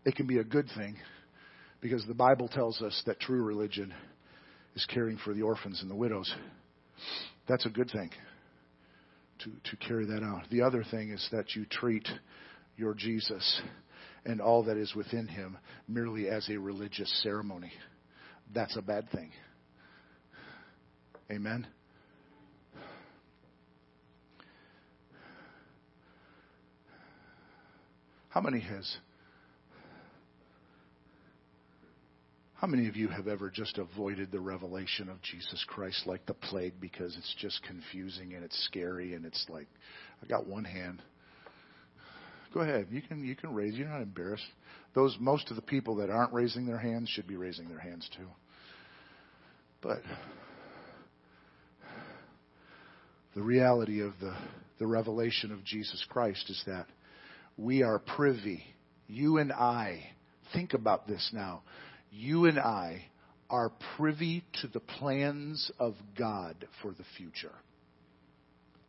it 0.03 0.13
can 0.15 0.27
be 0.27 0.39
a 0.39 0.43
good 0.43 0.67
thing 0.75 0.97
because 1.79 2.05
the 2.05 2.13
Bible 2.13 2.49
tells 2.49 2.81
us 2.81 3.01
that 3.05 3.21
true 3.21 3.41
religion 3.43 3.93
is 4.75 4.85
caring 4.93 5.17
for 5.23 5.33
the 5.33 5.43
orphans 5.43 5.81
and 5.81 5.89
the 5.89 5.95
widows. 5.95 6.35
That's 7.47 7.65
a 7.65 7.69
good 7.69 7.89
thing 7.89 8.09
to, 9.39 9.51
to 9.69 9.77
carry 9.77 10.05
that 10.07 10.21
out. 10.21 10.49
The 10.51 10.63
other 10.63 10.83
thing 10.83 11.11
is 11.11 11.25
that 11.31 11.55
you 11.55 11.65
treat 11.65 12.05
your 12.75 12.93
Jesus 12.93 13.61
and 14.25 14.41
all 14.41 14.63
that 14.63 14.75
is 14.75 14.93
within 14.93 15.29
him 15.29 15.57
merely 15.87 16.27
as 16.27 16.49
a 16.49 16.57
religious 16.57 17.09
ceremony. 17.23 17.71
That's 18.53 18.75
a 18.75 18.81
bad 18.81 19.09
thing. 19.11 19.31
Amen? 21.31 21.65
How 28.31 28.41
many 28.41 28.61
has 28.61 28.97
How 32.55 32.67
many 32.67 32.87
of 32.87 32.95
you 32.95 33.07
have 33.07 33.27
ever 33.27 33.49
just 33.49 33.77
avoided 33.79 34.31
the 34.31 34.39
revelation 34.39 35.09
of 35.09 35.21
Jesus 35.23 35.65
Christ 35.67 36.05
like 36.05 36.25
the 36.27 36.35
plague 36.35 36.75
because 36.79 37.17
it's 37.17 37.35
just 37.39 37.59
confusing 37.63 38.35
and 38.35 38.43
it's 38.43 38.65
scary 38.65 39.15
and 39.15 39.25
it's 39.25 39.45
like 39.49 39.67
I 40.23 40.27
got 40.27 40.45
one 40.47 40.63
hand. 40.63 41.01
Go 42.53 42.61
ahead. 42.61 42.87
You 42.89 43.01
can 43.01 43.23
you 43.25 43.35
can 43.35 43.53
raise. 43.53 43.73
You're 43.73 43.89
not 43.89 44.01
embarrassed. 44.01 44.45
Those 44.93 45.17
most 45.19 45.49
of 45.49 45.55
the 45.55 45.61
people 45.61 45.95
that 45.97 46.09
aren't 46.09 46.33
raising 46.33 46.65
their 46.65 46.77
hands 46.77 47.09
should 47.09 47.27
be 47.27 47.35
raising 47.35 47.67
their 47.67 47.79
hands 47.79 48.09
too. 48.15 48.27
But 49.81 50.03
the 53.35 53.41
reality 53.41 54.01
of 54.01 54.13
the, 54.21 54.35
the 54.79 54.87
revelation 54.87 55.51
of 55.51 55.63
Jesus 55.63 56.05
Christ 56.09 56.49
is 56.49 56.61
that 56.67 56.85
we 57.61 57.83
are 57.83 57.99
privy. 57.99 58.63
You 59.07 59.37
and 59.37 59.51
I, 59.51 60.01
think 60.51 60.73
about 60.73 61.07
this 61.07 61.29
now. 61.31 61.61
You 62.11 62.45
and 62.45 62.59
I 62.59 63.05
are 63.51 63.71
privy 63.97 64.43
to 64.61 64.67
the 64.67 64.79
plans 64.79 65.71
of 65.77 65.93
God 66.17 66.55
for 66.81 66.91
the 66.91 67.03
future, 67.17 67.53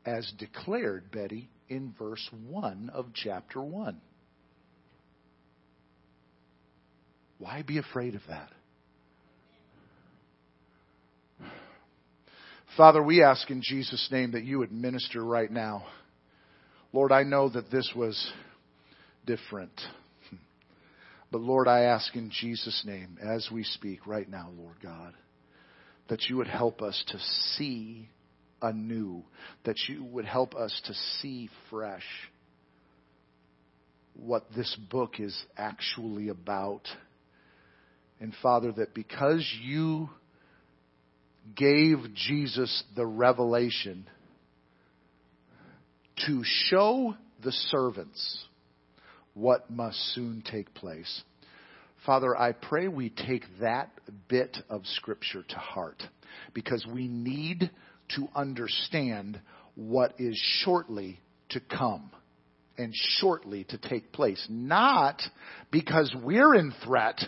as 0.06 0.32
declared, 0.38 1.10
Betty, 1.10 1.50
in 1.68 1.94
verse 1.98 2.26
1 2.48 2.90
of 2.94 3.06
chapter 3.14 3.60
1. 3.60 4.00
Why 7.38 7.62
be 7.62 7.76
afraid 7.76 8.14
of 8.14 8.22
that? 8.28 8.48
Father, 12.76 13.02
we 13.02 13.22
ask 13.22 13.50
in 13.50 13.60
Jesus' 13.62 14.08
name 14.10 14.32
that 14.32 14.44
you 14.44 14.60
would 14.60 14.72
minister 14.72 15.22
right 15.22 15.50
now. 15.50 15.84
Lord, 16.94 17.12
I 17.12 17.22
know 17.22 17.50
that 17.50 17.70
this 17.70 17.90
was 17.94 18.32
different. 19.26 19.80
But 21.30 21.40
Lord, 21.40 21.66
I 21.66 21.84
ask 21.84 22.14
in 22.14 22.30
Jesus' 22.30 22.82
name, 22.84 23.16
as 23.22 23.48
we 23.50 23.64
speak 23.64 24.06
right 24.06 24.28
now, 24.28 24.50
Lord 24.54 24.76
God, 24.82 25.14
that 26.08 26.24
you 26.28 26.36
would 26.36 26.46
help 26.46 26.82
us 26.82 27.02
to 27.08 27.18
see 27.56 28.10
anew, 28.60 29.22
that 29.64 29.76
you 29.88 30.04
would 30.04 30.26
help 30.26 30.54
us 30.54 30.78
to 30.84 30.94
see 31.20 31.48
fresh 31.70 32.04
what 34.14 34.44
this 34.54 34.76
book 34.90 35.20
is 35.20 35.34
actually 35.56 36.28
about. 36.28 36.82
And 38.20 38.34
Father, 38.42 38.70
that 38.72 38.92
because 38.92 39.42
you 39.62 40.10
gave 41.56 41.96
Jesus 42.14 42.84
the 42.94 43.06
revelation 43.06 44.06
to 46.26 46.42
show 46.44 47.16
the 47.42 47.52
servants 47.52 48.44
what 49.34 49.70
must 49.70 49.98
soon 50.14 50.42
take 50.50 50.72
place. 50.74 51.22
Father, 52.04 52.36
I 52.36 52.52
pray 52.52 52.88
we 52.88 53.10
take 53.10 53.44
that 53.60 53.90
bit 54.28 54.56
of 54.68 54.84
Scripture 54.86 55.44
to 55.48 55.56
heart 55.56 56.02
because 56.52 56.84
we 56.92 57.06
need 57.06 57.70
to 58.16 58.28
understand 58.34 59.40
what 59.74 60.14
is 60.18 60.36
shortly 60.64 61.20
to 61.50 61.60
come 61.60 62.10
and 62.76 62.92
shortly 62.94 63.64
to 63.64 63.78
take 63.78 64.12
place. 64.12 64.44
Not 64.50 65.22
because 65.70 66.14
we're 66.22 66.54
in 66.54 66.72
threat, 66.84 67.20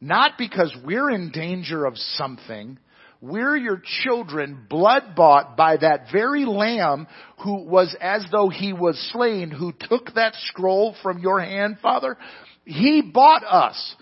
not 0.00 0.32
because 0.38 0.74
we're 0.84 1.10
in 1.10 1.30
danger 1.30 1.84
of 1.84 1.96
something, 1.96 2.78
we're 3.20 3.56
your 3.56 3.80
children, 4.02 4.66
blood 4.68 5.14
bought 5.16 5.56
by 5.56 5.78
that 5.78 6.06
very 6.12 6.44
lamb 6.44 7.06
who 7.42 7.64
was 7.64 7.96
as 8.00 8.26
though 8.30 8.48
he 8.50 8.72
was 8.72 8.98
slain, 9.12 9.50
who 9.50 9.72
took 9.72 10.14
that 10.14 10.34
scroll 10.48 10.94
from 11.02 11.18
your 11.18 11.40
hand, 11.40 11.78
Father. 11.80 12.16
He 12.64 13.02
bought 13.02 13.42
us. 13.44 13.94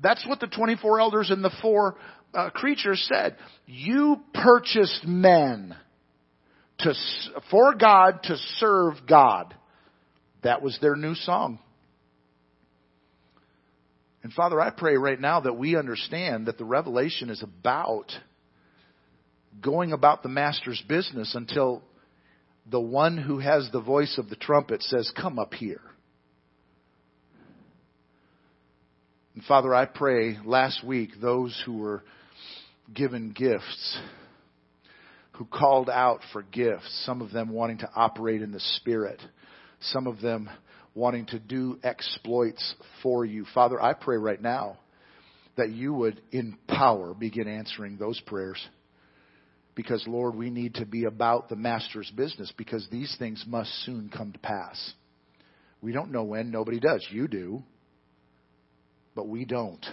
That's 0.00 0.26
what 0.26 0.40
the 0.40 0.46
24 0.46 1.00
elders 1.00 1.30
and 1.30 1.42
the 1.42 1.54
four 1.62 1.96
uh, 2.34 2.50
creatures 2.50 3.08
said. 3.12 3.36
You 3.66 4.20
purchased 4.34 5.06
men 5.06 5.74
to, 6.80 6.94
for 7.50 7.74
God 7.74 8.22
to 8.24 8.36
serve 8.58 8.94
God. 9.08 9.54
That 10.42 10.62
was 10.62 10.78
their 10.80 10.94
new 10.94 11.14
song. 11.14 11.58
And 14.22 14.32
Father, 14.32 14.60
I 14.60 14.70
pray 14.70 14.96
right 14.96 15.20
now 15.20 15.40
that 15.40 15.56
we 15.56 15.76
understand 15.76 16.46
that 16.46 16.58
the 16.58 16.64
revelation 16.64 17.30
is 17.30 17.42
about 17.42 18.12
going 19.60 19.92
about 19.92 20.22
the 20.22 20.28
master's 20.28 20.82
business 20.88 21.34
until 21.34 21.82
the 22.70 22.80
one 22.80 23.16
who 23.16 23.38
has 23.38 23.68
the 23.72 23.80
voice 23.80 24.18
of 24.18 24.28
the 24.28 24.36
trumpet 24.36 24.82
says, 24.82 25.10
Come 25.16 25.38
up 25.38 25.54
here. 25.54 25.80
And 29.34 29.44
Father, 29.44 29.74
I 29.74 29.84
pray 29.84 30.36
last 30.44 30.84
week 30.84 31.10
those 31.20 31.60
who 31.64 31.78
were 31.78 32.02
given 32.92 33.30
gifts, 33.30 33.98
who 35.32 35.44
called 35.44 35.88
out 35.88 36.20
for 36.32 36.42
gifts, 36.42 37.04
some 37.06 37.22
of 37.22 37.30
them 37.30 37.50
wanting 37.50 37.78
to 37.78 37.90
operate 37.94 38.42
in 38.42 38.50
the 38.50 38.60
Spirit, 38.60 39.20
some 39.80 40.06
of 40.06 40.20
them 40.20 40.50
wanting 40.94 41.26
to 41.26 41.38
do 41.38 41.78
exploits 41.84 42.74
for 43.02 43.24
you. 43.24 43.46
Father, 43.54 43.80
I 43.80 43.92
pray 43.92 44.16
right 44.16 44.40
now 44.42 44.78
that 45.56 45.70
you 45.70 45.94
would, 45.94 46.20
in 46.32 46.58
power, 46.66 47.14
begin 47.14 47.46
answering 47.46 47.96
those 47.96 48.20
prayers 48.20 48.58
because, 49.78 50.02
Lord, 50.08 50.34
we 50.34 50.50
need 50.50 50.74
to 50.74 50.84
be 50.84 51.04
about 51.04 51.48
the 51.48 51.54
Master's 51.54 52.10
business 52.10 52.52
because 52.56 52.88
these 52.90 53.14
things 53.16 53.44
must 53.46 53.70
soon 53.84 54.10
come 54.12 54.32
to 54.32 54.38
pass. 54.40 54.92
We 55.80 55.92
don't 55.92 56.10
know 56.10 56.24
when, 56.24 56.50
nobody 56.50 56.80
does. 56.80 57.06
You 57.12 57.28
do, 57.28 57.62
but 59.14 59.28
we 59.28 59.44
don't. 59.44 59.86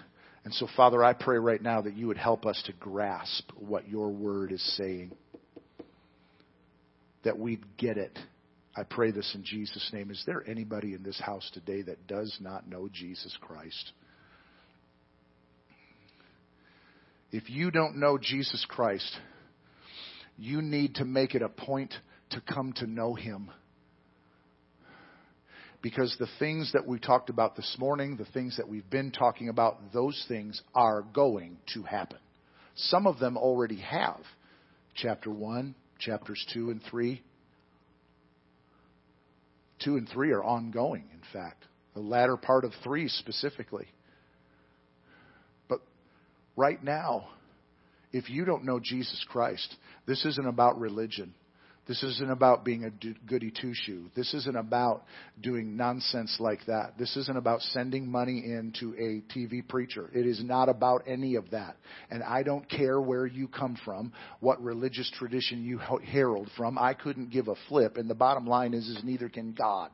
And 0.43 0.51
so, 0.55 0.67
Father, 0.75 1.03
I 1.03 1.13
pray 1.13 1.37
right 1.37 1.61
now 1.61 1.81
that 1.81 1.95
you 1.95 2.07
would 2.07 2.17
help 2.17 2.47
us 2.47 2.59
to 2.65 2.73
grasp 2.73 3.51
what 3.59 3.87
your 3.87 4.09
word 4.09 4.51
is 4.51 4.75
saying, 4.75 5.11
that 7.23 7.37
we'd 7.37 7.77
get 7.77 7.99
it. 7.99 8.17
I 8.75 8.81
pray 8.81 9.11
this 9.11 9.35
in 9.35 9.43
Jesus' 9.43 9.91
name. 9.93 10.09
Is 10.09 10.23
there 10.25 10.43
anybody 10.49 10.95
in 10.95 11.03
this 11.03 11.21
house 11.21 11.47
today 11.53 11.83
that 11.83 12.07
does 12.07 12.35
not 12.41 12.67
know 12.67 12.89
Jesus 12.91 13.37
Christ? 13.39 13.91
If 17.31 17.51
you 17.51 17.69
don't 17.69 17.97
know 17.97 18.17
Jesus 18.17 18.65
Christ, 18.67 19.15
you 20.37 20.61
need 20.61 20.95
to 20.95 21.05
make 21.05 21.35
it 21.35 21.41
a 21.41 21.49
point 21.49 21.93
to 22.31 22.41
come 22.41 22.73
to 22.73 22.87
know 22.87 23.13
Him. 23.13 23.51
Because 25.81 26.15
the 26.19 26.27
things 26.39 26.71
that 26.73 26.87
we 26.87 26.99
talked 26.99 27.29
about 27.29 27.55
this 27.55 27.75
morning, 27.77 28.17
the 28.17 28.25
things 28.25 28.57
that 28.57 28.67
we've 28.67 28.89
been 28.89 29.11
talking 29.11 29.49
about, 29.49 29.93
those 29.93 30.25
things 30.27 30.61
are 30.73 31.03
going 31.13 31.57
to 31.73 31.83
happen. 31.83 32.17
Some 32.75 33.05
of 33.05 33.19
them 33.19 33.37
already 33.37 33.79
have. 33.81 34.19
Chapter 34.95 35.29
1, 35.29 35.75
chapters 35.99 36.43
2 36.53 36.71
and 36.71 36.81
3. 36.89 37.21
2 39.83 39.97
and 39.97 40.09
3 40.09 40.31
are 40.31 40.43
ongoing, 40.43 41.03
in 41.13 41.21
fact. 41.31 41.63
The 41.93 42.01
latter 42.01 42.35
part 42.35 42.65
of 42.65 42.71
3 42.83 43.07
specifically. 43.07 43.87
But 45.69 45.81
right 46.55 46.83
now, 46.83 47.27
if 48.15 48.29
you 48.29 48.45
don't 48.45 48.63
know 48.63 48.79
Jesus 48.79 49.25
Christ, 49.27 49.75
this 50.05 50.23
isn't 50.23 50.47
about 50.47 50.79
religion. 50.79 51.33
This 51.85 52.01
isn't 52.01 52.31
about 52.31 52.63
being 52.63 52.85
a 52.85 52.89
goody 53.27 53.51
two 53.51 53.73
shoe. 53.73 54.05
This 54.15 54.33
isn't 54.33 54.55
about 54.55 55.03
doing 55.39 55.75
nonsense 55.75 56.37
like 56.39 56.65
that. 56.65 56.97
This 56.97 57.15
isn't 57.17 57.37
about 57.37 57.61
sending 57.61 58.09
money 58.09 58.37
into 58.37 58.93
a 58.93 59.21
TV 59.37 59.67
preacher. 59.67 60.09
It 60.15 60.25
is 60.25 60.41
not 60.41 60.69
about 60.69 61.03
any 61.05 61.35
of 61.35 61.51
that. 61.51 61.75
And 62.09 62.23
I 62.23 62.41
don't 62.41 62.67
care 62.69 63.01
where 63.01 63.27
you 63.27 63.49
come 63.49 63.77
from, 63.83 64.13
what 64.39 64.63
religious 64.63 65.11
tradition 65.19 65.65
you 65.65 65.77
herald 65.77 66.49
from. 66.55 66.77
I 66.77 66.93
couldn't 66.93 67.31
give 67.31 67.49
a 67.49 67.55
flip. 67.67 67.97
And 67.97 68.09
the 68.09 68.15
bottom 68.15 68.47
line 68.47 68.73
is, 68.73 68.87
is 68.87 69.03
neither 69.03 69.27
can 69.27 69.51
God. 69.51 69.91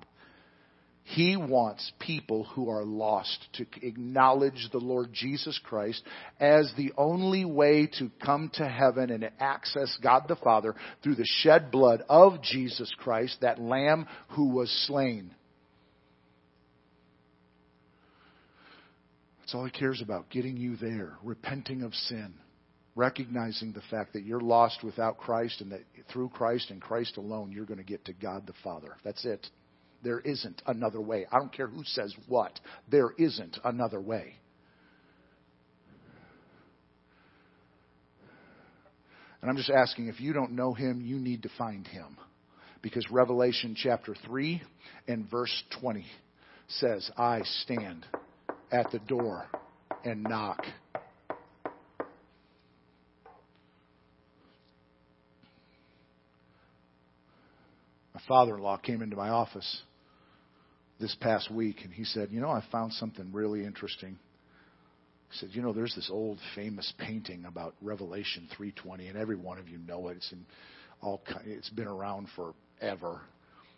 He 1.04 1.36
wants 1.36 1.92
people 2.00 2.46
who 2.46 2.70
are 2.70 2.86
lost 2.86 3.48
to 3.54 3.66
acknowledge 3.82 4.70
the 4.72 4.78
Lord 4.78 5.12
Jesus 5.12 5.60
Christ 5.64 6.04
as 6.40 6.72
the 6.78 6.94
only 6.98 7.44
way 7.44 7.88
to 8.00 8.10
come 8.24 8.52
to 8.54 8.68
heaven 8.68 9.10
and 9.10 9.30
access 9.40 9.98
God 10.02 10.24
the 10.28 10.36
Father 10.36 10.76
through 11.04 11.16
the 11.16 11.26
shed 11.26 11.72
blood 11.72 12.04
of 12.08 12.42
Jesus 12.42 12.94
Christ, 12.98 13.38
that 13.42 13.60
Lamb 13.60 14.08
who 14.30 14.50
was 14.50 14.70
slain. 14.88 15.34
That's 19.40 19.56
all 19.56 19.66
He 19.66 19.72
cares 19.72 20.02
about, 20.02 20.30
getting 20.30 20.56
you 20.56 20.78
there, 20.78 21.18
repenting 21.24 21.82
of 21.82 21.94
sin, 21.94 22.36
recognizing 22.96 23.74
the 23.74 23.82
fact 23.90 24.14
that 24.14 24.24
you're 24.24 24.40
lost 24.40 24.84
without 24.84 25.18
Christ 25.18 25.60
and 25.60 25.72
that 25.74 25.82
through 26.14 26.30
Christ 26.30 26.70
and 26.70 26.80
Christ 26.80 27.18
alone, 27.18 27.52
you're 27.52 27.66
going 27.66 27.80
to 27.80 27.84
get 27.84 28.06
to 28.06 28.14
God 28.14 28.48
the 28.48 28.54
Father. 28.64 28.96
That's 29.04 29.26
it. 29.26 29.46
There 30.04 30.20
isn't 30.20 30.62
another 30.66 31.00
way. 31.00 31.26
I 31.32 31.38
don't 31.38 31.54
care 31.54 31.68
who 31.68 31.84
says 31.84 32.14
what. 32.28 32.60
There 32.90 33.12
isn't 33.18 33.60
another 33.64 34.02
way. 34.02 34.36
And 39.42 39.50
I'm 39.50 39.58
just 39.58 39.70
asking 39.70 40.08
if 40.08 40.20
you 40.20 40.34
don't 40.34 40.52
know 40.52 40.74
him, 40.74 41.02
you 41.02 41.18
need 41.18 41.44
to 41.44 41.50
find 41.58 41.86
him. 41.88 42.18
Because 42.82 43.06
Revelation 43.12 43.76
chapter 43.76 44.16
3 44.26 44.62
and 45.08 45.30
verse 45.30 45.64
20 45.80 46.06
says, 46.68 47.10
I 47.18 47.42
stand 47.64 48.06
at 48.72 48.92
the 48.92 49.00
door 49.00 49.46
and 50.04 50.24
knock. 50.24 50.64
My 58.14 58.22
father 58.28 58.56
in 58.56 58.62
law 58.62 58.78
came 58.78 59.02
into 59.02 59.16
my 59.16 59.30
office 59.30 59.82
this 61.02 61.16
past 61.20 61.52
week, 61.52 61.82
and 61.84 61.92
he 61.92 62.06
said, 62.06 62.30
You 62.32 62.40
know, 62.40 62.50
I 62.50 62.64
found 62.72 62.94
something 62.94 63.32
really 63.34 63.66
interesting. 63.66 64.18
He 65.32 65.38
said, 65.38 65.50
You 65.52 65.62
know, 65.62 65.74
there's 65.74 65.96
this 65.96 66.10
old 66.12 66.38
famous 66.56 66.94
painting 67.00 67.46
about 67.46 67.76
Revelation 67.82 68.48
3:20, 68.58 69.10
and 69.10 69.18
every 69.18 69.36
one 69.36 69.58
of 69.58 69.68
you 69.68 69.80
know 69.80 70.08
it. 70.10 70.18
It's 70.18 70.32
in 70.32 70.46
all. 71.02 71.22
It's 71.46 71.70
been 71.72 71.88
around 71.88 72.28
forever. 72.36 73.22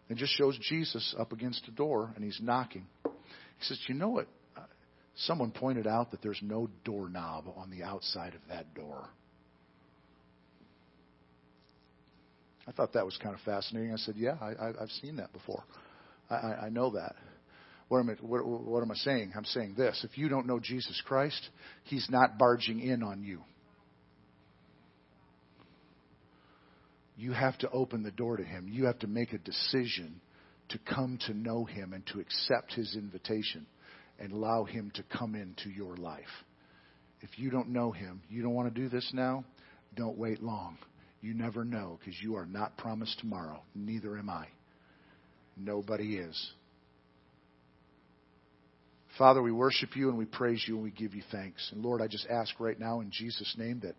It 0.09 0.17
just 0.17 0.33
shows 0.33 0.57
Jesus 0.69 1.15
up 1.17 1.31
against 1.31 1.67
a 1.67 1.71
door, 1.71 2.11
and 2.15 2.23
he's 2.23 2.39
knocking. 2.41 2.85
He 3.05 3.09
says, 3.61 3.79
You 3.87 3.95
know 3.95 4.09
what? 4.09 4.27
Uh, 4.55 4.61
someone 5.15 5.51
pointed 5.51 5.87
out 5.87 6.11
that 6.11 6.21
there's 6.21 6.41
no 6.41 6.69
doorknob 6.83 7.45
on 7.55 7.71
the 7.71 7.83
outside 7.83 8.35
of 8.35 8.41
that 8.49 8.73
door. 8.73 9.07
I 12.67 12.71
thought 12.71 12.93
that 12.93 13.05
was 13.05 13.17
kind 13.21 13.35
of 13.35 13.41
fascinating. 13.41 13.93
I 13.93 13.97
said, 13.97 14.15
Yeah, 14.17 14.35
I, 14.41 14.73
have 14.79 14.89
seen 15.01 15.17
that 15.17 15.31
before. 15.33 15.63
I, 16.29 16.65
I 16.65 16.69
know 16.69 16.91
that. 16.91 17.15
What 17.89 17.99
am, 17.99 18.09
I, 18.09 18.13
what, 18.25 18.45
what 18.45 18.81
am 18.81 18.91
I 18.91 18.95
saying? 18.95 19.33
I'm 19.35 19.45
saying 19.45 19.75
this. 19.77 20.05
If 20.09 20.17
you 20.17 20.29
don't 20.29 20.47
know 20.47 20.59
Jesus 20.59 21.01
Christ, 21.05 21.49
He's 21.83 22.07
not 22.09 22.37
barging 22.37 22.79
in 22.79 23.03
on 23.03 23.23
you. 23.23 23.41
You 27.15 27.33
have 27.33 27.57
to 27.59 27.69
open 27.69 28.03
the 28.03 28.11
door 28.11 28.37
to 28.37 28.43
Him. 28.43 28.67
You 28.67 28.85
have 28.85 28.99
to 28.99 29.07
make 29.07 29.33
a 29.33 29.37
decision 29.37 30.19
to 30.69 30.79
come 30.79 31.19
to 31.27 31.33
know 31.33 31.65
Him 31.65 31.93
and 31.93 32.05
to 32.07 32.19
accept 32.19 32.73
His 32.73 32.95
invitation 32.95 33.67
and 34.19 34.31
allow 34.31 34.63
Him 34.63 34.91
to 34.95 35.03
come 35.15 35.35
into 35.35 35.69
your 35.69 35.95
life. 35.95 36.23
If 37.21 37.37
you 37.37 37.51
don't 37.51 37.69
know 37.69 37.91
Him, 37.91 38.21
you 38.29 38.41
don't 38.41 38.53
want 38.53 38.73
to 38.73 38.81
do 38.81 38.89
this 38.89 39.09
now, 39.13 39.45
don't 39.95 40.17
wait 40.17 40.41
long. 40.41 40.77
You 41.21 41.33
never 41.33 41.63
know 41.63 41.99
because 41.99 42.19
you 42.21 42.35
are 42.35 42.45
not 42.45 42.77
promised 42.77 43.19
tomorrow. 43.19 43.61
Neither 43.75 44.17
am 44.17 44.29
I. 44.29 44.47
Nobody 45.57 46.17
is. 46.17 46.51
Father, 49.17 49.41
we 49.41 49.51
worship 49.51 49.95
you 49.95 50.09
and 50.09 50.17
we 50.17 50.25
praise 50.25 50.63
you 50.67 50.75
and 50.75 50.83
we 50.83 50.91
give 50.91 51.13
you 51.13 51.21
thanks. 51.31 51.69
And 51.71 51.83
Lord, 51.83 52.01
I 52.01 52.07
just 52.07 52.27
ask 52.27 52.59
right 52.59 52.79
now 52.79 53.01
in 53.01 53.11
Jesus' 53.11 53.53
name 53.57 53.81
that, 53.83 53.95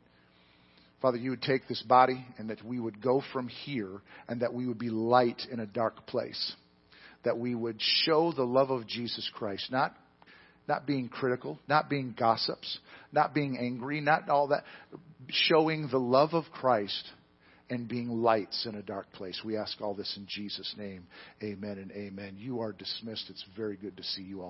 Father, 1.01 1.19
you 1.19 1.31
would 1.31 1.43
take 1.43 1.69
this 1.69 1.83
body 1.83 2.25
and 2.39 2.51
that 2.51 2.65
we 2.65 2.81
would 2.81 3.01
go 3.01 3.23
from 3.33 3.49
here 3.49 4.01
and 4.29 4.41
that 4.41 4.53
we 4.53 4.67
would 4.67 4.79
be 4.79 4.91
light 4.91 5.43
in 5.53 5.61
a 5.61 5.67
dark 5.67 6.07
place. 6.07 6.55
That 7.25 7.39
we 7.39 7.55
would 7.55 7.81
show 7.81 8.33
the 8.33 8.45
love 8.45 8.71
of 8.71 8.87
Jesus 8.87 9.31
Christ, 9.35 9.71
not 9.71 9.95
not 10.67 10.87
being 10.87 11.09
critical, 11.09 11.59
not 11.69 11.91
being 11.91 12.15
gossips, 12.19 12.79
not 13.13 13.35
being 13.35 13.59
angry, 13.59 14.01
not 14.01 14.29
all 14.29 14.49
that, 14.49 14.65
showing 15.29 15.89
the 15.91 15.99
love 15.99 16.33
of 16.33 16.45
Christ 16.53 17.05
and 17.71 17.89
being 17.89 18.09
lights 18.09 18.67
in 18.67 18.75
a 18.75 18.83
dark 18.83 19.11
place. 19.13 19.41
We 19.45 19.57
ask 19.57 19.81
all 19.81 19.95
this 19.95 20.17
in 20.17 20.27
Jesus' 20.29 20.75
name. 20.77 21.07
Amen 21.43 21.79
and 21.79 21.91
amen. 21.93 22.37
You 22.37 22.61
are 22.61 22.73
dismissed. 22.73 23.31
It's 23.31 23.45
very 23.57 23.77
good 23.77 23.97
to 23.97 24.03
see 24.03 24.23
you 24.23 24.41
all. 24.41 24.43